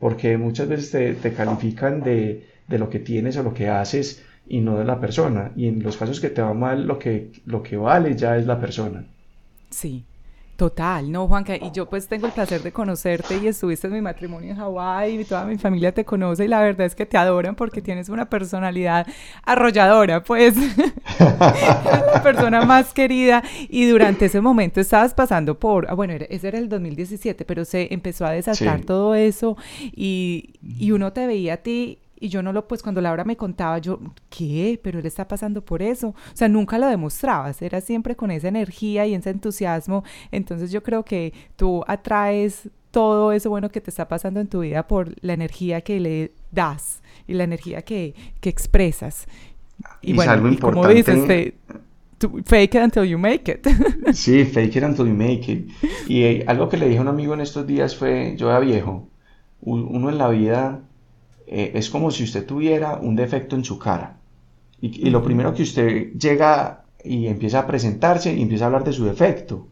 [0.01, 4.79] porque muchas veces te, califican de, lo que tienes o lo que haces y no
[4.79, 5.51] de la persona.
[5.55, 8.47] Y en los casos que te va mal, lo que, lo que vale ya es
[8.47, 9.05] la persona.
[9.69, 10.03] Sí,
[10.61, 14.01] Total, no, Juanca, y yo pues tengo el placer de conocerte y estuviste en mi
[14.01, 17.17] matrimonio en Hawái y toda mi familia te conoce y la verdad es que te
[17.17, 19.07] adoran porque tienes una personalidad
[19.41, 20.53] arrolladora, pues,
[21.19, 26.59] la persona más querida y durante ese momento estabas pasando por, ah, bueno, ese era
[26.59, 31.57] el 2017, pero se empezó a desatar todo eso y, y uno te veía a
[31.57, 33.99] ti y yo no lo, pues cuando Laura me contaba, yo,
[34.29, 34.79] ¿qué?
[34.81, 36.09] Pero él está pasando por eso.
[36.09, 40.03] O sea, nunca lo demostrabas, era siempre con esa energía y ese entusiasmo.
[40.31, 44.59] Entonces yo creo que tú atraes todo eso bueno que te está pasando en tu
[44.59, 49.25] vida por la energía que le das y la energía que, que expresas.
[50.01, 51.53] Y, bueno, y como dices,
[52.45, 53.67] fake it until you make it.
[54.13, 55.71] sí, fake it until you make it.
[56.07, 58.59] Y eh, algo que le dije a un amigo en estos días fue, yo era
[58.59, 59.07] viejo,
[59.61, 60.81] uno en la vida
[61.51, 64.17] eh, es como si usted tuviera un defecto en su cara.
[64.79, 68.93] Y, lo primero que usted llega y empieza a presentarse y empieza a hablar de
[68.93, 69.67] su defecto.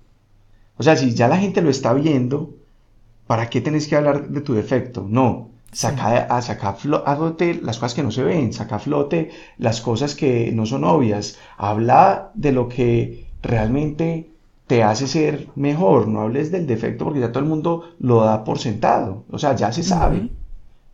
[0.77, 2.53] O sea, si ya la gente lo está viendo,
[3.25, 5.07] ¿para qué tenés que hablar de tu defecto?
[5.09, 9.31] No, saca, a, saca a flote las cosas que no se ven, saca a flote
[9.57, 11.39] las cosas que no son obvias.
[11.57, 14.29] Habla de lo que realmente
[14.67, 18.43] te hace ser mejor, no hables del defecto porque ya todo el mundo lo da
[18.43, 20.29] por sentado, o sea, ya se sabe.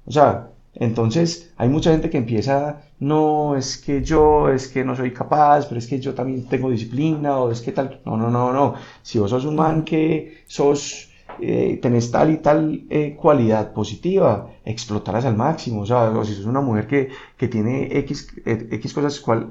[0.06, 4.96] O sea, entonces hay mucha gente que empieza, no, es que yo, es que no
[4.96, 8.30] soy capaz, pero es que yo también tengo disciplina, o es que tal, no, no,
[8.30, 8.76] no, no.
[9.02, 14.50] Si vos sos un man que sos, eh, tenés tal y tal eh, cualidad positiva,
[14.66, 15.82] explotarlas al máximo.
[15.82, 19.48] O sea, o si sos una mujer que, que tiene X, eh, X cosas cual,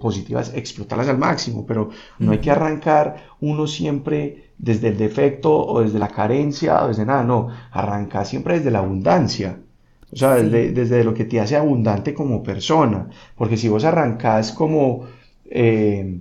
[0.00, 1.64] positivas, explotarlas al máximo.
[1.66, 6.88] Pero no hay que arrancar uno siempre desde el defecto o desde la carencia o
[6.88, 7.48] desde nada, no.
[7.72, 9.60] Arrancar siempre desde la abundancia.
[10.12, 13.08] O sea, desde, lo que te hace abundante como persona.
[13.36, 15.06] Porque si vos arrancás como
[15.50, 16.18] eh,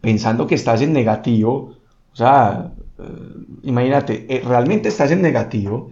[0.00, 1.76] pensando que estás en negativo,
[2.12, 3.02] o sea, eh,
[3.62, 5.90] imagínate, eh, realmente estás en negativo,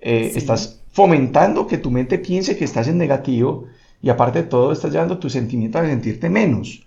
[0.00, 3.64] estás fomentando que tu mente piense que estás en negativo
[4.00, 6.85] y aparte de todo estás llevando tu sentimiento a sentirte menos.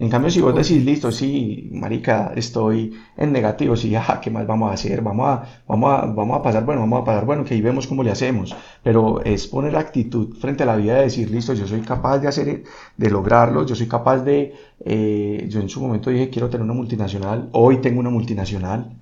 [0.00, 4.46] En cambio, si vos decís, listo, sí, marica, estoy en negativo, sí, ajá, ¿qué más
[4.46, 5.02] vamos a hacer?
[5.02, 7.88] Vamos a, vamos a, vamos a pasar, bueno, vamos a pasar, bueno, que ahí vemos
[7.88, 8.54] cómo le hacemos.
[8.84, 12.28] Pero es poner actitud frente a la vida de decir, listo, yo soy capaz de
[12.28, 12.62] hacer,
[12.96, 14.54] de lograrlo, yo soy capaz de,
[14.84, 18.96] eh, yo en su momento dije, quiero tener una multinacional, hoy tengo una multinacional,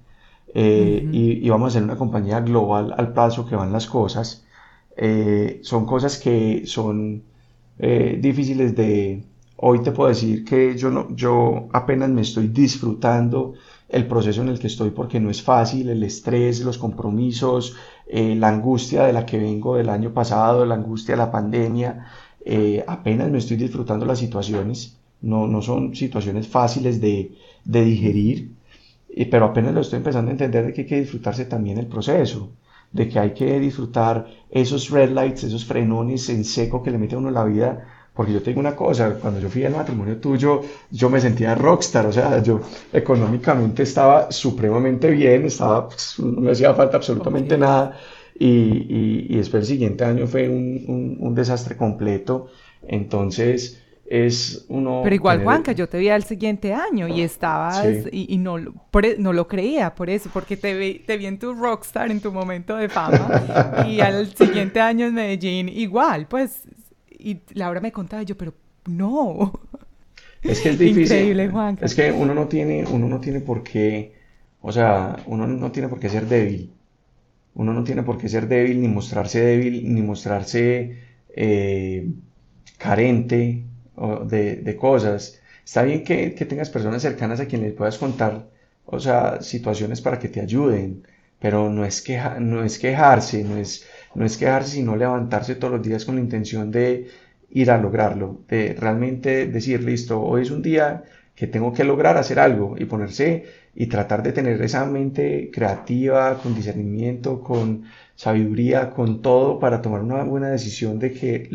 [0.55, 4.47] eh, y, vamos a hacer una compañía global al paso que van las cosas.
[4.97, 7.25] Eh, son cosas que son
[7.79, 9.23] difíciles de
[9.59, 13.55] Hoy te puedo decir que yo, no, yo apenas me estoy disfrutando
[13.89, 17.75] el proceso en el que estoy porque no es fácil, el estrés, los compromisos,
[18.07, 22.07] eh, la angustia de la que vengo del año pasado, la angustia de la pandemia,
[22.45, 27.33] eh, apenas me estoy disfrutando las situaciones, no, no son situaciones fáciles de,
[27.65, 28.51] de digerir,
[29.09, 31.87] eh, pero apenas lo estoy empezando a entender de que hay que disfrutarse también el
[31.87, 32.51] proceso,
[32.93, 37.15] de que hay que disfrutar esos red lights, esos frenones en seco que le mete
[37.15, 37.87] a uno la vida
[38.17, 42.07] porque yo tengo una cosa, cuando yo fui al matrimonio tuyo, yo me sentía rockstar,
[42.07, 47.99] o sea, yo económicamente estaba supremamente bien, estaba, pues, no me hacía falta absolutamente nada.
[48.39, 52.49] Y, y, después el siguiente año fue un, un, desastre completo.
[52.87, 55.01] Entonces, es uno...
[55.03, 59.17] Pero igual, Juanca, yo te vi al siguiente año y estabas, y, y, no, e,
[59.19, 62.31] no lo creía por eso, porque te vi, te vi en tu rockstar, en tu
[62.31, 66.63] momento de fama, y al siguiente año en Medellín igual, pues
[67.19, 68.55] y Laura me contaba, yo, pero
[68.87, 69.53] no.
[70.43, 71.03] Es que es difícil.
[71.03, 71.79] Increíble, Juan.
[71.81, 74.13] Es que uno no tiene, uno no tiene por qué,
[74.61, 76.73] o sea, uno no tiene por qué ser débil.
[77.55, 80.99] Uno no tiene por qué ser débil, ni mostrarse débil, ni mostrarse
[81.35, 82.09] eh,
[82.79, 83.65] carente
[84.27, 85.41] de, de, cosas.
[85.65, 88.49] Está bien que, que, tengas personas cercanas a quienes puedas contar,
[88.85, 91.07] o sea, situaciones para que te ayuden,
[91.39, 93.87] pero no es, queja, no es quejarse, no es,
[94.17, 97.09] no es quejarse, sino levantarse todos los días con la intención de
[97.51, 102.17] ir a lograrlo, de realmente decir, listo, hoy es un día que tengo que lograr
[102.17, 103.45] hacer algo y ponerse
[103.75, 107.85] y tratar de tener esa mente creativa, con discernimiento, con
[108.15, 111.51] sabiduría, con todo para tomar una buena decisión de que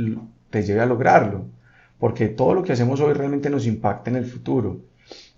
[0.52, 1.46] te lleve a lograrlo.
[2.00, 4.82] Porque todo lo que hacemos hoy realmente nos impacta en el futuro.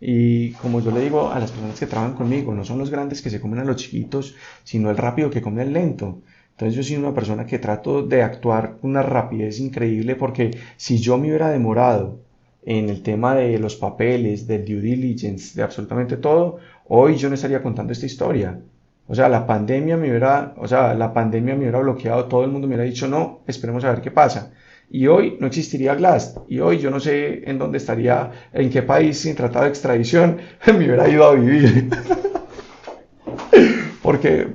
[0.01, 3.21] Y como yo le digo a las personas que trabajan conmigo, no son los grandes
[3.21, 4.35] que se comen a los chiquitos,
[4.65, 6.21] sino el rápido que come el lento.
[6.53, 10.99] Entonces yo soy una persona que trato de actuar con una rapidez increíble porque si
[10.99, 12.19] yo me hubiera demorado
[12.65, 16.57] en el tema de los papeles, del due diligence, de absolutamente todo,
[16.87, 18.59] hoy yo no estaría contando esta historia.
[19.07, 22.51] O sea, la pandemia me hubiera, o sea, la pandemia me hubiera bloqueado, todo el
[22.51, 24.53] mundo me hubiera dicho, no, esperemos a ver qué pasa.
[24.89, 26.39] Y hoy no existiría Glass.
[26.47, 30.37] Y hoy yo no sé en dónde estaría, en qué país sin tratado de extradición
[30.67, 31.89] me hubiera ido a vivir.
[34.03, 34.47] porque,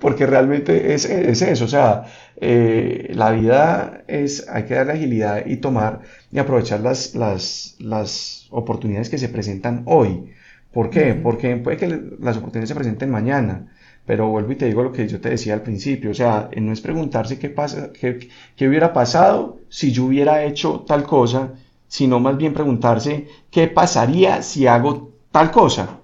[0.00, 1.64] porque realmente es, es eso.
[1.64, 2.04] O sea,
[2.36, 6.00] eh, la vida es, hay que darle agilidad y tomar
[6.30, 10.32] y aprovechar las, las, las oportunidades que se presentan hoy.
[10.72, 11.14] ¿Por qué?
[11.14, 11.88] Porque puede que
[12.20, 13.72] las oportunidades se presenten mañana,
[14.04, 16.72] pero vuelvo y te digo lo que yo te decía al principio, o sea, no
[16.72, 21.54] es preguntarse qué, pasa, qué, qué hubiera pasado si yo hubiera hecho tal cosa,
[21.88, 26.00] sino más bien preguntarse qué pasaría si hago tal cosa,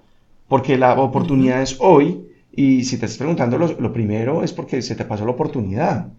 [0.47, 2.22] porque la oportunidad es hoy
[2.55, 6.09] y si te estás preguntando lo, primero es porque se te pasó la oportunidad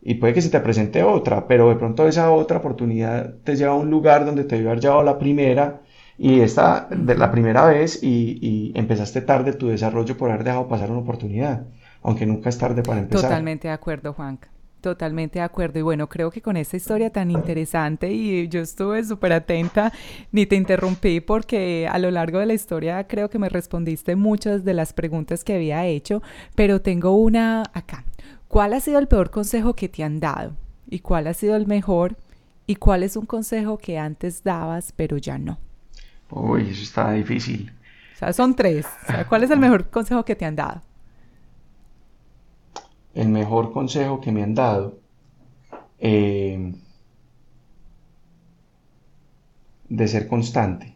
[0.00, 3.72] y puede que se te presente otra, pero de pronto esa otra oportunidad te lleva
[3.72, 5.82] a un lugar donde te haber llevado la primera
[6.16, 10.90] y esta de la primera vez y, empezaste tarde tu desarrollo por haber dejado pasar
[10.90, 11.66] una oportunidad,
[12.02, 13.28] aunque nunca es tarde para empezar.
[13.28, 14.48] Totalmente de acuerdo, Juanca.
[14.82, 15.78] Totalmente de acuerdo.
[15.78, 19.92] Y bueno, creo que con esta historia tan interesante y yo estuve súper atenta,
[20.32, 24.64] ni te interrumpí porque a lo largo de la historia creo que me respondiste muchas
[24.64, 26.20] de las preguntas que había hecho,
[26.56, 28.04] pero tengo una acá.
[28.48, 30.56] ¿Cuál ha sido el peor consejo que te han dado?
[30.90, 32.16] ¿Y cuál ha sido el mejor?
[32.66, 35.60] ¿Y cuál es un consejo que antes dabas pero ya no?
[36.28, 37.70] Uy, eso está difícil.
[38.16, 38.84] O sea, son tres.
[39.28, 40.82] ¿Cuál es el mejor consejo que te han dado?
[43.14, 44.98] El mejor consejo que me han dado.
[45.98, 46.72] Eh,
[49.88, 50.94] de ser constante.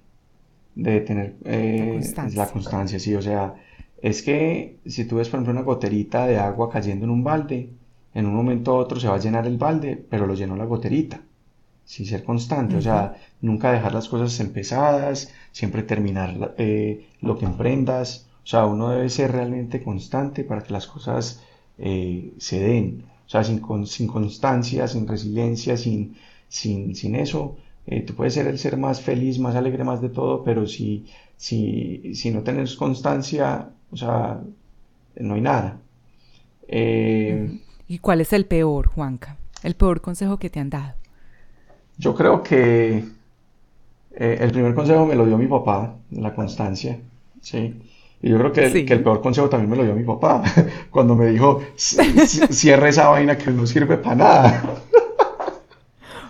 [0.75, 2.01] De tener eh,
[2.35, 3.15] la constancia, sí.
[3.15, 3.55] O sea,
[4.01, 7.71] es que si tú ves, por ejemplo, una goterita de agua cayendo en un balde,
[8.15, 10.65] en un momento u otro se va a llenar el balde, pero lo llenó la
[10.65, 11.21] goterita.
[11.85, 17.45] Sí, ser constante, o sea, nunca dejar las cosas empezadas, siempre terminar eh, lo que
[17.45, 18.27] emprendas.
[18.43, 21.43] O sea, uno debe ser realmente constante para que las cosas
[21.79, 23.05] eh, se den.
[23.27, 26.17] O sea, sin, sin constancia, sin resiliencia, sin,
[26.49, 30.09] sin, sin eso, eh, tú puedes ser el ser más feliz, más alegre, más de
[30.09, 34.41] todo, pero si, si, si no tienes constancia, o sea,
[35.17, 35.79] no hay nada.
[36.69, 39.37] Eh, ¿Y cuál es el peor, Juanca?
[39.63, 40.95] El peor consejo que te han dado.
[41.99, 43.05] Yo creo que
[44.17, 46.99] eh, el primer consejo me lo dio mi papá, la constancia,
[47.41, 47.75] ¿sí?
[48.27, 50.43] Y yo creo que, el peor consejo también me lo dio mi papá,
[50.91, 54.65] cuando me dijo, cierre esa vaina que no sirve para nada.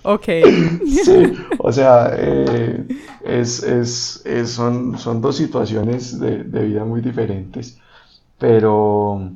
[0.03, 0.29] Ok.
[1.05, 2.87] Sí, o sea, eh,
[3.25, 7.79] es, es, son, son dos situaciones de, vida muy diferentes,
[8.39, 9.31] pero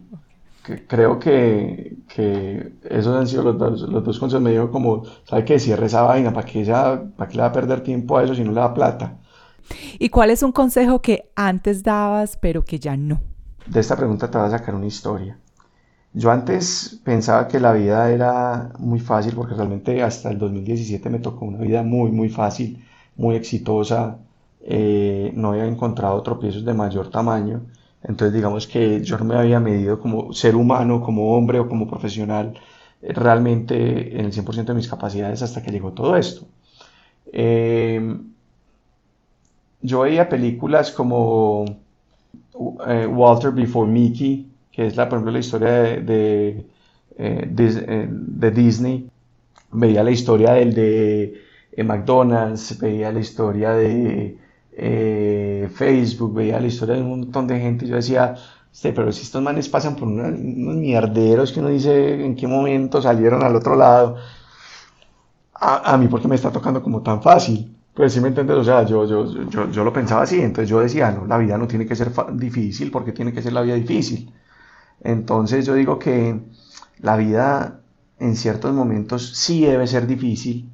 [0.86, 4.42] creo que, que, esos han sido los dos, los dos consejos.
[4.42, 5.58] Me dijo como, ¿sabe qué?
[5.58, 6.62] Cierre esa vaina, ¿para qué,
[7.16, 9.16] ¿para qué le va a perder tiempo a eso si no le da plata?
[9.98, 13.20] ¿Y cuál es un consejo que antes dabas pero que ya no?
[13.66, 15.38] De esta pregunta te voy a sacar una historia.
[16.12, 21.20] Yo antes pensaba que la vida era muy fácil porque realmente hasta el 2017 me
[21.20, 22.84] tocó una vida muy, muy fácil,
[23.16, 24.18] muy exitosa.
[24.62, 27.62] Eh, no había encontrado tropiezos de mayor tamaño.
[28.02, 31.86] Entonces digamos que yo no me había medido como ser humano, como hombre o como
[31.86, 32.54] profesional
[33.02, 36.46] eh, realmente en el 100% de mis capacidades hasta que llegó todo esto.
[37.32, 38.32] Em,
[39.82, 41.64] yo veía películas como
[42.86, 46.48] eh, Walter Before Mickey, que es la, por ejemplo la historia de, de,
[47.18, 49.08] eh, eh, Disney,
[49.72, 54.38] veía la historia del de McDonald's, veía la historia de
[55.74, 58.34] Facebook, veía la historia de un montón de gente, yo decía,
[58.82, 60.32] pero si estos manes pasan por unos
[60.76, 64.16] mierderos que uno dice en qué momento salieron al otro lado,
[65.54, 67.76] a, a mí porque me está tocando como tan fácil.
[68.00, 70.80] Pues sí me entiendes, o sea, yo, yo, yo, yo, lo pensaba así, entonces yo
[70.80, 73.74] decía, no, la vida no tiene que ser difícil porque tiene que ser la vida
[73.74, 74.32] difícil.
[75.02, 76.40] Entonces yo digo que
[77.00, 77.82] la vida
[78.18, 80.70] en ciertos momentos sí debe ser difícil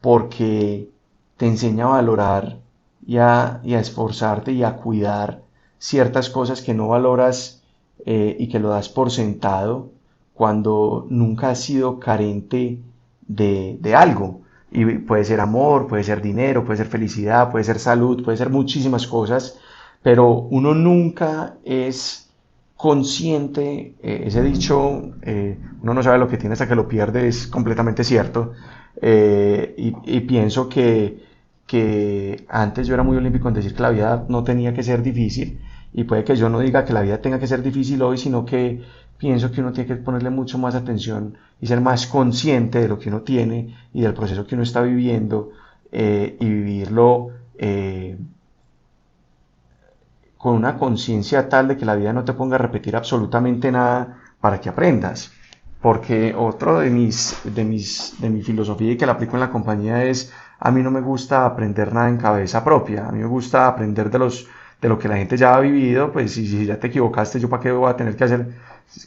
[0.00, 0.88] porque
[1.36, 2.60] te enseña a valorar
[3.04, 5.42] y a, esforzarte y a cuidar
[5.78, 7.64] ciertas cosas que no valoras
[8.06, 9.90] eh, y que lo das por sentado
[10.34, 12.78] cuando nunca has sido carente
[13.26, 14.39] de, de algo.
[14.72, 18.50] Y puede ser amor, puede ser dinero, puede ser felicidad, puede ser salud, puede ser
[18.50, 19.58] muchísimas cosas,
[20.02, 22.30] pero uno nunca es
[22.76, 27.28] consciente, eh, ese dicho, eh, uno no sabe lo que tiene hasta que lo pierde,
[27.28, 28.52] es completamente cierto.
[29.02, 31.22] Eh, y, pienso que,
[31.66, 35.02] que antes yo era muy olímpico en decir que la vida no tenía que ser
[35.02, 35.60] difícil,
[35.92, 38.46] y puede que yo no diga que la vida tenga que ser difícil hoy, sino
[38.46, 38.82] que
[39.20, 42.98] pienso que uno tiene que ponerle mucho más atención y ser más consciente de lo
[42.98, 45.52] que uno tiene y del proceso que uno está viviendo
[45.92, 47.28] y vivirlo
[50.40, 54.16] con una conciencia tal de que la vida no te ponga a repetir absolutamente nada
[54.40, 55.32] para que aprendas.
[55.82, 59.50] Porque otro de mis, de mis, de mi filosofía y que la aplico en la
[59.50, 63.26] compañía es, a mí no me gusta aprender nada en cabeza propia, a mí me
[63.26, 64.46] gusta aprender de los,
[64.80, 67.48] de lo que la gente ya ha vivido, pues si, si ya te equivocaste, yo
[67.48, 68.48] para qué voy a tener que hacer,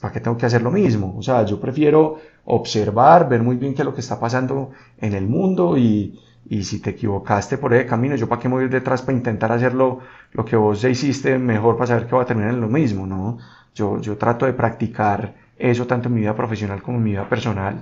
[0.01, 1.15] para qué tengo que hacer lo mismo.
[1.17, 5.13] O sea, yo prefiero observar, ver muy bien qué es lo que está pasando en
[5.13, 6.19] el mundo y,
[6.49, 9.99] y si te equivocaste por ese camino, yo para qué voy detrás para intentar hacerlo
[10.33, 13.07] lo que vos ya hiciste mejor para saber que va a terminar en lo mismo,
[13.07, 13.37] ¿no?
[13.73, 17.27] Yo, yo trato de practicar eso tanto en mi vida profesional como en mi vida
[17.29, 17.81] personal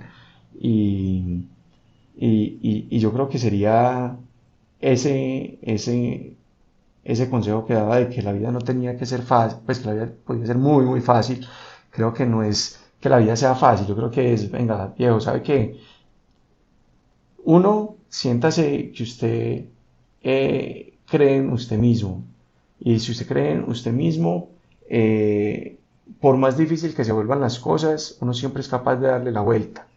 [0.60, 1.46] y,
[2.18, 4.16] y, y, yo creo que sería
[4.80, 6.34] ese, ese,
[7.04, 9.88] ese consejo que daba de que la vida no tenía que ser fácil, pues que
[9.88, 11.46] la vida podía ser muy, muy fácil.
[11.90, 15.20] Creo que no es que la vida sea fácil, yo creo que es, venga, viejo,
[15.20, 15.80] ¿sabe qué?
[17.44, 19.66] Uno, siéntase que usted
[20.22, 22.24] eh, cree en usted mismo.
[22.80, 24.50] Y si usted cree en usted mismo,
[24.90, 25.78] eh,
[26.20, 29.42] por más difícil que se vuelvan las cosas, uno siempre es capaz de darle la
[29.42, 29.88] vuelta.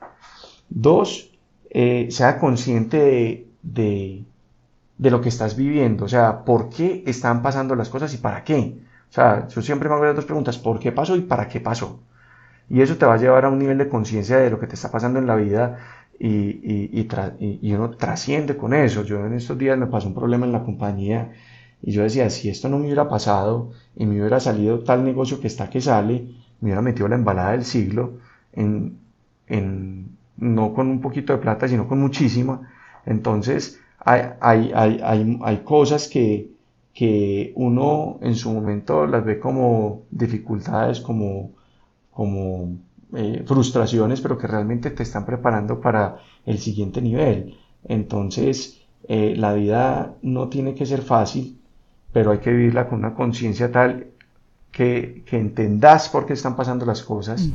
[0.69, 1.31] Dos,
[1.71, 4.25] eh, sea consciente de, de,
[4.99, 8.79] lo que estás viviendo, o sea, por qué están pasando las cosas y para qué.
[9.11, 11.61] O sea, yo siempre me hago las dos preguntas, ¿por qué pasó y para qué
[11.61, 12.01] pasó?
[12.69, 14.75] Y eso te va a llevar a un nivel de conciencia de lo que te
[14.75, 15.79] está pasando en la vida
[16.19, 19.03] y, y, uno trasciende con eso.
[19.05, 21.33] Yo en estos días me pasó un problema en la compañía
[21.83, 25.41] y yo decía, si esto no me hubiera pasado y me hubiera salido tal negocio
[25.41, 26.27] que está que sale,
[26.61, 28.19] me hubiera metido la embalada del siglo
[28.53, 28.99] en,
[29.49, 32.71] en no con un poquito de plata, sino con muchísima.
[33.07, 36.51] Entonces, hay, hay, hay, hay cosas que,
[36.93, 41.53] que uno en su momento las ve como dificultades, como,
[42.11, 42.77] como
[43.15, 47.57] eh, frustraciones, pero que realmente te están preparando para el siguiente nivel.
[47.85, 51.59] Entonces, eh, la vida no tiene que ser fácil,
[52.13, 54.07] pero hay que vivirla con una conciencia tal
[54.71, 57.49] que, que, entendas por qué están pasando las cosas,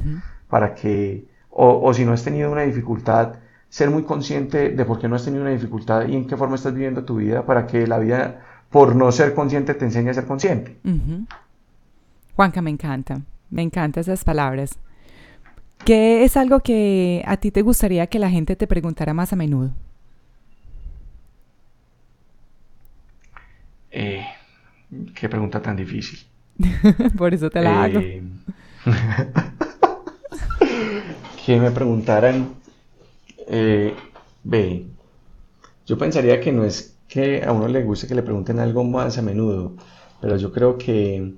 [0.49, 3.35] para que, o, o, si no has tenido una dificultad,
[3.69, 6.55] ser muy consciente de por qué no has tenido una dificultad y en qué forma
[6.55, 10.13] estás viviendo tu vida, para que la vida, por no ser consciente, te enseñe a
[10.13, 10.77] ser consciente.
[12.35, 14.79] Juanca, me encanta, me encantan esas palabras.
[15.85, 19.35] ¿Qué es algo que a ti te gustaría que la gente te preguntara más a
[19.35, 19.71] menudo?
[23.91, 24.25] Eh,
[25.15, 26.19] qué pregunta tan difícil.
[27.17, 27.99] Por eso te la hago.
[27.99, 28.21] Eh,
[31.45, 32.49] que me preguntaran,
[33.49, 33.95] eh,
[34.43, 34.85] ve,
[35.85, 39.17] yo pensaría que no es que a uno le guste que le pregunten algo más
[39.17, 39.73] a menudo,
[40.21, 41.33] pero yo creo que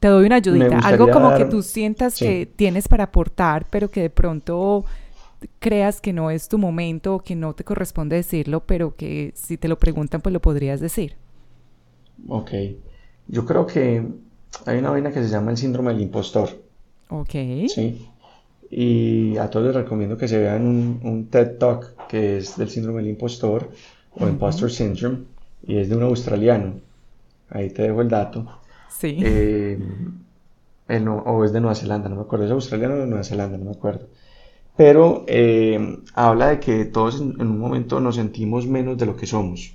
[0.00, 4.00] te doy una ayudita, algo como que tú sientas que tienes para aportar, pero que
[4.00, 4.86] de pronto
[5.58, 9.58] creas que no es tu momento o que no te corresponde decirlo, pero que si
[9.58, 11.16] te lo preguntan, pues lo podrías decir.
[12.28, 12.50] Ok.
[13.28, 14.06] Yo creo que
[14.66, 16.48] hay una vaina que se llama el síndrome del impostor.
[17.10, 17.32] Ok.
[17.68, 18.09] Sí.
[18.70, 20.64] Y a todos les recomiendo que se vean
[21.02, 23.68] un, TED Talk que es del síndrome del impostor
[24.14, 25.24] o impostor syndrome
[25.66, 26.74] y es de un australiano.
[27.50, 28.46] Ahí te dejo el dato.
[28.88, 29.18] Sí.
[29.22, 29.78] Eh,
[30.88, 33.64] o es de Nueva Zelanda, no me acuerdo, es australiano o de Nueva Zelanda, no
[33.64, 34.06] me acuerdo.
[34.76, 39.26] Pero eh, habla de que todos en, un momento nos sentimos menos de lo que
[39.26, 39.74] somos,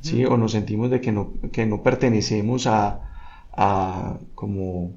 [0.00, 0.24] ¿sí?
[0.24, 3.00] O nos sentimos de que no, que no pertenecemos a,
[3.52, 4.92] a como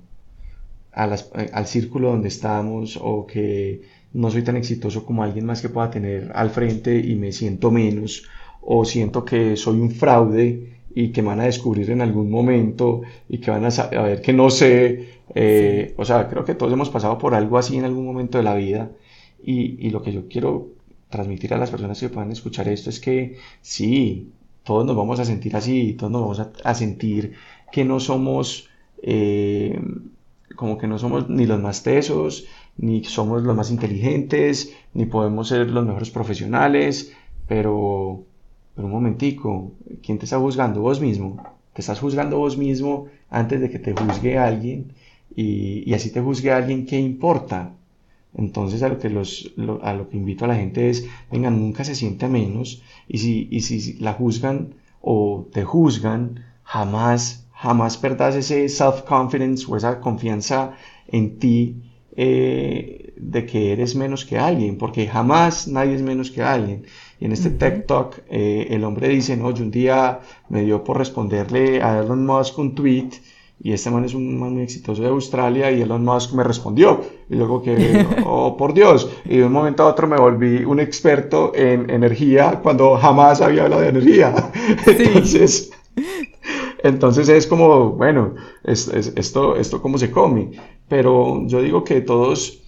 [0.93, 3.81] a las, al círculo donde estamos o que
[4.13, 7.71] no soy tan exitoso como alguien más que pueda tener al frente y me siento
[7.71, 8.23] menos
[8.61, 13.39] o siento que soy un fraude y que van a descubrir en algún momento y
[13.39, 15.09] que van a, saber que no sé.
[15.35, 18.43] Eh, o sea, creo que todos hemos pasado por algo así en algún momento de
[18.43, 18.91] la vida
[19.43, 20.67] y, y, lo que yo quiero
[21.09, 24.31] transmitir a las personas que puedan escuchar esto es que sí,
[24.63, 27.33] todos nos vamos a sentir así, todos nos vamos a, sentir
[27.71, 28.69] que no somos,
[29.01, 29.79] eh,
[30.55, 32.45] como que no somos ni los más tesos,
[32.77, 37.13] ni somos los más inteligentes, ni podemos ser los mejores profesionales,
[37.47, 38.23] pero,
[38.75, 39.71] pero un momentico,
[40.03, 40.81] ¿quién te está juzgando?
[40.81, 41.43] Vos mismo.
[41.73, 44.93] Te estás juzgando vos mismo antes de que te juzgue alguien
[45.35, 47.73] y, y así te juzgue alguien, ¿qué importa?
[48.35, 51.83] Entonces a lo, que los, a lo que invito a la gente es, venga, nunca
[51.83, 58.35] se siente menos y si, y si la juzgan o te juzgan, jamás, jamás perdas
[58.35, 60.59] ese self-confidence o esa confianza
[61.07, 61.57] en ti
[62.15, 66.85] eh, de que eres menos que alguien, porque jamás nadie es menos que alguien.
[67.21, 70.19] Y en este TED Talk eh, el hombre dice, no, yo un día
[70.49, 73.11] me dio por responderle a Elon Musk un tweet
[73.61, 76.99] y este man es un man muy exitoso de Australia y Elon Musk me respondió.
[77.29, 80.81] Y luego que, oh por Dios, y de un momento a otro me volví un
[80.81, 84.51] experto en energía cuando jamás había hablado de energía.
[84.85, 85.71] Entonces,
[86.83, 90.51] entonces es como, bueno, esto, esto cómo se come.
[90.87, 92.61] Pero yo digo que todos,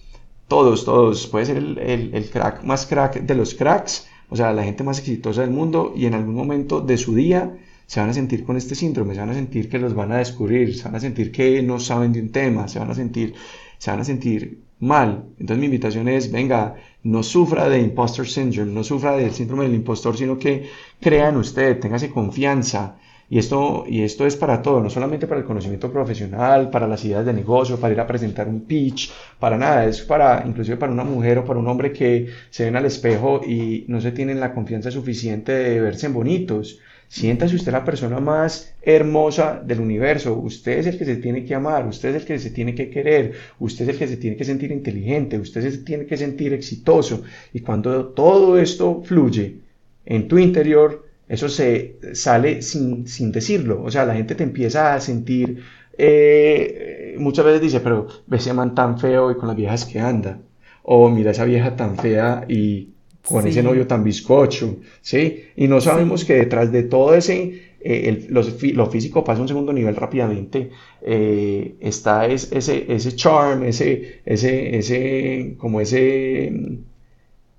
[0.48, 1.78] todos, todos, puede ser el,
[2.12, 5.92] el crack más crack de los cracks, o sea, la gente más exitosa del mundo
[5.94, 7.56] y en algún momento de su día
[7.86, 10.18] se van a sentir con este síndrome, se van a sentir que los van a
[10.18, 13.34] descubrir, se van a sentir que no saben de un tema, se van a sentir,
[13.78, 15.26] se van a sentir mal.
[15.38, 16.74] Entonces mi invitación es, venga,
[17.04, 20.68] no sufra de impostor syndrome, no sufra del síndrome del impostor, sino que
[21.00, 22.96] crea en usted, téngase confianza.
[23.28, 27.04] Y esto, y esto es para todo, no solamente para el conocimiento profesional, para las
[27.04, 30.92] ideas de negocio, para ir a presentar un pitch, para nada, es para, inclusive para
[30.92, 34.38] una mujer o para un hombre que se ven al espejo y no se tienen
[34.38, 40.34] la confianza suficiente de verse bonitos Siéntase usted la persona más hermosa del universo.
[40.34, 42.90] Usted es el que se tiene que amar, usted es el que se tiene que
[42.90, 46.52] querer, usted es el que se tiene que sentir inteligente, usted se tiene que sentir
[46.52, 47.22] exitoso.
[47.52, 49.58] Y cuando todo esto fluye
[50.04, 53.82] en tu interior, eso se sale sin, sin decirlo.
[53.82, 55.62] O sea, la gente te empieza a sentir,
[55.98, 59.98] eh, muchas veces dice, pero ve ese man tan feo y con las viejas que
[60.00, 60.40] anda.
[60.82, 62.90] O mira esa vieja tan fea y
[63.28, 65.46] con ese novio tan bizcocho, ¿sí?
[65.56, 69.72] Y no sabemos que detrás de todo ese, eh, lo físico pasa a un segundo
[69.72, 70.70] nivel rápidamente,
[71.02, 72.56] eh, está ese,
[72.88, 76.52] ese charm, ese, ese, ese, como ese,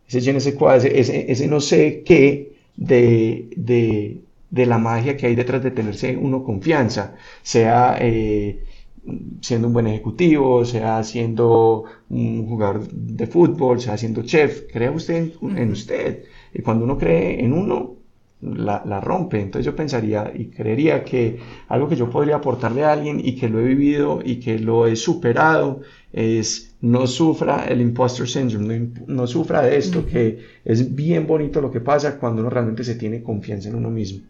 [0.07, 2.47] ese, ese, ese, no sé qué
[2.78, 7.98] de, de, de, la magia que hay detrás de tenerse uno confianza, sea...
[7.99, 8.64] Eh,
[9.41, 15.32] siendo un buen ejecutivo, sea siendo un jugador de fútbol, sea siendo chef, crea usted
[15.41, 16.24] en, usted.
[16.54, 17.95] Y cuando uno cree en uno,
[18.41, 19.41] la, la, rompe.
[19.41, 21.40] Entonces yo pensaría y creería que
[21.70, 24.88] algo que yo podría aportarle a alguien y que lo he vivido y que lo
[24.88, 25.82] he superado
[26.18, 31.69] es no sufra el imposter syndrome, no, sufra de esto, que es bien bonito lo
[31.69, 34.26] que pasa cuando uno realmente se tiene confianza en uno mismo.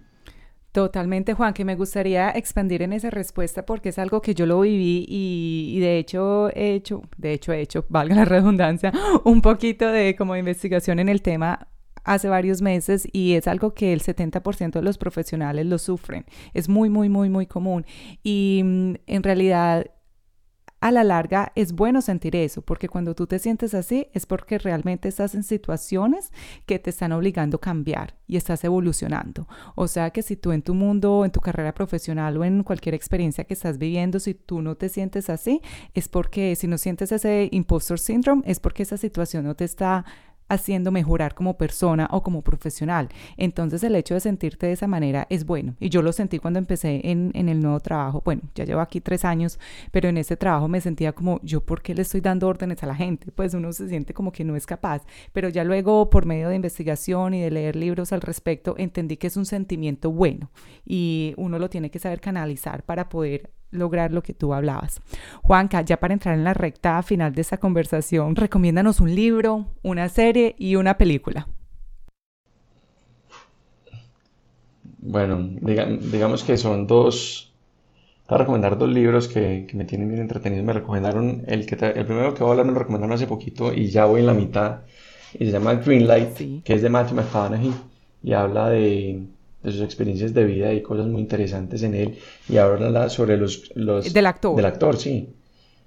[0.74, 4.60] Totalmente, Juan, que me gustaría expandir en esa respuesta porque es algo que yo lo
[4.60, 8.92] viví y, de hecho he hecho, de hecho he hecho, valga la redundancia,
[9.24, 11.70] un poquito de como investigación en el tema
[12.04, 16.26] hace varios meses y es algo que el 70% de los profesionales lo sufren.
[16.54, 17.86] Es muy, muy, muy, muy común.
[18.24, 19.88] Y mm, en realidad
[20.80, 24.60] a la larga es bueno sentir eso, porque cuando tú te sientes así es porque
[24.60, 26.32] realmente estás en situaciones
[26.66, 29.48] que te están obligando a cambiar y estás evolucionando.
[29.76, 32.94] O sea que si tú en tu mundo, en tu carrera profesional o en cualquier
[32.94, 35.62] experiencia que estás viviendo, si tú no te sientes así,
[35.94, 40.06] es porque si no sientes ese impostor syndrome, es porque esa situación no te está
[40.50, 43.10] haciendo mejorar como persona o como profesional.
[43.38, 45.76] Entonces el hecho de sentirte de esa manera es bueno.
[45.80, 48.22] Y yo lo sentí cuando empecé en, el nuevo trabajo.
[48.24, 49.60] Bueno, ya llevo aquí tres años,
[49.92, 52.88] pero en ese trabajo me sentía como, ¿yo por qué le estoy dando órdenes a
[52.88, 53.32] la gente?
[53.32, 55.04] Pues uno se siente como que no es capaz.
[55.34, 59.28] Pero ya luego, por medio de investigación y de leer libros al respecto, entendí que
[59.28, 60.50] es un sentimiento bueno
[60.86, 65.02] y uno lo tiene que saber canalizar para poder lograr lo que tú hablabas.
[65.44, 70.10] Juanca, ya para entrar en la recta final de esta conversación, recomiéndanos un libro, una
[70.10, 71.48] serie y una película.
[75.00, 77.54] Bueno, digamos que son dos,
[78.28, 80.66] voy a recomendar dos libros que, me tienen bien entretenidos.
[80.66, 83.74] Me recomendaron, el, que el primero que voy a hablar me lo recomendaron hace poquito
[83.74, 84.82] y ya voy en la mitad.
[85.34, 87.74] Y se llama Greenlight, que es de Matthew McConaughey
[88.24, 89.28] y habla de,
[89.64, 92.18] de sus experiencias de vida y cosas muy interesantes en él
[92.48, 94.14] y habla sobre los, los...
[94.14, 94.56] Del actor.
[94.56, 95.30] Del actor, sí.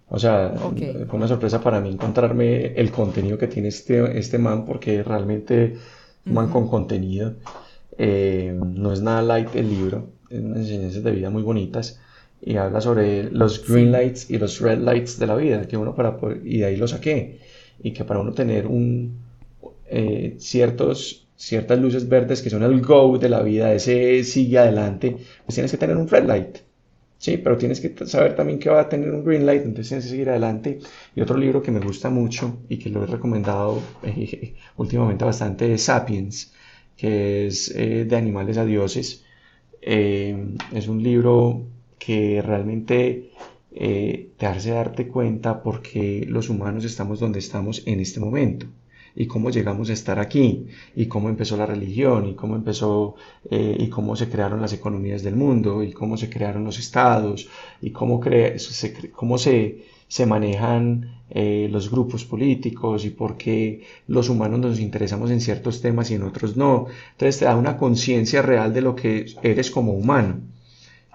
[0.09, 4.65] O sea, fue una sorpresa para mí encontrarme el contenido que tiene este, este man
[4.65, 5.77] porque realmente
[6.27, 7.35] un man con contenido.
[7.97, 12.01] Eh, no es nada light el libro, es unas enseñanzas de vida muy bonitas
[12.41, 15.95] y habla sobre los green lights y los red lights de la vida, que uno
[15.95, 17.39] para y de ahí lo saqué,
[17.83, 19.19] y que para uno tener un,
[19.87, 25.17] eh, ciertos ciertas luces verdes que son el go de la vida, ese sigue adelante,
[25.45, 26.59] pues tienes que tener un red light.
[27.19, 30.05] Sí, pero tienes que saber también que va a tener un green light, entonces tienes
[30.05, 30.79] que seguir adelante.
[31.15, 35.73] Y otro libro que me gusta mucho y que lo he recomendado eh, últimamente bastante
[35.75, 36.53] es Sapiens,
[36.97, 39.25] que es eh, de animales a dioses.
[39.83, 41.67] Eh, es un libro
[41.99, 43.31] que realmente
[43.71, 48.67] te hace darte cuenta por qué los humanos estamos donde estamos en este momento
[49.15, 53.17] y cómo llegamos a estar aquí y cómo empezó la religión y cómo empezó
[53.51, 57.49] eh, y cómo se crearon las economías del mundo y cómo se crearon los estados
[57.81, 58.21] y cómo,
[58.57, 64.81] se, cómo se, se manejan eh, los grupos políticos y por qué los humanos nos
[64.81, 66.87] interesamos en ciertos temas y en otros no.
[67.13, 70.41] Entonces te da una conciencia real de lo que eres como humano.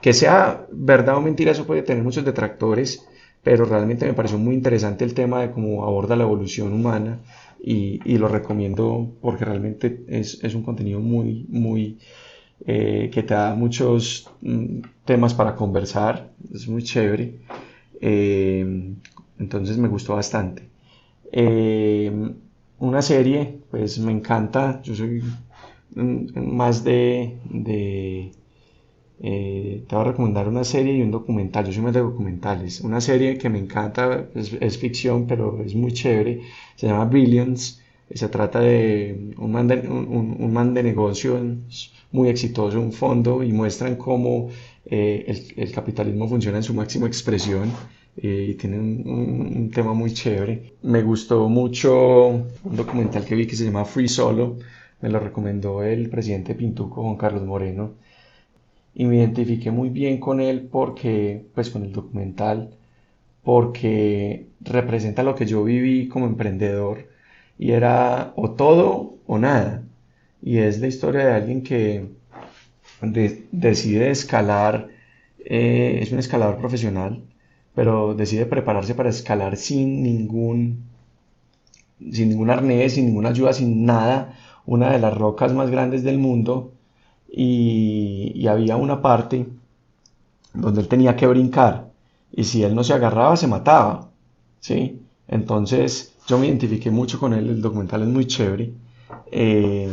[0.01, 3.05] Que sea verdad o mentira, eso puede tener muchos detractores,
[3.43, 7.19] pero realmente me pareció muy interesante el tema de cómo aborda la evolución humana
[7.67, 11.97] y, lo recomiendo porque realmente es, un contenido muy, muy,
[12.65, 17.39] eh, que te da muchos mm, temas para conversar, es muy chévere,
[18.01, 18.93] eh,
[19.39, 20.69] entonces me gustó bastante.
[21.31, 22.11] Eh,
[22.77, 25.23] una serie, pues me encanta, yo soy
[25.95, 28.31] más de
[29.19, 31.65] eh, te voy a recomendar una serie y un documental.
[31.65, 32.81] Yo soy más de documentales.
[32.81, 36.41] Una serie que me encanta, es, ficción, pero es muy chévere.
[36.75, 37.81] Se llama Billions.
[38.13, 43.51] Se trata de un man de, un, man de negocios muy exitoso, un fondo, y
[43.51, 44.49] muestran cómo
[44.85, 47.71] eh, el, capitalismo funciona en su máxima expresión.
[48.17, 50.75] Eh, y tiene un, tema muy chévere.
[50.83, 54.57] Me gustó mucho un documental que vi que se llama Free Solo.
[55.01, 58.04] Me lo recomendó el presidente Pintuco, Juan Carlos Moreno
[58.95, 62.71] y me identifiqué muy bien con él porque, pues con el documental,
[63.43, 67.09] porque representa lo que yo viví como emprendedor
[67.59, 69.83] y era o todo o nada.
[70.41, 72.07] Y es la historia de alguien que
[73.51, 74.89] decide escalar,
[75.45, 77.23] eh, es un escalador profesional,
[77.75, 80.85] pero decide prepararse para escalar sin ningún,
[82.11, 86.17] sin ningún arnés, sin ninguna ayuda, sin nada, una de las rocas más grandes del
[86.17, 86.74] mundo
[87.29, 89.47] y, había una parte
[90.53, 91.89] donde él tenía que brincar
[92.31, 94.09] y si él no se agarraba se mataba,
[94.59, 95.01] ¿sí?
[95.27, 98.71] Entonces yo me identifiqué mucho con él, el documental es muy chévere,
[99.31, 99.89] eh,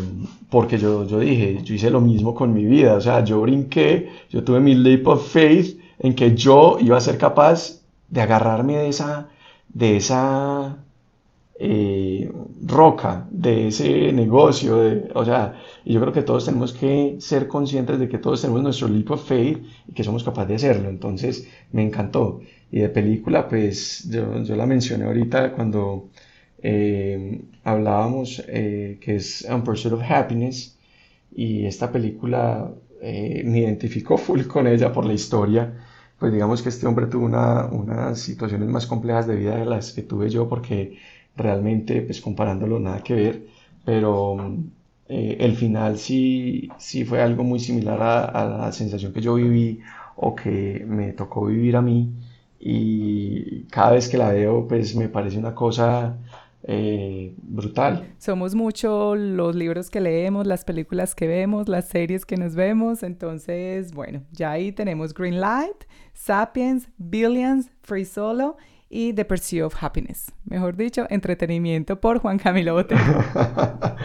[0.51, 4.11] porque yo, yo dije, yo hice lo mismo con mi vida, o sea, yo brinqué,
[4.31, 8.77] yo tuve mi leap of faith en que yo iba a ser capaz de agarrarme
[8.77, 9.29] de esa,
[9.69, 10.77] de esa
[11.59, 12.31] eh,
[12.66, 14.79] roca de ese negocio,
[15.15, 18.62] o sea, y yo creo que todos tenemos que ser conscientes de que todos tenemos
[18.62, 19.59] nuestro leap of faith
[19.89, 22.41] y que somos capaces de hacerlo, entonces me encantó.
[22.70, 26.09] Y de película, pues yo, yo la mencioné ahorita cuando
[26.62, 30.79] eh, hablábamos eh, que es Un Pursuit of Happiness
[31.35, 32.70] y esta película
[33.03, 35.73] me identificó full con ella por la historia
[36.23, 39.91] pues digamos que este hombre tuvo una, unas situaciones más complejas de vida de las
[39.91, 40.97] que tuve yo porque
[41.37, 43.47] realmente, pues comparándolo, nada que ver,
[43.85, 44.37] pero
[45.09, 49.81] eh, el final sí, sí fue algo muy similar a, la sensación que yo viví
[50.17, 52.11] o que me tocó vivir a mí
[52.61, 56.17] y cada vez que la veo pues me parece una cosa
[56.63, 58.15] eh, brutal.
[58.19, 63.03] Somos mucho los libros que leemos, las películas que vemos, las series que nos vemos,
[63.03, 65.85] entonces bueno, ya ahí tenemos Green Light,
[66.15, 68.57] Sapiens, Billions, Free Solo
[68.93, 70.31] y The Pursuit of Happiness.
[70.44, 73.01] Mejor dicho, entretenimiento por Juan Camilo Botero.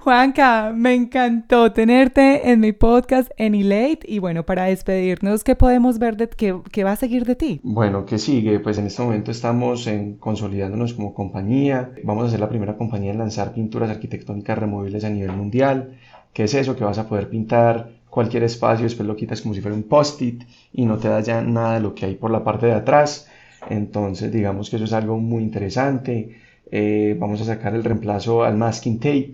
[0.00, 5.98] Juanca, me encantó tenerte en mi podcast en Elate y bueno, para despedirnos, ¿qué podemos
[5.98, 7.60] ver de qué, qué va a seguir de ti?
[7.62, 8.60] Bueno, ¿qué sigue?
[8.60, 11.90] Pues en este momento estamos en consolidándonos como compañía.
[12.04, 15.98] Vamos a ser la primera compañía en lanzar pinturas arquitectónicas removibles a nivel mundial.
[16.34, 16.76] ¿Qué es eso?
[16.76, 20.42] Que vas a poder pintar cualquier espacio, después lo quitas como si fuera un post-it
[20.72, 23.28] y no te da ya nada de lo que hay por la parte de atrás
[23.68, 26.36] entonces, digamos que eso es algo muy interesante.
[26.70, 29.32] Eh, vamos a sacar el reemplazo al masking tape.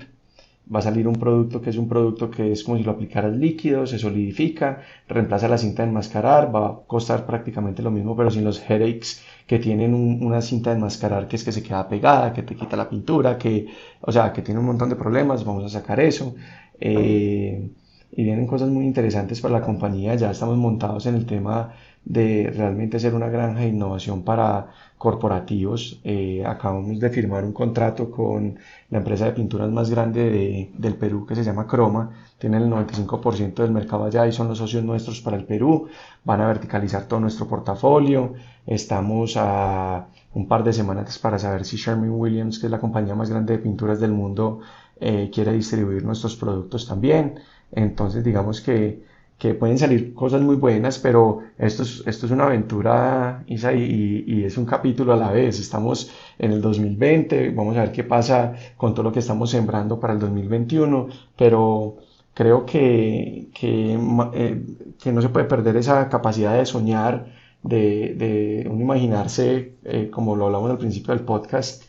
[0.75, 3.37] Va a salir un producto que es un producto que es como si lo aplicaras
[3.37, 8.31] líquido, se solidifica, reemplaza la cinta de enmascarar, va a costar prácticamente lo mismo, pero
[8.31, 12.33] sin los headaches que tienen una cinta de enmascarar que es que se queda pegada,
[12.33, 13.67] que te quita la pintura, que,
[14.01, 15.45] o sea, que tiene un montón de problemas.
[15.45, 16.35] Vamos a sacar eso.
[16.81, 17.69] Eh,
[18.17, 20.15] y vienen cosas muy interesantes para la compañía.
[20.15, 21.75] Ya estamos montados en el tema
[22.05, 24.69] de realmente ser una granja de innovación para
[24.99, 26.01] corporativos.
[26.05, 28.59] Eh, acabamos de firmar un contrato con
[28.91, 32.11] la empresa de pinturas más grande del Perú que se llama Croma.
[32.39, 35.89] Tienen el 95% del mercado allá y son los socios nuestros para el Perú.
[36.25, 38.35] Van a verticalizar todo nuestro portafolio.
[38.67, 43.15] Estamos a un par de semanas para saber si Sherman Williams, que es la compañía
[43.15, 44.61] más grande de pinturas del mundo,
[45.01, 47.41] eh, quiere distribuir nuestros productos también.
[47.73, 49.03] Entonces digamos que
[49.45, 54.25] que pueden salir cosas muy buenas, pero esto es, esto es una aventura Isa, y,
[54.27, 55.61] y, es un capítulo a la vez.
[55.61, 60.01] Estamos en el 2020, vamos a ver qué pasa con todo lo que estamos sembrando
[60.01, 61.97] para el 2021, pero
[62.33, 63.99] creo que, que,
[64.33, 64.63] eh,
[64.99, 67.27] que no se puede perder esa capacidad de soñar,
[67.63, 71.83] de, de uno imaginarse, eh, como lo hablamos al principio del podcast,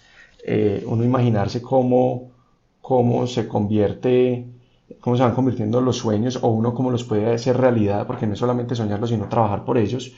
[0.46, 2.32] eh, uno imaginarse cómo,
[2.82, 4.46] cómo se convierte
[5.00, 8.34] cómo se van convirtiendo los sueños o uno cómo los puede hacer realidad, porque no
[8.34, 10.14] es solamente soñarlos, sino trabajar por ellos,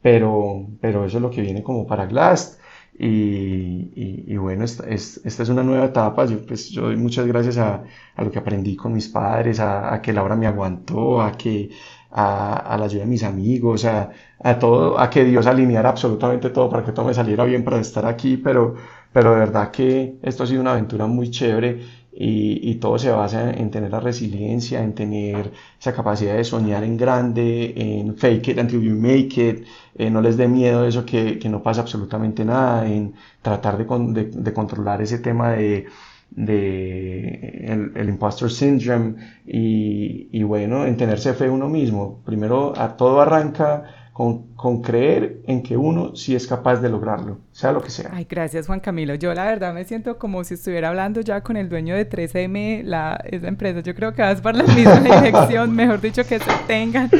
[0.00, 2.58] pero, pero eso es lo que viene como para Glass.
[2.98, 3.90] Y,
[4.26, 6.26] y, bueno, esta, esta, es una nueva etapa.
[6.26, 7.82] Yo, pues, yo doy muchas gracias a,
[8.14, 11.70] a lo que aprendí con mis padres, a, a, que Laura me aguantó, a que
[12.10, 16.50] a, a la ayuda de mis amigos, a, a todo, a que Dios alineara absolutamente
[16.50, 18.74] todo para que todo me saliera bien para estar aquí, pero,
[19.12, 21.80] pero de verdad que esto ha sido una aventura muy chévere
[22.14, 26.96] y, todo se basa en tener la resiliencia, en tener esa capacidad de soñar en
[26.96, 31.38] grande, en fake it until you make it, eh, no les dé miedo eso que,
[31.38, 35.86] que, no pasa absolutamente nada, en tratar de, de, controlar ese tema de,
[36.30, 39.14] de el, el, impostor syndrome
[39.46, 42.20] y, y bueno, en tenerse fe uno mismo.
[42.24, 47.72] Primero, todo arranca con, con, creer en que uno sí es capaz de lograrlo, sea
[47.72, 48.10] lo que sea.
[48.12, 49.14] Ay, gracias Juan Camilo.
[49.14, 52.82] Yo la verdad me siento como si estuviera hablando ya con el dueño de 3M,
[52.84, 53.80] la, esa empresa.
[53.80, 57.10] Yo creo que vas por la misma dirección, mejor dicho, que se tengan.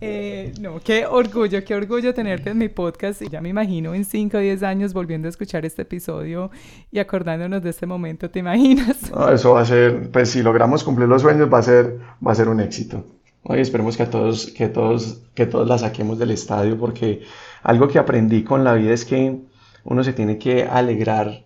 [0.00, 3.22] Eh, no, qué orgullo, qué orgullo tenerte en mi podcast.
[3.22, 6.50] Y ya me imagino en 5 o 10 años volviendo a escuchar este episodio
[6.92, 9.10] y acordándonos de este momento, ¿te imaginas?
[9.10, 12.32] No, eso va a ser, pues si logramos cumplir los sueños, va a ser, va
[12.32, 13.04] a ser un éxito.
[13.42, 17.22] Hoy esperemos que todos, que todos, que todos la saquemos del estadio porque
[17.62, 19.40] algo que aprendí con la vida es que
[19.84, 21.44] uno se tiene que alegrar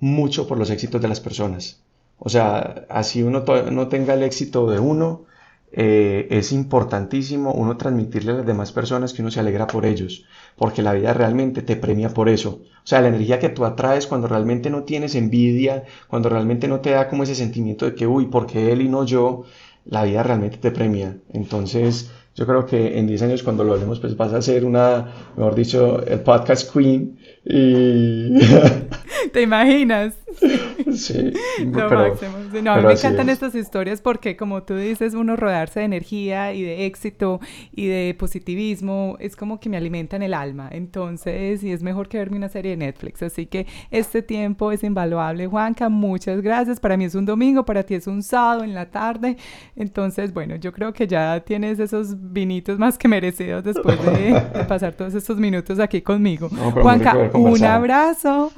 [0.00, 1.82] mucho por los éxitos de las personas.
[2.18, 5.26] O sea, así uno no tenga el éxito de uno,
[5.74, 10.26] eh, es importantísimo uno transmitirle a las demás personas que uno se alegra por ellos,
[10.56, 12.60] porque la vida realmente te premia por eso.
[12.84, 16.80] O sea, la energía que tú atraes cuando realmente no tienes envidia, cuando realmente no
[16.80, 19.44] te da como ese sentimiento de que, uy, porque él y no yo,
[19.84, 21.16] la vida realmente te premia.
[21.32, 25.12] Entonces, yo creo que en 10 años cuando lo hagamos, pues vas a ser una,
[25.36, 28.38] mejor dicho, el podcast queen y...
[29.32, 30.14] ¿Te imaginas?
[31.02, 31.32] Sí,
[31.64, 32.38] lo máximo.
[32.62, 36.52] No, a mí me encantan estas historias porque, como tú dices, uno rodearse de energía
[36.52, 37.40] y de éxito
[37.72, 40.68] y de positivismo es como que me alimentan el alma.
[40.70, 43.22] Entonces, y es mejor que verme una serie de Netflix.
[43.22, 45.46] Así que este tiempo es invaluable.
[45.46, 46.80] Juanca, muchas gracias.
[46.80, 49.36] Para mí es un domingo, para ti es un sábado en la tarde.
[49.76, 54.94] Entonces, bueno, yo creo que ya tienes esos vinitos más que merecidos después de, pasar
[54.94, 56.48] todos estos minutos aquí conmigo.
[56.48, 58.52] Juanca, un abrazo.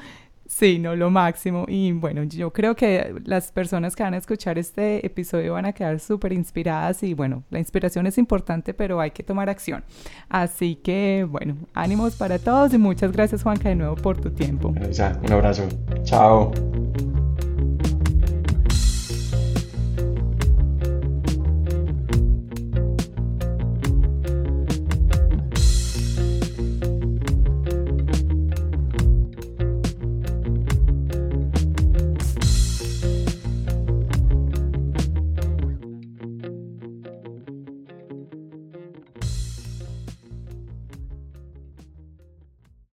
[0.57, 1.65] Sí, no, lo máximo.
[1.67, 5.73] Y bueno, yo creo que las personas que van a escuchar este episodio van a
[5.73, 9.83] quedar súper inspiradas y bueno, la inspiración es importante, pero hay que tomar acción.
[10.29, 14.73] Así que bueno, ánimos para todos y muchas gracias Juanca de nuevo por tu tiempo.
[15.25, 15.67] Un abrazo.
[16.05, 16.53] Chao.